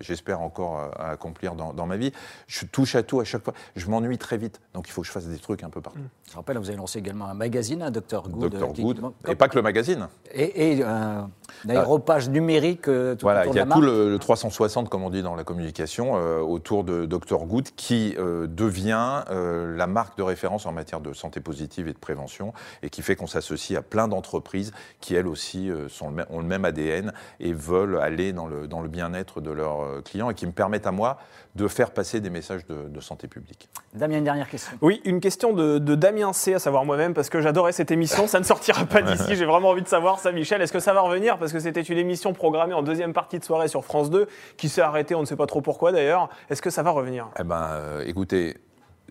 j'espère 0.00 0.40
encore 0.40 0.90
à, 0.98 1.10
accomplir 1.10 1.54
dans, 1.54 1.72
dans 1.72 1.86
ma 1.86 1.96
vie. 1.96 2.12
Je 2.46 2.64
touche 2.86 2.94
à 2.94 3.02
tout 3.02 3.20
à 3.20 3.24
chaque 3.24 3.42
fois. 3.44 3.52
Je 3.74 3.88
m'ennuie 3.88 4.16
très 4.18 4.36
vite, 4.38 4.60
donc 4.72 4.88
il 4.88 4.92
faut 4.92 5.00
que 5.00 5.06
je 5.06 5.12
fasse 5.12 5.26
des 5.26 5.38
trucs 5.38 5.64
un 5.64 5.70
peu 5.70 5.80
partout. 5.80 5.98
Je 6.30 6.36
rappelle, 6.36 6.58
vous 6.58 6.68
avez 6.68 6.78
lancé 6.78 6.98
également 7.00 7.26
un 7.26 7.34
magazine, 7.34 7.82
un 7.82 7.90
Dr 7.90 8.28
Good. 8.28 8.52
Dr 8.54 8.64
euh, 8.64 8.72
Good, 8.82 9.12
et 9.28 9.34
pas 9.34 9.48
que 9.48 9.56
le 9.56 9.62
magazine. 9.62 10.08
et, 10.32 10.72
et 10.78 10.82
un, 10.84 11.28
un 11.64 11.68
aéropage 11.68 12.28
numérique 12.30 12.88
euh, 12.88 13.14
tout 13.16 13.26
Voilà, 13.26 13.46
il 13.46 13.54
y 13.54 13.58
a 13.58 13.64
la 13.64 13.74
tout 13.74 13.80
le, 13.80 14.10
le 14.10 14.18
360, 14.18 14.88
comme 14.88 15.02
on 15.02 15.10
dit 15.10 15.22
dans 15.22 15.34
la 15.34 15.42
communication, 15.44 16.16
euh, 16.16 16.38
autour 16.40 16.84
de 16.84 17.06
Dr 17.06 17.44
Good, 17.46 17.70
qui 17.76 18.14
euh, 18.18 18.46
devient 18.46 19.24
euh, 19.30 19.76
la 19.76 19.86
marque 19.88 20.16
de 20.16 20.22
référence 20.22 20.66
en 20.66 20.72
matière 20.72 21.00
de 21.00 21.12
santé 21.12 21.40
positive 21.40 21.88
et 21.88 21.92
de 21.92 21.98
prévention, 21.98 22.52
et 22.82 22.90
qui 22.90 23.02
fait 23.02 23.16
qu'on 23.16 23.26
s'associe 23.26 23.76
à 23.78 23.82
plein 23.82 24.06
d'entreprises 24.08 24.72
qui, 25.00 25.14
elles 25.16 25.26
aussi, 25.26 25.70
euh, 25.70 25.88
sont 25.88 26.08
le 26.10 26.14
même- 26.16 26.26
ont 26.30 26.38
le 26.40 26.46
même 26.46 26.64
ADN 26.64 27.12
et 27.40 27.52
veulent 27.52 27.98
aller 27.98 28.32
dans 28.32 28.46
le, 28.46 28.68
dans 28.68 28.80
le 28.80 28.88
bien-être 28.88 29.40
de 29.40 29.50
leurs 29.50 29.80
euh, 29.82 30.00
clients, 30.02 30.30
et 30.30 30.34
qui 30.34 30.46
me 30.46 30.52
permettent 30.52 30.86
à 30.86 30.92
moi 30.92 31.18
de 31.56 31.68
faire 31.68 31.90
passer 31.92 32.20
des 32.20 32.28
messages 32.28 32.66
de, 32.66 32.75
de 32.88 33.00
santé 33.00 33.28
publique. 33.28 33.68
Damien, 33.94 34.18
une 34.18 34.24
dernière 34.24 34.48
question. 34.48 34.76
Oui, 34.80 35.00
une 35.04 35.20
question 35.20 35.52
de, 35.52 35.78
de 35.78 35.94
Damien 35.94 36.32
C, 36.32 36.54
à 36.54 36.58
savoir 36.58 36.84
moi-même, 36.84 37.14
parce 37.14 37.30
que 37.30 37.40
j'adorais 37.40 37.72
cette 37.72 37.90
émission. 37.90 38.26
Ça 38.26 38.38
ne 38.38 38.44
sortira 38.44 38.84
pas 38.84 39.02
d'ici. 39.02 39.36
J'ai 39.36 39.44
vraiment 39.44 39.70
envie 39.70 39.82
de 39.82 39.88
savoir 39.88 40.18
ça, 40.18 40.32
Michel. 40.32 40.60
Est-ce 40.62 40.72
que 40.72 40.80
ça 40.80 40.92
va 40.92 41.00
revenir? 41.00 41.38
Parce 41.38 41.52
que 41.52 41.60
c'était 41.60 41.82
une 41.82 41.98
émission 41.98 42.32
programmée 42.32 42.74
en 42.74 42.82
deuxième 42.82 43.12
partie 43.12 43.38
de 43.38 43.44
soirée 43.44 43.68
sur 43.68 43.84
France 43.84 44.10
2, 44.10 44.26
qui 44.56 44.68
s'est 44.68 44.82
arrêtée, 44.82 45.14
on 45.14 45.20
ne 45.20 45.26
sait 45.26 45.36
pas 45.36 45.46
trop 45.46 45.60
pourquoi 45.60 45.92
d'ailleurs. 45.92 46.28
Est-ce 46.50 46.62
que 46.62 46.70
ça 46.70 46.82
va 46.82 46.90
revenir? 46.90 47.28
Eh 47.38 47.44
ben, 47.44 47.68
euh, 47.72 48.04
écoutez, 48.06 48.56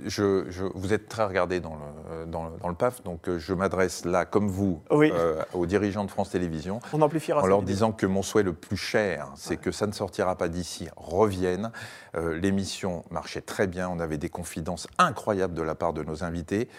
je, 0.03 0.45
je- 0.49 0.65
vous 0.73 0.93
êtes 0.93 1.07
très 1.07 1.23
regardé 1.25 1.59
dans 1.59 1.75
le, 1.75 2.25
dans, 2.25 2.45
le- 2.49 2.57
dans 2.57 2.67
le 2.69 2.75
PAF, 2.75 3.03
donc 3.03 3.27
euh, 3.29 3.39
je 3.39 3.53
m'adresse 3.53 4.05
là, 4.05 4.25
comme 4.25 4.47
vous, 4.49 4.81
Oui. 4.91 5.11
euh, 5.13 5.41
aux 5.53 5.65
dirigeants 5.65 6.03
de 6.05 6.11
France 6.11 6.29
Télévisions, 6.31 6.79
On 6.93 7.01
amplifiera 7.01 7.41
en 7.41 7.45
leur 7.47 7.61
disant 7.63 7.91
que 7.91 8.05
mon 8.05 8.21
souhait 8.21 8.43
le 8.43 8.53
plus 8.53 8.77
cher, 8.77 9.29
c'est 9.35 9.57
que 9.57 9.71
ça 9.71 9.87
ne 9.87 9.91
sortira 9.93 10.35
pas 10.35 10.47
d'ici, 10.49 10.87
revienne. 10.97 11.71
Euh, 12.15 12.37
L'émission 12.37 13.03
marchait 13.11 13.41
très 13.41 13.67
bien, 13.67 13.89
on 13.89 13.99
avait 13.99 14.17
des 14.17 14.29
confidences 14.29 14.87
incroyables 14.97 15.53
de 15.53 15.61
la 15.61 15.75
part 15.75 15.93
de 15.93 16.03
nos 16.03 16.23
invités. 16.23 16.69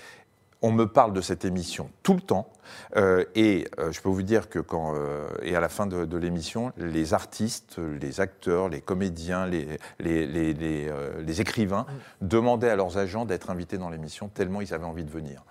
On 0.62 0.72
me 0.72 0.86
parle 0.86 1.12
de 1.12 1.20
cette 1.20 1.44
émission 1.44 1.90
tout 2.02 2.14
le 2.14 2.20
temps, 2.20 2.48
euh, 2.96 3.24
et 3.34 3.68
euh, 3.78 3.92
je 3.92 4.00
peux 4.00 4.08
vous 4.08 4.22
dire 4.22 4.48
que 4.48 4.58
quand 4.58 4.94
euh, 4.96 5.28
et 5.42 5.54
à 5.54 5.60
la 5.60 5.68
fin 5.68 5.86
de, 5.86 6.06
de 6.06 6.16
l'émission, 6.16 6.72
les 6.78 7.12
artistes, 7.12 7.76
les 8.00 8.20
acteurs, 8.20 8.68
les 8.70 8.80
comédiens, 8.80 9.46
les, 9.46 9.78
les, 10.00 10.26
les- 10.26 10.54
les, 10.54 10.88
euh, 10.88 11.20
les 11.20 11.40
écrivains 11.42 11.84
demandaient 12.22 12.70
à 12.70 12.76
leurs 12.76 12.96
agents 12.96 13.26
d'être 13.26 13.50
invités 13.50 13.76
dans 13.76 13.90
l'émission 13.90 14.28
tellement 14.28 14.60
ils 14.62 14.72
avaient 14.72 14.86
envie 14.86 15.04
de 15.04 15.10
venir. 15.10 15.42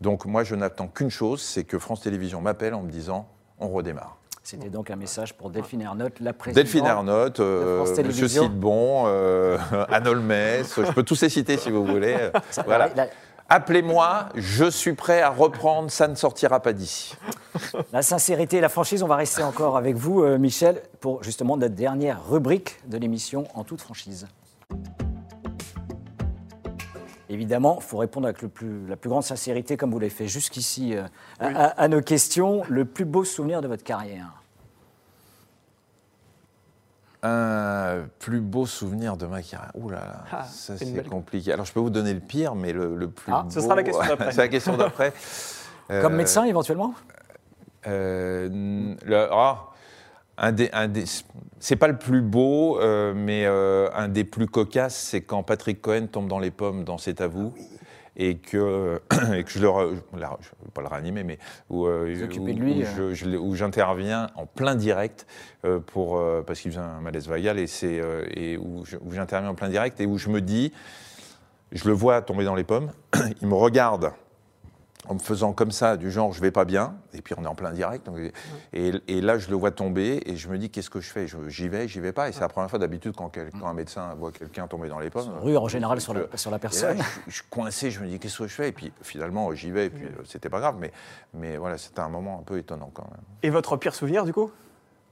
Donc 0.00 0.24
moi, 0.24 0.44
je 0.44 0.54
n'attends 0.54 0.88
qu'une 0.88 1.10
chose, 1.10 1.42
c'est 1.42 1.64
que 1.64 1.78
France 1.78 2.00
Télévisions 2.00 2.40
m'appelle 2.40 2.72
en 2.74 2.82
me 2.82 2.90
disant 2.90 3.28
on 3.60 3.68
redémarre. 3.68 4.16
C'était 4.42 4.68
donc 4.70 4.90
un 4.90 4.96
message 4.96 5.34
pour 5.34 5.48
Delphine 5.50 5.82
Ernotte, 5.82 6.20
la 6.20 6.32
présidente. 6.32 6.64
Delphine 6.64 6.84
Ernotte, 6.86 7.40
euh, 7.40 7.86
Télévisions. 7.94 8.42
Sidbon, 8.44 9.04
euh, 9.06 9.56
Anne 9.90 10.06
Holmès, 10.08 10.74
je 10.76 10.92
peux 10.92 11.02
tous 11.02 11.20
les 11.22 11.28
citer 11.30 11.56
si 11.58 11.70
vous 11.70 11.84
voulez. 11.84 12.14
Euh, 12.34 12.62
Voilà. 12.66 12.90
La, 12.94 13.06
Appelez-moi, 13.48 14.30
je 14.34 14.64
suis 14.70 14.94
prêt 14.94 15.20
à 15.20 15.28
reprendre, 15.28 15.90
ça 15.90 16.08
ne 16.08 16.14
sortira 16.14 16.60
pas 16.60 16.72
d'ici. 16.72 17.14
la 17.92 18.02
sincérité 18.02 18.56
et 18.56 18.60
la 18.60 18.68
franchise, 18.70 19.02
on 19.02 19.06
va 19.06 19.16
rester 19.16 19.42
encore 19.42 19.76
avec 19.76 19.96
vous, 19.96 20.22
euh, 20.22 20.38
Michel, 20.38 20.82
pour 21.00 21.22
justement 21.22 21.56
notre 21.56 21.74
dernière 21.74 22.26
rubrique 22.26 22.78
de 22.88 22.96
l'émission 22.96 23.46
en 23.54 23.62
toute 23.64 23.80
franchise. 23.82 24.26
Évidemment, 27.28 27.78
il 27.80 27.84
faut 27.84 27.98
répondre 27.98 28.26
avec 28.26 28.42
le 28.42 28.48
plus- 28.48 28.86
la 28.86 28.96
plus 28.96 29.10
grande 29.10 29.22
sincérité, 29.24 29.76
comme 29.76 29.90
vous 29.90 29.98
l'avez 29.98 30.10
fait 30.10 30.28
jusqu'ici, 30.28 30.96
euh, 30.96 31.04
à, 31.38 31.46
à- 31.46 31.82
à 31.82 31.88
nos 31.88 32.00
questions. 32.00 32.62
Le 32.68 32.84
plus 32.84 33.04
beau 33.04 33.24
souvenir 33.24 33.60
de 33.60 33.68
votre 33.68 33.84
carrière 33.84 34.42
Un 37.26 38.04
plus 38.18 38.40
beau 38.40 38.66
souvenir 38.66 39.16
de 39.16 39.24
ma 39.24 39.40
carrière. 39.42 39.70
Ouh 39.74 39.88
là 39.88 39.96
là, 40.00 40.24
Ah, 40.30 40.44
ça 40.44 40.76
c'est 40.76 40.92
belle- 40.92 41.08
compliqué. 41.08 41.52
Alors 41.52 41.64
je 41.64 41.72
peux 41.72 41.80
vous 41.80 41.88
donner 41.90 42.12
le 42.12 42.20
pire, 42.20 42.54
mais 42.54 42.72
le, 42.74 42.94
le 42.94 43.08
plus 43.08 43.32
Ah, 43.34 43.42
beau. 43.44 43.50
ce 43.50 43.60
sera 43.62 43.74
la 43.74 43.82
question 43.82 44.04
d'après. 44.06 44.30
c'est 44.32 44.40
la 44.42 44.48
question 44.48 44.76
d'après. 44.76 45.12
Comme 45.88 46.12
Euh, 46.12 46.16
médecin, 46.16 46.44
éventuellement 46.44 46.92
Euh, 47.86 48.94
le- 49.04 49.28
ah, 49.32 49.70
un 50.38 50.52
des, 50.52 50.68
un 50.72 50.88
des- 50.88 51.04
c'est 51.60 51.76
pas 51.76 51.88
le 51.88 51.96
plus 51.96 52.20
beau, 52.22 52.78
euh, 52.80 53.12
mais 53.14 53.44
euh, 53.46 53.88
un 53.94 54.08
des 54.08 54.24
plus 54.24 54.46
cocasses, 54.46 54.96
c'est 54.96 55.20
quand 55.22 55.42
Patrick 55.42 55.80
Cohen 55.80 56.06
tombe 56.10 56.28
dans 56.28 56.38
les 56.38 56.50
pommes 56.50 56.84
dans 56.84 56.98
C'est 56.98 57.20
à 57.20 57.26
vous. 57.26 57.54
Et 58.16 58.36
que, 58.36 59.00
et 59.34 59.42
que 59.44 59.50
je 59.50 59.58
le, 59.58 59.68
re- 59.68 59.96
la- 60.16 60.36
je 60.40 60.48
ne 60.60 60.64
vais 60.66 60.70
pas 60.72 60.82
le 60.82 60.88
réanimer, 60.88 61.24
mais 61.24 61.38
où, 61.68 61.86
euh, 61.86 62.06
où- 62.44 62.44
où 63.38 63.54
j'interviens 63.56 64.30
en 64.36 64.46
plein 64.46 64.76
direct 64.76 65.26
euh, 65.64 65.80
pour, 65.80 66.18
euh, 66.18 66.42
parce 66.46 66.60
qu'il 66.60 66.70
faisait 66.70 66.80
un 66.82 67.00
malaise 67.00 67.26
vagal 67.28 67.58
et, 67.58 67.66
c'est, 67.66 67.98
euh, 68.00 68.24
et 68.30 68.56
où, 68.56 68.84
je- 68.84 68.96
où 68.98 69.12
j'interviens 69.12 69.50
en 69.50 69.54
plein 69.54 69.68
direct 69.68 70.00
et 70.00 70.06
où 70.06 70.16
je 70.18 70.28
me 70.28 70.40
dis, 70.40 70.72
je 71.72 71.88
le 71.88 71.94
vois 71.94 72.22
tomber 72.22 72.44
dans 72.44 72.54
les 72.54 72.62
pommes, 72.64 72.92
il 73.42 73.48
me 73.48 73.54
regarde 73.54 74.12
en 75.08 75.14
me 75.14 75.18
faisant 75.18 75.52
comme 75.52 75.70
ça, 75.70 75.96
du 75.96 76.10
genre 76.10 76.32
je 76.32 76.40
vais 76.40 76.50
pas 76.50 76.64
bien, 76.64 76.94
et 77.12 77.20
puis 77.22 77.34
on 77.38 77.44
est 77.44 77.46
en 77.48 77.54
plein 77.54 77.72
direct, 77.72 78.06
donc- 78.06 78.18
et, 78.72 78.92
et 79.08 79.20
là 79.20 79.38
je 79.38 79.50
le 79.50 79.56
vois 79.56 79.70
tomber, 79.70 80.22
et 80.26 80.36
je 80.36 80.48
me 80.48 80.56
dis 80.58 80.70
qu'est-ce 80.70 80.90
que 80.90 81.00
je 81.00 81.10
fais? 81.10 81.26
J'y 81.48 81.68
vais, 81.68 81.88
j'y 81.88 82.00
vais 82.00 82.12
pas, 82.12 82.28
et 82.28 82.32
c'est 82.32 82.40
la 82.40 82.48
première 82.48 82.70
fois 82.70 82.78
d'habitude 82.78 83.14
quand, 83.16 83.32
un 83.64 83.74
médecin 83.74 84.14
voit 84.14 84.32
quelqu'un 84.32 84.66
tomber 84.66 84.88
dans 84.88 84.98
les 84.98 85.10
pommes. 85.10 85.30
Rue 85.42 85.56
en 85.56 85.68
général 85.68 86.00
sur 86.00 86.14
la, 86.14 86.22
je- 86.32 86.36
sur 86.36 86.50
la 86.50 86.56
et 86.56 86.60
là, 86.60 86.60
personne. 86.60 86.96
je, 86.98 87.20
je 87.30 87.34
suis 87.34 87.44
coincé, 87.50 87.90
je 87.90 88.00
me 88.00 88.06
dis 88.08 88.18
qu'est-ce 88.18 88.38
que 88.38 88.46
je 88.46 88.54
fais, 88.54 88.68
et 88.68 88.72
puis 88.72 88.92
finalement 89.02 89.52
j'y 89.54 89.70
vais, 89.70 89.86
et 89.86 89.90
puis 89.90 90.06
euh, 90.06 90.22
c'était 90.24 90.48
pas 90.48 90.60
grave, 90.60 90.76
mais, 90.78 90.92
mais 91.34 91.56
voilà, 91.56 91.78
c'était 91.78 92.00
un 92.00 92.08
moment 92.08 92.38
un 92.40 92.42
peu 92.42 92.58
étonnant 92.58 92.90
quand 92.94 93.08
même. 93.10 93.20
Et 93.42 93.50
votre 93.50 93.76
pire 93.76 93.94
souvenir, 93.94 94.24
du 94.24 94.32
coup? 94.32 94.50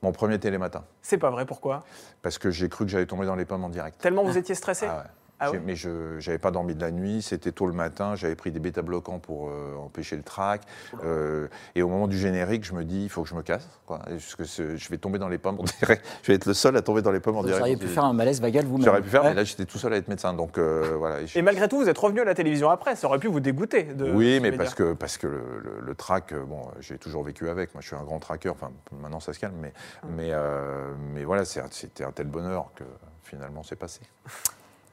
Mon 0.03 0.11
premier 0.11 0.41
télématin, 0.41 0.85
C'est 1.01 1.19
pas 1.19 1.31
vrai, 1.31 1.47
pourquoi? 1.47 1.85
Parce 2.23 2.37
que 2.39 2.51
j'ai 2.51 2.69
cru 2.69 2.85
que 2.85 2.91
j'allais 2.91 3.07
tomber 3.07 3.25
dans 3.27 3.37
les 3.37 3.45
pommes 3.45 3.63
en 3.63 3.69
direct. 3.69 4.01
Tellement 4.01 4.25
vous 4.25 4.37
étiez 4.37 4.57
stressé? 4.57 4.87
Ah 4.89 4.97
ouais. 4.99 5.11
Ah 5.45 5.53
mais 5.65 5.75
je 5.77 6.15
n'avais 6.17 6.39
pas 6.39 6.51
dormi 6.51 6.75
de 6.75 6.81
la 6.81 6.91
nuit, 6.91 7.23
c'était 7.23 7.53
tôt 7.53 7.67
le 7.67 7.73
matin, 7.73 8.15
j'avais 8.15 8.35
pris 8.37 8.51
des 8.53 8.61
bêta-bloquants 8.61 9.19
pour 9.19 9.49
euh, 9.49 9.75
empêcher 9.77 10.17
le 10.17 10.23
trac. 10.23 10.63
euh, 11.05 11.49
et 11.75 11.83
au 11.83 11.89
moment 11.89 12.07
du 12.09 12.17
générique, 12.19 12.65
je 12.65 12.73
me 12.75 12.85
dis, 12.85 13.03
il 13.05 13.09
faut 13.09 13.23
que 13.23 13.29
je 13.29 13.35
me 13.35 13.43
casse, 13.43 13.69
quoi, 13.87 14.01
parce 14.07 14.35
que 14.37 14.45
je 14.45 14.89
vais 14.89 14.99
tomber 14.99 15.19
dans 15.19 15.29
les 15.29 15.39
pommes. 15.39 15.59
Je 16.23 16.29
vais 16.29 16.35
être 16.35 16.47
le 16.47 16.55
seul 16.55 16.77
à 16.77 16.83
tomber 16.83 17.03
dans 17.03 17.11
les 17.11 17.21
pommes 17.21 17.37
en 17.37 17.41
Vous 17.41 17.47
direct. 17.47 17.61
auriez 17.63 17.77
pu 17.77 17.87
faire 17.89 18.05
un 18.05 18.13
malaise 18.13 18.41
vagal 18.41 18.65
vous-même. 18.65 18.85
J'aurais 18.85 19.03
pu 19.03 19.09
faire, 19.09 19.23
Ouais. 19.25 19.31
mais 19.31 19.35
là 19.35 19.45
j'étais 19.45 19.65
tout 19.65 19.79
seul 19.79 19.93
à 19.93 19.97
être 19.97 20.09
médecin, 20.09 20.33
donc 20.35 20.59
euh, 20.59 20.95
voilà. 20.97 21.21
Et 21.23 21.27
je- 21.27 21.39
Et 21.39 21.43
malgré 21.43 21.69
tout, 21.69 21.79
vous 21.79 21.89
êtes 21.89 21.99
revenu 21.99 22.21
à 22.21 22.25
la 22.25 22.35
télévision 22.35 22.71
après. 22.71 22.95
Ça 22.97 23.07
aurait 23.09 23.19
pu 23.19 23.29
vous 23.29 23.41
dégoûter. 23.41 23.83
De, 23.85 24.11
oui, 24.13 24.39
mais 24.41 24.53
parce 24.53 24.75
que, 24.75 24.93
parce 24.93 25.19
que 25.19 25.27
le, 25.27 25.41
le- 25.63 25.81
le 25.85 25.95
trac, 25.95 26.33
bon, 26.35 26.63
j'ai 26.81 26.99
toujours 26.99 27.23
vécu 27.25 27.49
avec. 27.49 27.75
Moi, 27.75 27.81
je 27.81 27.89
suis 27.89 27.97
un 27.97 28.05
grand 28.05 28.19
tracker. 28.21 28.51
Enfin, 28.51 28.71
maintenant, 29.01 29.21
ça 29.21 29.33
se 29.33 29.39
calme, 29.41 29.55
mais, 29.61 29.73
mais, 30.09 30.29
euh, 30.33 30.93
mais 31.15 31.25
voilà, 31.25 31.45
c'était 31.45 32.05
un 32.05 32.13
tel 32.13 32.27
bonheur 32.29 32.71
que 32.77 32.85
finalement, 33.25 33.63
c'est 33.63 33.77
passé. 33.77 34.01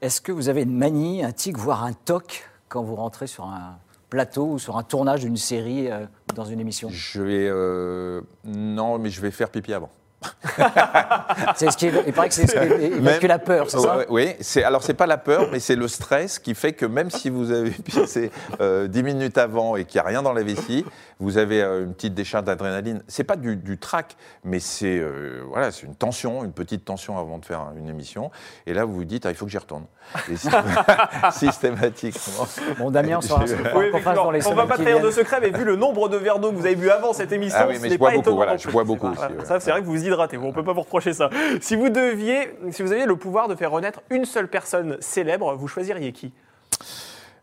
Est-ce 0.02 0.22
que 0.22 0.32
vous 0.32 0.48
avez 0.48 0.62
une 0.62 0.74
manie, 0.74 1.22
un 1.22 1.32
tic, 1.32 1.58
voire 1.58 1.84
un 1.84 1.92
toc 1.92 2.48
quand 2.70 2.82
vous 2.82 2.94
rentrez 2.94 3.26
sur 3.26 3.44
un 3.44 3.76
plateau 4.08 4.52
ou 4.52 4.58
sur 4.58 4.78
un 4.78 4.82
tournage 4.82 5.20
d'une 5.20 5.36
série 5.36 5.90
euh, 5.90 6.06
dans 6.34 6.46
une 6.46 6.58
émission? 6.58 6.88
Je 6.90 7.20
vais, 7.20 7.48
euh, 7.50 8.22
non, 8.44 8.98
mais 8.98 9.10
je 9.10 9.20
vais 9.20 9.30
faire 9.30 9.50
pipi 9.50 9.74
avant. 9.74 9.90
C'est 11.56 11.70
ce 11.70 11.76
qui 11.76 11.86
est- 11.86 11.92
Il 12.06 12.12
paraît 12.12 12.28
que 12.28 12.34
c'est 12.34 12.46
ce 12.46 12.52
qui 12.52 12.84
évacue 12.84 13.26
la 13.26 13.38
peur, 13.38 13.70
c'est 13.70 13.78
Ouais, 13.78 13.82
ça 13.84 13.96
Oui, 14.08 14.34
c'est, 14.40 14.62
alors 14.64 14.82
c'est 14.82 14.94
pas 14.94 15.06
la 15.06 15.16
peur, 15.18 15.48
mais 15.50 15.60
c'est 15.60 15.76
le 15.76 15.88
stress 15.88 16.38
qui 16.38 16.54
fait 16.54 16.72
que 16.72 16.84
même 16.86 17.10
si 17.10 17.30
vous 17.30 17.50
avez 17.52 17.70
pissé 17.84 18.30
euh, 18.60 18.86
10 18.86 19.02
minutes 19.02 19.38
avant 19.38 19.76
et 19.76 19.84
qu'il 19.84 20.00
n'y 20.00 20.04
a 20.06 20.08
rien 20.08 20.22
dans 20.22 20.32
la 20.32 20.42
vessie, 20.42 20.84
vous 21.20 21.38
avez 21.38 21.62
euh, 21.62 21.84
une 21.84 21.94
petite 21.94 22.14
décharge 22.14 22.44
d'adrénaline. 22.44 23.02
C'est 23.08 23.24
pas 23.24 23.36
du, 23.36 23.56
du 23.56 23.78
trac, 23.78 24.16
mais 24.44 24.58
c'est 24.60 24.98
euh, 24.98 25.42
voilà, 25.48 25.70
c'est 25.70 25.86
une 25.86 25.94
tension, 25.94 26.44
une 26.44 26.52
petite 26.52 26.84
tension 26.84 27.18
avant 27.18 27.38
de 27.38 27.44
faire 27.44 27.68
une 27.78 27.88
émission. 27.88 28.30
Et 28.66 28.74
là, 28.74 28.84
vous 28.84 28.94
vous 28.94 29.04
dites, 29.04 29.24
ah, 29.26 29.30
il 29.30 29.36
faut 29.36 29.46
que 29.46 29.50
j'y 29.50 29.58
retourne. 29.58 29.84
Et 30.30 30.36
sy- 30.36 30.48
systématiquement. 31.32 32.46
Bon, 32.78 32.90
Damien, 32.90 33.18
on 33.18 33.20
ce 33.20 33.28
qu'on 33.28 33.78
Oui, 33.78 33.86
fasse 34.02 34.14
dans 34.16 34.30
les 34.30 34.46
on 34.46 34.54
va 34.54 34.66
pas 34.66 34.76
trahir 34.76 35.00
de 35.00 35.10
secret, 35.10 35.38
mais 35.40 35.50
vu 35.50 35.64
le 35.64 35.76
nombre 35.76 36.08
de 36.08 36.16
verres 36.16 36.38
d'eau 36.38 36.50
que 36.50 36.56
vous 36.56 36.66
avez 36.66 36.76
bu 36.76 36.90
avant 36.90 37.12
cette 37.12 37.32
émission, 37.32 37.58
Ah 37.60 37.66
oui, 37.68 37.76
ce 37.76 37.82
mais 37.82 37.88
n'est 37.88 37.94
je 37.94 37.98
bois 37.98 38.10
pas 38.10 38.14
beaucoup, 38.16 38.22
étonnant 38.22 38.36
voilà, 38.36 38.52
non 38.52 38.58
je 38.58 38.64
plus. 38.64 38.72
bois 38.72 38.84
beaucoup 38.84 39.08
Voilà, 39.12 39.30
aussi, 39.30 39.38
ouais. 39.40 39.44
Ça, 39.46 39.60
c'est 39.60 39.70
vrai 39.70 39.80
que 39.80 39.86
vous 39.86 39.92
vous 39.92 40.04
hydratez. 40.10 40.36
Bon, 40.36 40.48
on 40.48 40.52
peut 40.52 40.64
pas 40.64 40.72
vous 40.72 40.82
reprocher 40.82 41.12
ça. 41.12 41.30
Si 41.60 41.76
vous 41.76 41.88
deviez, 41.88 42.58
si 42.70 42.82
vous 42.82 42.92
aviez 42.92 43.06
le 43.06 43.16
pouvoir 43.16 43.48
de 43.48 43.54
faire 43.54 43.70
renaître 43.70 44.02
une 44.10 44.24
seule 44.24 44.48
personne 44.48 44.96
célèbre, 45.00 45.54
vous 45.54 45.68
choisiriez 45.68 46.12
qui? 46.12 46.32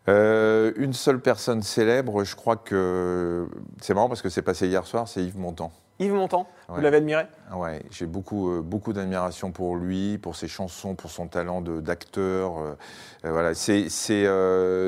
Euh, 0.09 0.71
une 0.77 0.93
seule 0.93 1.19
personne 1.19 1.61
célèbre, 1.61 2.23
je 2.23 2.35
crois 2.35 2.55
que 2.55 3.45
c'est 3.81 3.93
marrant 3.93 4.07
parce 4.07 4.21
que 4.21 4.29
c'est 4.29 4.41
passé 4.41 4.67
hier 4.67 4.85
soir, 4.85 5.05
c'est 5.07 5.21
Yves 5.21 5.37
Montand. 5.37 5.71
Yves 5.99 6.13
Montand, 6.13 6.47
vous 6.69 6.79
l'avez 6.79 6.97
admiré? 6.97 7.25
Ouais, 7.53 7.83
j'ai 7.89 8.05
beaucoup, 8.05 8.51
euh, 8.51 8.61
beaucoup 8.61 8.93
d'admiration 8.93 9.51
pour 9.51 9.75
lui, 9.75 10.17
pour 10.17 10.35
ses 10.35 10.47
chansons, 10.47 10.95
pour 10.95 11.09
son 11.09 11.27
talent 11.27 11.59
d'acteur. 11.61 12.57
euh, 12.57 12.75
voilà, 13.23 13.53
c'est 13.53 13.89
c'est 13.89 14.25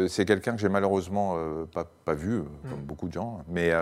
c'est 0.08 0.24
quelqu'un 0.26 0.54
que 0.54 0.62
j'ai 0.62 0.70
malheureusement 0.70 1.36
pas, 1.74 1.86
pas 2.06 2.14
vu, 2.14 2.44
comme 2.70 2.82
beaucoup 2.84 3.08
de 3.08 3.14
gens, 3.14 3.42
mais 3.50 3.74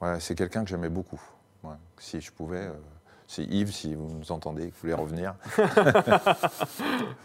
voilà, 0.00 0.18
c'est 0.18 0.34
quelqu'un 0.34 0.64
que 0.64 0.70
j'aimais 0.70 0.88
beaucoup. 0.88 1.20
Ouais, 1.62 1.76
si 1.98 2.20
je 2.20 2.32
pouvais, 2.32 2.68
c'est 3.32 3.44
Yves, 3.44 3.70
si 3.72 3.94
vous 3.94 4.08
nous 4.18 4.32
entendez, 4.32 4.62
que 4.62 4.72
vous 4.74 4.80
voulez 4.82 4.94
revenir. 4.94 5.34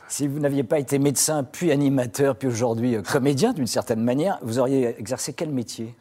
Si 0.08 0.28
vous 0.28 0.40
n'aviez 0.40 0.64
pas 0.64 0.78
été 0.78 1.00
médecin, 1.00 1.44
puis 1.44 1.72
animateur, 1.72 2.36
puis 2.36 2.48
aujourd'hui 2.48 2.96
euh, 2.96 3.02
comédien 3.02 3.54
d'une 3.54 3.66
certaine 3.66 4.04
manière, 4.04 4.38
vous 4.44 4.60
auriez 4.60 4.96
exercé 5.00 5.34
quel 5.34 5.50
métier? 5.50 5.96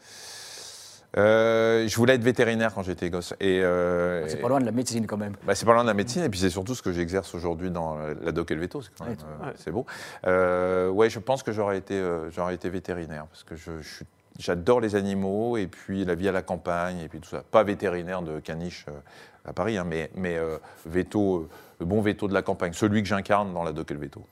Euh, 1.16 1.88
je 1.88 1.96
voulais 1.96 2.14
être 2.16 2.22
vétérinaire 2.22 2.74
quand 2.74 2.82
j'étais 2.82 3.08
gosse. 3.08 3.32
Et, 3.40 3.60
euh, 3.62 4.28
C'est 4.28 4.36
pas 4.42 4.48
loin 4.48 4.60
de 4.60 4.66
la 4.66 4.72
médecine 4.72 5.06
quand 5.06 5.16
même. 5.16 5.36
Bah, 5.46 5.54
c'est 5.54 5.64
pas 5.64 5.72
loin 5.72 5.84
de 5.84 5.88
la 5.88 5.94
médecine, 5.94 6.22
et 6.22 6.28
puis 6.28 6.38
c'est 6.38 6.50
surtout 6.50 6.74
ce 6.74 6.82
que 6.82 6.92
j'exerce 6.92 7.34
aujourd'hui 7.34 7.70
dans 7.70 7.96
la 7.96 8.30
doc 8.32 8.50
et 8.50 8.54
le 8.56 8.60
veto, 8.60 8.82
c'est 8.82 8.90
quand 8.98 9.06
même, 9.06 9.14
Ouais, 9.14 9.24
euh, 9.42 9.46
ouais. 9.46 9.54
c'est 9.56 9.70
beau. 9.70 9.86
Ouais, 11.00 11.08
je 11.08 11.18
pense 11.18 11.42
que 11.42 11.52
j'aurais 11.52 11.78
été, 11.78 12.02
j'aurais 12.30 12.54
été 12.54 12.68
vétérinaire, 12.68 13.26
parce 13.30 13.42
que 13.44 13.56
je, 13.56 13.80
je 13.80 13.88
suis- 13.94 14.06
j'adore 14.38 14.80
les 14.80 14.96
animaux, 14.96 15.56
et 15.56 15.66
puis 15.66 16.04
la 16.04 16.14
vie 16.14 16.28
à 16.28 16.32
la 16.32 16.42
campagne, 16.42 16.98
et 17.00 17.08
puis 17.08 17.20
tout 17.20 17.28
ça. 17.28 17.42
Pas 17.50 17.62
vétérinaire 17.62 18.22
de 18.22 18.40
caniche 18.40 18.86
euh, 18.88 18.92
à 19.44 19.52
Paris, 19.52 19.76
hein, 19.78 19.84
mais, 19.86 20.10
mais 20.14 20.36
euh, 20.36 20.58
veto, 20.86 21.36
euh, 21.36 21.48
le 21.80 21.86
bon 21.86 22.00
veto 22.00 22.28
de 22.28 22.34
la 22.34 22.42
campagne, 22.42 22.72
celui 22.72 23.02
que 23.02 23.08
j'incarne 23.08 23.52
dans 23.54 23.62
la 23.64 23.72
doc 23.72 23.90
et 23.90 23.94
le 23.94 24.00
veto. 24.00 24.22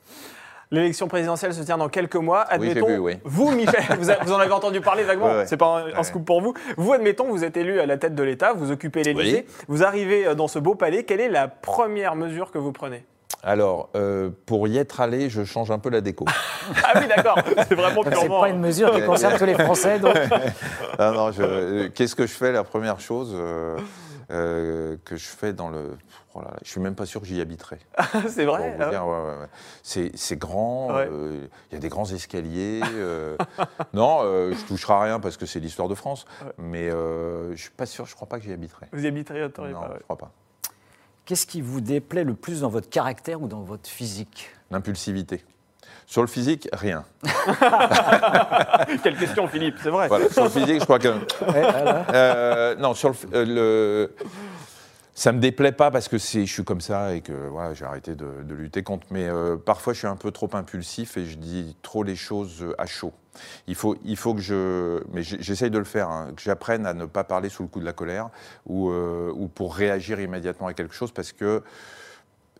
L'élection 0.70 1.06
présidentielle 1.06 1.52
se 1.52 1.62
tient 1.62 1.76
dans 1.76 1.90
quelques 1.90 2.16
mois. 2.16 2.46
Oui, 2.48 2.54
Admettons, 2.70 2.86
vu, 2.86 2.96
oui. 2.98 3.18
vous, 3.24 3.50
Michel, 3.50 3.82
vous, 3.98 4.10
a- 4.10 4.24
vous 4.24 4.32
en 4.32 4.38
avez 4.38 4.52
entendu 4.52 4.80
parler 4.80 5.02
vaguement, 5.02 5.26
Ouais, 5.26 5.36
ouais. 5.38 5.46
c'est 5.46 5.58
pas 5.58 5.84
un, 5.94 6.02
scoop 6.02 6.24
pour 6.24 6.40
vous. 6.40 6.54
Vous, 6.78 6.94
admettons, 6.94 7.28
vous 7.28 7.44
êtes 7.44 7.58
élu 7.58 7.78
à 7.78 7.84
la 7.84 7.98
tête 7.98 8.14
de 8.14 8.22
l'État, 8.22 8.54
vous 8.54 8.70
occupez 8.70 9.02
l'Élysée, 9.02 9.44
vous 9.68 9.84
arrivez 9.84 10.34
dans 10.34 10.48
ce 10.48 10.58
beau 10.58 10.74
palais. 10.74 11.04
Quelle 11.04 11.20
est 11.20 11.28
la 11.28 11.46
première 11.46 12.16
mesure 12.16 12.50
que 12.50 12.56
vous 12.58 12.72
prenez? 12.72 13.04
Alors, 13.44 13.90
euh, 13.96 14.30
pour 14.46 14.68
y 14.68 14.78
être 14.78 15.00
allé, 15.00 15.28
je 15.28 15.42
change 15.44 15.70
un 15.70 15.78
peu 15.78 15.90
la 15.90 16.00
déco. 16.00 16.24
Ah 16.84 16.92
oui, 17.00 17.08
d'accord, 17.08 17.38
c'est 17.68 17.74
vraiment 17.74 18.04
C'est 18.04 18.10
purement. 18.10 18.40
pas 18.42 18.48
une 18.50 18.60
mesure 18.60 18.94
qui 18.94 19.02
concerne 19.04 19.36
tous 19.36 19.44
les 19.46 19.54
Français, 19.54 19.98
donc 19.98 20.14
Ah 20.98 21.10
non, 21.10 21.32
je- 21.32 21.42
euh, 21.42 21.88
qu'est-ce 21.92 22.14
que 22.14 22.24
je 22.24 22.32
fais 22.32 22.52
La 22.52 22.62
première 22.62 23.00
chose, 23.00 23.32
euh, 23.34 23.76
euh, 24.30 24.96
que 25.04 25.16
je 25.16 25.26
fais 25.26 25.52
dans 25.52 25.70
le. 25.70 25.96
Oh 26.34 26.40
là 26.40 26.48
là, 26.52 26.56
je 26.62 26.70
suis 26.70 26.80
même 26.80 26.94
pas 26.94 27.04
sûr 27.04 27.20
que 27.20 27.26
j'y 27.26 27.40
habiterai. 27.40 27.78
c'est 28.28 28.44
vrai 28.44 28.76
vous 28.76 28.82
ah 28.82 28.84
ouais. 28.84 28.90
dire, 28.90 29.04
ouais, 29.06 29.10
ouais, 29.12 29.40
ouais. 29.40 29.48
C'est 29.82 30.12
c'est 30.14 30.36
grand, 30.36 30.94
Ouais. 30.94 31.08
euh, 31.10 31.46
il 31.70 31.74
y 31.74 31.76
a 31.76 31.80
des 31.80 31.88
grands 31.88 32.06
escaliers. 32.06 32.80
euh, 32.94 33.36
non, 33.92 34.20
euh, 34.22 34.52
je 34.54 34.64
toucherai 34.66 34.92
à 34.94 35.00
rien 35.00 35.18
parce 35.20 35.36
que 35.36 35.46
c'est 35.46 35.58
l'histoire 35.58 35.88
de 35.88 35.96
France, 35.96 36.26
Ouais. 36.44 36.52
mais 36.58 36.88
euh, 36.90 37.50
je 37.56 37.60
suis 37.62 37.70
pas 37.72 37.86
sûr, 37.86 38.06
je 38.06 38.14
crois 38.14 38.28
pas 38.28 38.38
que 38.38 38.44
j'y 38.44 38.52
habiterai. 38.52 38.86
Vous 38.92 39.04
y 39.04 39.08
habiteriez 39.08 39.42
Non, 39.42 39.50
pas, 39.50 39.62
ouais. 39.64 39.70
je 39.98 40.02
crois 40.04 40.16
pas. 40.18 40.30
Qu'est-ce 41.24 41.46
qui 41.46 41.60
vous 41.60 41.80
déplaît 41.80 42.24
le 42.24 42.34
plus 42.34 42.60
dans 42.62 42.68
votre 42.68 42.88
caractère 42.90 43.40
ou 43.42 43.46
dans 43.48 43.60
votre 43.62 43.88
physique? 43.88 44.50
L'impulsivité. 44.70 45.44
Sur 46.06 46.20
le 46.22 46.26
physique, 46.28 46.68
rien. 46.72 47.04
Quelle 49.02 49.16
question, 49.16 49.46
Philippe, 49.48 49.76
c'est 49.82 49.88
vrai. 49.88 50.08
Voilà, 50.08 50.28
sur 50.28 50.44
le 50.44 50.50
physique, 50.50 50.80
je 50.80 50.84
crois 50.84 50.98
que. 50.98 51.08
Euh, 52.12 52.74
non, 52.76 52.92
sur 52.94 53.10
le, 53.10 53.14
euh, 53.34 53.44
le- 53.46 54.14
ça 55.14 55.32
me 55.32 55.40
déplaît 55.40 55.72
pas 55.72 55.90
parce 55.90 56.08
que 56.08 56.16
je 56.16 56.44
suis 56.44 56.64
comme 56.64 56.80
ça 56.80 57.14
et 57.14 57.20
que 57.20 57.32
voilà, 57.32 57.74
j'ai 57.74 57.84
arrêté 57.84 58.14
de, 58.14 58.42
de 58.42 58.54
lutter 58.54 58.82
contre. 58.82 59.06
Mais 59.10 59.28
euh, 59.28 59.56
parfois, 59.56 59.92
je 59.92 59.98
suis 59.98 60.08
un 60.08 60.16
peu 60.16 60.30
trop 60.30 60.48
impulsif 60.54 61.16
et 61.16 61.26
je 61.26 61.36
dis 61.36 61.76
trop 61.82 62.02
les 62.02 62.16
choses 62.16 62.62
euh, 62.62 62.74
à 62.78 62.86
chaud. 62.86 63.12
Il 63.66 63.74
faut, 63.74 63.96
il 64.04 64.16
faut 64.16 64.34
que 64.34 64.40
je, 64.40 65.02
mais 65.12 65.22
j'essaye 65.22 65.70
de 65.70 65.78
le 65.78 65.84
faire, 65.84 66.08
hein, 66.10 66.32
que 66.34 66.42
j'apprenne 66.42 66.86
à 66.86 66.94
ne 66.94 67.06
pas 67.06 67.24
parler 67.24 67.48
sous 67.48 67.62
le 67.62 67.68
coup 67.68 67.80
de 67.80 67.84
la 67.84 67.92
colère 67.92 68.30
ou, 68.66 68.90
euh, 68.90 69.32
ou 69.34 69.48
pour 69.48 69.74
réagir 69.74 70.20
immédiatement 70.20 70.66
à 70.66 70.74
quelque 70.74 70.94
chose 70.94 71.12
parce 71.12 71.32
que 71.32 71.62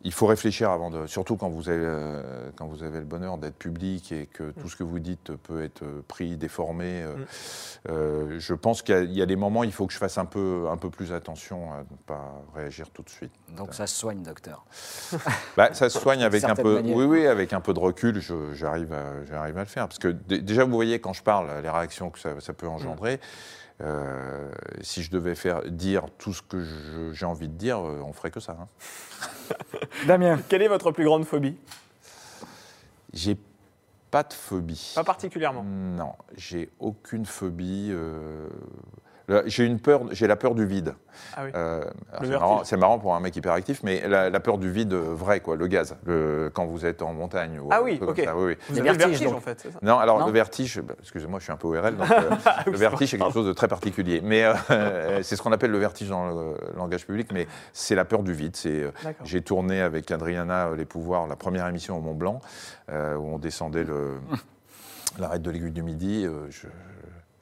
il 0.05 0.11
faut 0.11 0.25
réfléchir 0.25 0.69
avant 0.69 0.89
de, 0.89 1.07
surtout 1.07 1.37
quand 1.37 1.49
vous 1.49 1.69
avez, 1.69 1.79
euh, 1.85 2.49
quand 2.57 2.67
vous 2.67 2.83
avez 2.83 2.99
le 2.99 3.05
bonheur 3.05 3.37
d'être 3.37 3.57
public 3.57 4.11
et 4.11 4.25
que 4.25 4.51
tout 4.51 4.67
ce 4.69 4.75
que 4.75 4.83
vous 4.83 4.99
dites 4.99 5.33
peut 5.35 5.63
être 5.63 5.83
pris, 6.07 6.35
déformé. 6.37 7.01
euh, 7.03 7.15
Mm. 7.15 7.25
euh, 7.89 8.39
je 8.39 8.53
pense 8.53 8.81
qu'il 8.81 8.95
y, 8.95 8.97
a- 8.97 9.01
il 9.03 9.13
y 9.13 9.21
a 9.21 9.25
des 9.25 9.35
moments, 9.35 9.61
où 9.61 9.63
il 9.63 9.71
faut 9.71 9.87
que 9.87 9.93
je 9.93 9.97
fasse 9.97 10.17
un 10.17 10.25
peu, 10.25 10.67
un 10.69 10.77
peu 10.77 10.89
plus 10.89 11.13
attention 11.13 11.71
à 11.73 11.77
ne 11.79 11.97
pas 12.05 12.33
réagir 12.55 12.89
tout 12.89 13.01
de 13.03 13.09
suite. 13.09 13.31
Donc 13.55 13.73
ça 13.73 13.87
se 13.87 13.95
soigne, 13.95 14.21
docteur. 14.23 14.65
Bah, 15.57 15.73
ça 15.73 15.89
se 15.89 15.99
soigne 15.99 16.23
avec 16.23 16.43
un 16.43 16.55
peu, 16.55 16.75
manière. 16.75 16.95
oui, 16.97 17.05
oui, 17.05 17.27
avec 17.27 17.53
un 17.53 17.61
peu 17.61 17.73
de 17.73 17.79
recul, 17.79 18.21
j'arrive 18.53 18.91
à, 18.93 19.39
à 19.39 19.47
le 19.51 19.65
faire. 19.65 19.87
Parce 19.87 19.99
que 19.99 20.07
dé- 20.09 20.41
déjà, 20.41 20.63
vous 20.65 20.71
voyez 20.73 20.99
quand 20.99 21.13
je 21.13 21.23
parle, 21.23 21.47
les 21.61 21.69
réactions 21.69 22.09
que 22.09 22.19
ça, 22.19 22.39
ça 22.39 22.53
peut 22.53 22.67
engendrer. 22.67 23.19
Euh, 23.81 24.51
si 24.81 25.03
je 25.03 25.11
devais 25.11 25.35
faire 25.35 25.63
dire 25.63 26.05
tout 26.17 26.33
ce 26.33 26.41
que 26.41 27.11
j'ai 27.13 27.25
envie 27.25 27.47
de 27.47 27.53
dire, 27.57 27.79
euh, 27.79 28.01
on 28.05 28.13
ferait 28.13 28.31
que 28.31 28.39
ça. 28.39 28.57
hein. 28.59 28.67
Damien. 30.07 30.39
Quelle 30.49 30.61
est 30.61 30.67
votre 30.67 30.91
plus 30.91 31.05
grande 31.05 31.25
phobie? 31.25 31.57
J'ai 33.13 33.37
pas 34.11 34.23
de 34.23 34.33
phobie. 34.33 34.91
Pas 34.95 35.03
particulièrement. 35.03 35.63
Non, 35.63 36.13
j'ai 36.35 36.69
aucune 36.79 37.25
phobie. 37.25 37.89
euh, 37.91 38.47
J'ai 39.45 39.65
une 39.65 39.79
peur, 39.79 40.01
j'ai 40.11 40.27
la 40.27 40.35
peur 40.35 40.53
du 40.53 40.65
vide. 40.65 40.95
Ah 41.37 41.41
oui. 41.45 41.51
Euh, 41.55 41.83
c'est, 42.63 42.75
marrant, 42.77 42.99
pour 42.99 43.15
un 43.15 43.19
mec 43.19 43.35
hyperactif, 43.35 43.81
mais 43.83 44.05
la, 44.07 44.29
la 44.29 44.39
peur 44.39 44.57
du 44.57 44.69
vide 44.71 44.93
vrai, 44.93 45.39
quoi, 45.39 45.55
le 45.55 45.67
gaz, 45.67 45.95
le- 46.05 46.51
quand 46.53 46.65
vous 46.65 46.85
êtes 46.85 47.01
en 47.01 47.13
montagne. 47.13 47.59
ou 47.59 47.69
Ah 47.71 47.81
oui, 47.81 47.99
comme 47.99 48.09
ok. 48.09 48.21
ça, 48.23 48.35
oui, 48.35 48.43
oui. 48.47 48.57
Vous 48.67 48.73
Des 48.75 48.79
avez 48.81 48.91
le 48.91 48.97
vertige, 48.97 49.21
donc. 49.23 49.35
en 49.35 49.39
fait, 49.39 49.59
ça 49.61 49.69
Non, 49.81 49.97
alors 49.99 50.19
Non 50.19 50.25
le 50.25 50.31
vertige, 50.33 50.81
bah, 50.81 50.95
excusez-moi, 50.99 51.39
je 51.39 51.43
suis 51.45 51.53
un 51.53 51.57
peu 51.57 51.67
ORL, 51.67 51.95
donc 51.95 52.07
euh, 52.11 52.29
le 52.65 52.77
vertige 52.77 53.11
c'est 53.11 53.17
quelque 53.17 53.31
chose 53.33 53.47
de 53.47 53.53
très 53.53 53.67
particulier. 53.67 54.21
Mais 54.23 54.43
euh, 54.43 55.21
c'est 55.23 55.35
ce 55.37 55.41
qu'on 55.41 55.51
appelle 55.53 55.71
le 55.71 55.77
vertige 55.77 56.09
dans 56.09 56.27
le 56.29 56.55
langage 56.75 57.05
public, 57.05 57.29
mais 57.31 57.47
c'est 57.71 57.95
la 57.95 58.05
peur 58.05 58.23
du 58.23 58.33
vide. 58.33 58.55
C'est, 58.55 58.83
euh, 58.83 58.91
j'ai 59.23 59.41
tourné 59.41 59.81
avec 59.81 60.11
Adriana 60.11 60.71
Les 60.75 60.85
Pouvoirs 60.85 61.27
la 61.27 61.35
première 61.37 61.67
émission 61.67 61.97
au 61.97 62.01
Mont 62.01 62.13
Blanc, 62.15 62.41
euh, 62.91 63.15
où 63.15 63.25
on 63.35 63.37
descendait 63.39 63.83
le, 63.85 64.15
l'arête 65.19 65.41
de 65.41 65.51
l'aiguille 65.51 65.71
du 65.71 65.83
Midi. 65.83 66.25
euh, 66.25 66.47
je- 66.49 66.67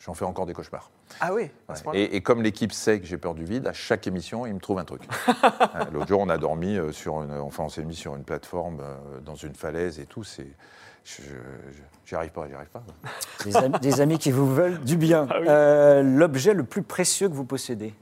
j'en 0.03 0.13
fais 0.13 0.25
encore 0.25 0.45
des 0.45 0.53
cauchemars. 0.53 0.89
Ah 1.19 1.33
oui, 1.33 1.49
Ouais. 1.69 1.99
Et, 2.01 2.15
et 2.17 2.21
comme 2.21 2.41
l'équipe 2.41 2.73
sait 2.73 2.99
que 2.99 3.05
j'ai 3.05 3.17
peur 3.17 3.33
du 3.35 3.45
vide, 3.45 3.67
à 3.67 3.73
chaque 3.73 4.05
émission, 4.07 4.45
il 4.45 4.53
me 4.53 4.59
trouve 4.59 4.79
un 4.79 4.85
truc. 4.85 5.03
Euh, 5.75 5.85
L'autre 5.93 6.07
jour, 6.07 6.19
on 6.19 6.29
a 6.29 6.37
dormi 6.37 6.77
euh, 6.77 6.91
sur 6.91 7.21
une, 7.23 7.31
enfin, 7.33 7.63
on 7.63 7.69
s'est 7.69 7.83
mis 7.85 7.95
sur 7.95 8.15
une 8.15 8.23
plateforme 8.23 8.79
euh, 8.81 9.19
dans 9.21 9.35
une 9.35 9.55
falaise 9.55 9.99
et 9.99 10.05
tout. 10.05 10.23
C'est, 10.23 10.47
j'y 11.05 12.15
arrive 12.15 12.31
pas, 12.31 12.47
j'y 12.47 12.53
arrive 12.55 12.69
pas. 12.69 12.83
Des, 13.45 13.55
am- 13.57 13.71
des 13.81 14.01
amis 14.01 14.17
qui 14.19 14.31
vous 14.31 14.53
veulent 14.53 14.79
du 14.81 14.97
bien. 14.97 15.27
Ah 15.29 15.35
oui. 15.39 15.45
Euh, 15.49 16.03
L'objet 16.03 16.53
le 16.53 16.63
plus 16.63 16.83
précieux 16.83 17.29
que 17.29 17.33
vous 17.33 17.45
possédez 17.45 17.93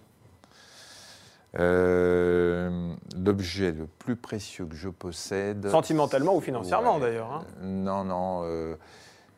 Euh, 1.57 2.93
L'objet 3.17 3.71
le 3.71 3.85
plus 3.85 4.15
précieux 4.15 4.65
que 4.65 4.75
je 4.75 4.89
possède. 4.89 5.69
Sentimentalement 5.69 6.35
ou 6.35 6.41
financièrement, 6.41 6.95
Ouais. 6.95 7.01
d'ailleurs, 7.01 7.31
hein. 7.31 7.43
Non, 7.61 8.03
non. 8.03 8.41
euh, 8.43 8.75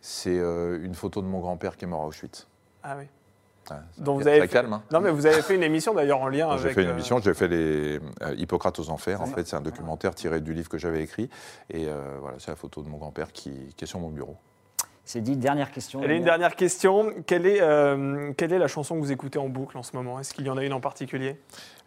c'est 0.01 0.37
euh, 0.39 0.83
une 0.83 0.95
photo 0.95 1.21
de 1.21 1.27
mon 1.27 1.39
grand-père 1.39 1.77
qui 1.77 1.85
est 1.85 1.87
mort 1.87 2.01
à 2.03 2.07
Auschwitz. 2.07 2.47
Ah 2.83 2.95
oui. 2.97 3.03
Ouais, 3.69 3.77
ça, 3.77 3.83
Donc 4.03 4.17
vous 4.19 4.23
ça 4.23 4.29
avez 4.31 4.41
fait- 4.41 4.47
calme. 4.47 4.73
hein. 4.73 4.83
Non, 4.91 5.01
mais 5.01 5.11
vous 5.11 5.25
avez 5.27 5.41
fait 5.41 5.55
une 5.55 5.63
émission 5.63 5.93
d'ailleurs 5.93 6.19
en 6.21 6.27
lien 6.29 6.57
J'ai 6.57 6.63
avec. 6.63 6.73
fait 6.75 6.81
une 6.83 6.89
euh, 6.89 6.93
émission, 6.93 7.19
j'ai 7.19 7.33
fait 7.33 7.47
les 7.47 7.99
euh, 8.23 8.33
Hippocrates 8.35 8.79
aux 8.79 8.89
enfers. 8.89 9.21
En 9.21 9.27
fait, 9.27 9.47
c'est 9.47 9.55
un 9.55 9.61
documentaire 9.61 10.15
tiré 10.15 10.41
du 10.41 10.53
livre 10.53 10.67
que 10.69 10.77
j'avais 10.79 11.03
écrit. 11.03 11.29
Et 11.69 11.87
euh, 11.87 12.17
voilà, 12.19 12.37
c'est 12.39 12.49
la 12.51 12.55
photo 12.57 12.81
de 12.81 12.89
mon 12.89 12.97
grand-père 12.97 13.31
qui, 13.31 13.51
qui 13.77 13.83
est 13.83 13.87
sur 13.87 13.99
mon 13.99 14.09
bureau. 14.09 14.35
C'est 15.03 15.21
dit, 15.21 15.35
dernière 15.35 15.71
question. 15.71 15.99
Allez, 16.01 16.15
une 16.15 16.23
Damien. 16.23 16.37
dernière 16.37 16.55
question. 16.55 17.11
Quelle 17.25 17.45
est, 17.45 17.59
euh, 17.61 18.33
quelle 18.37 18.53
est 18.53 18.59
la 18.59 18.67
chanson 18.67 18.95
que 18.95 18.99
vous 19.01 19.11
écoutez 19.11 19.39
en 19.39 19.49
boucle 19.49 19.77
en 19.77 19.83
ce 19.83 19.95
moment? 19.95 20.19
Est-ce 20.19 20.33
qu'il 20.33 20.45
y 20.45 20.49
en 20.49 20.57
a 20.57 20.63
une 20.63 20.73
en 20.73 20.79
particulier? 20.79 21.39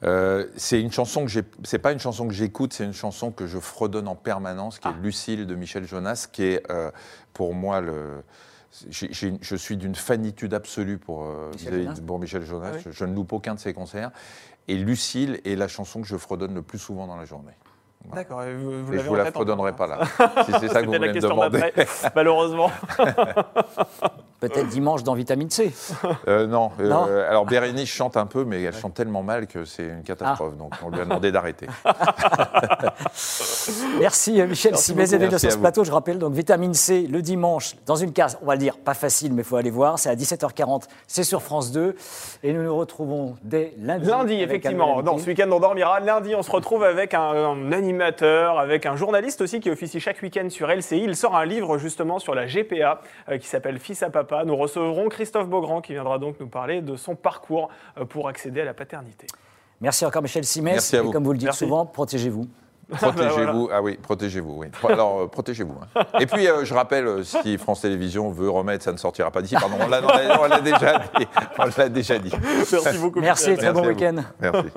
Euh, 0.02 0.46
c'est 0.56 0.80
une 0.80 0.92
chanson 0.92 1.22
que 1.24 1.30
j'ai. 1.30 1.42
C'est 1.62 1.78
pas 1.78 1.92
une 1.92 2.00
chanson 2.00 2.26
que 2.28 2.34
j'écoute, 2.34 2.72
c'est 2.72 2.84
une 2.84 2.92
chanson 2.92 3.30
que 3.30 3.46
je 3.46 3.58
fredonne 3.58 4.08
en 4.08 4.16
permanence, 4.16 4.78
qui 4.78 4.88
Ah. 4.88 4.94
est 4.98 5.02
Lucille 5.02 5.46
de 5.46 5.54
Michel 5.54 5.86
Jonas, 5.86 6.26
qui 6.30 6.44
est 6.44 6.70
euh, 6.70 6.90
pour 7.32 7.54
moi 7.54 7.80
le. 7.80 8.22
Je 8.90 9.56
suis 9.56 9.76
d'une 9.76 9.94
fanitude 9.94 10.54
absolue 10.54 10.98
pour, 10.98 11.24
euh, 11.24 11.50
Michel 11.52 11.74
Jonas 11.82 11.94
de- 11.94 12.00
pour 12.00 12.18
Michel 12.18 12.42
Jonas. 12.44 12.70
Ah 12.74 12.76
oui. 12.84 12.92
je, 12.92 13.04
ne 13.04 13.14
loupe 13.14 13.32
aucun 13.32 13.54
de 13.54 13.60
ses 13.60 13.72
concerts. 13.72 14.10
Et 14.68 14.76
Lucille 14.76 15.40
est 15.44 15.56
la 15.56 15.68
chanson 15.68 16.00
que 16.00 16.06
je 16.06 16.16
fredonne 16.16 16.54
le 16.54 16.62
plus 16.62 16.78
souvent 16.78 17.06
dans 17.06 17.16
la 17.16 17.24
journée. 17.24 17.52
Voilà. 18.06 18.22
D'accord. 18.22 18.42
et 18.42 18.54
Vous, 18.54 18.70
vous 18.70 18.76
Mais 18.78 18.84
je 18.86 18.92
l'avez 18.96 19.08
vous 19.08 19.14
la 19.14 19.30
fredonnerai 19.32 19.72
pas 19.76 19.86
là. 19.86 20.00
si 20.44 20.52
c'est 20.60 20.68
ça 20.68 20.80
que 20.82 20.86
vous 20.86 20.92
voulez 20.92 21.08
me 21.08 21.12
question 21.12 21.30
demander. 21.30 21.62
malheureusement. 22.14 22.70
Peut-être 24.40 24.68
dimanche 24.68 25.02
dans 25.02 25.14
Vitamine 25.14 25.50
C. 25.50 25.72
Euh, 26.28 26.46
non, 26.46 26.70
euh, 26.80 26.88
Non 26.88 27.04
alors 27.04 27.46
Bérénice 27.46 27.88
chante 27.88 28.16
un 28.16 28.26
peu, 28.26 28.44
mais 28.44 28.62
elle 28.62 28.74
chante 28.74 28.94
tellement 28.94 29.22
mal 29.22 29.46
que 29.46 29.64
c'est 29.64 29.86
une 29.86 30.02
catastrophe. 30.02 30.52
Ah. 30.54 30.58
Donc 30.58 30.72
on 30.84 30.90
lui 30.90 31.00
a 31.00 31.04
demandé 31.04 31.32
d'arrêter. 31.32 31.66
Merci 34.00 34.40
euh, 34.40 34.46
Michel 34.46 34.74
et 34.74 35.18
d'être 35.18 35.38
sur 35.38 35.52
ce 35.52 35.58
plateau. 35.58 35.84
Je 35.84 35.92
rappelle 35.92 36.18
donc 36.18 36.34
Vitamine 36.34 36.74
C 36.74 37.06
le 37.10 37.22
dimanche 37.22 37.74
dans 37.86 37.96
une 37.96 38.12
case, 38.12 38.38
on 38.42 38.46
va 38.46 38.54
le 38.54 38.60
dire, 38.60 38.76
pas 38.76 38.94
facile, 38.94 39.32
mais 39.32 39.42
il 39.42 39.44
faut 39.44 39.56
aller 39.56 39.70
voir. 39.70 39.98
C'est 39.98 40.10
à 40.10 40.14
17h40, 40.14 40.84
c'est 41.06 41.24
sur 41.24 41.42
France 41.42 41.72
2. 41.72 41.96
Et 42.42 42.52
nous 42.52 42.62
nous 42.62 42.76
retrouvons 42.76 43.36
dès 43.42 43.74
lundi. 43.78 44.06
Lundi, 44.06 44.34
effectivement. 44.34 44.98
invité. 44.98 45.18
ce 45.18 45.26
week-end, 45.26 45.48
on 45.50 45.60
dormira. 45.60 46.00
Lundi, 46.00 46.34
on 46.34 46.42
se 46.42 46.50
retrouve 46.50 46.84
avec 46.84 47.14
un, 47.14 47.20
un 47.20 47.72
animateur, 47.72 48.58
avec 48.58 48.86
un 48.86 48.96
journaliste 48.96 49.40
aussi 49.40 49.60
qui 49.60 49.70
officie 49.70 50.00
chaque 50.00 50.20
week-end 50.22 50.48
sur 50.50 50.68
LCI. 50.68 51.04
Il 51.04 51.16
sort 51.16 51.36
un 51.36 51.44
livre 51.44 51.78
justement 51.78 52.18
sur 52.18 52.34
la 52.34 52.46
GPA 52.46 53.00
euh, 53.28 53.38
qui 53.38 53.46
s'appelle 53.46 53.78
Fils 53.78 54.02
à 54.02 54.10
papa. 54.10 54.23
Nous 54.46 54.56
recevrons 54.56 55.08
Christophe 55.08 55.48
Beaugrand 55.48 55.80
qui 55.80 55.92
viendra 55.92 56.18
donc 56.18 56.40
nous 56.40 56.48
parler 56.48 56.80
de 56.82 56.96
son 56.96 57.14
parcours 57.16 57.68
euh, 57.98 58.04
pour 58.04 58.28
accéder 58.28 58.60
à 58.60 58.64
la 58.64 58.74
paternité. 58.74 59.26
Merci 59.80 60.06
encore 60.06 60.22
Michel 60.22 60.44
Simez. 60.44 60.72
Merci 60.72 60.96
à 60.96 61.00
Et 61.00 61.02
vous. 61.02 61.10
comme 61.12 61.24
vous 61.24 61.32
le 61.32 61.38
dites 61.38 61.46
Merci. 61.48 61.64
souvent, 61.64 61.84
protégez-vous. 61.86 62.46
Protégez-vous. 62.90 63.70
Ah 63.72 63.80
oui, 63.80 63.96
protégez-vous. 64.00 64.56
Oui. 64.58 64.66
Pro- 64.68 64.90
Alors, 64.90 65.20
euh, 65.22 65.26
protégez-vous. 65.26 65.74
hein. 65.96 66.02
Et 66.20 66.26
puis, 66.26 66.46
euh, 66.46 66.66
je 66.66 66.74
rappelle, 66.74 67.06
euh, 67.06 67.22
si 67.24 67.56
France 67.56 67.80
Télévisions 67.80 68.30
veut 68.30 68.50
remettre, 68.50 68.84
ça 68.84 68.92
ne 68.92 68.98
sortira 68.98 69.30
pas 69.30 69.40
d'ici. 69.40 69.54
Pardon, 69.58 69.76
on 69.80 69.88
l'a 69.88 70.60
déjà 70.60 70.98
dit. 70.98 71.26
On 71.58 71.64
l'a 71.78 71.88
déjà 71.88 72.18
dit. 72.18 72.30
Merci 72.70 72.98
beaucoup. 72.98 73.20
Merci 73.20 73.50
et 73.52 73.56
très 73.56 73.72
bon 73.72 73.80
Merci 73.86 73.94
vous. 73.94 73.98
week-end. 74.12 74.22
Merci. 74.38 74.68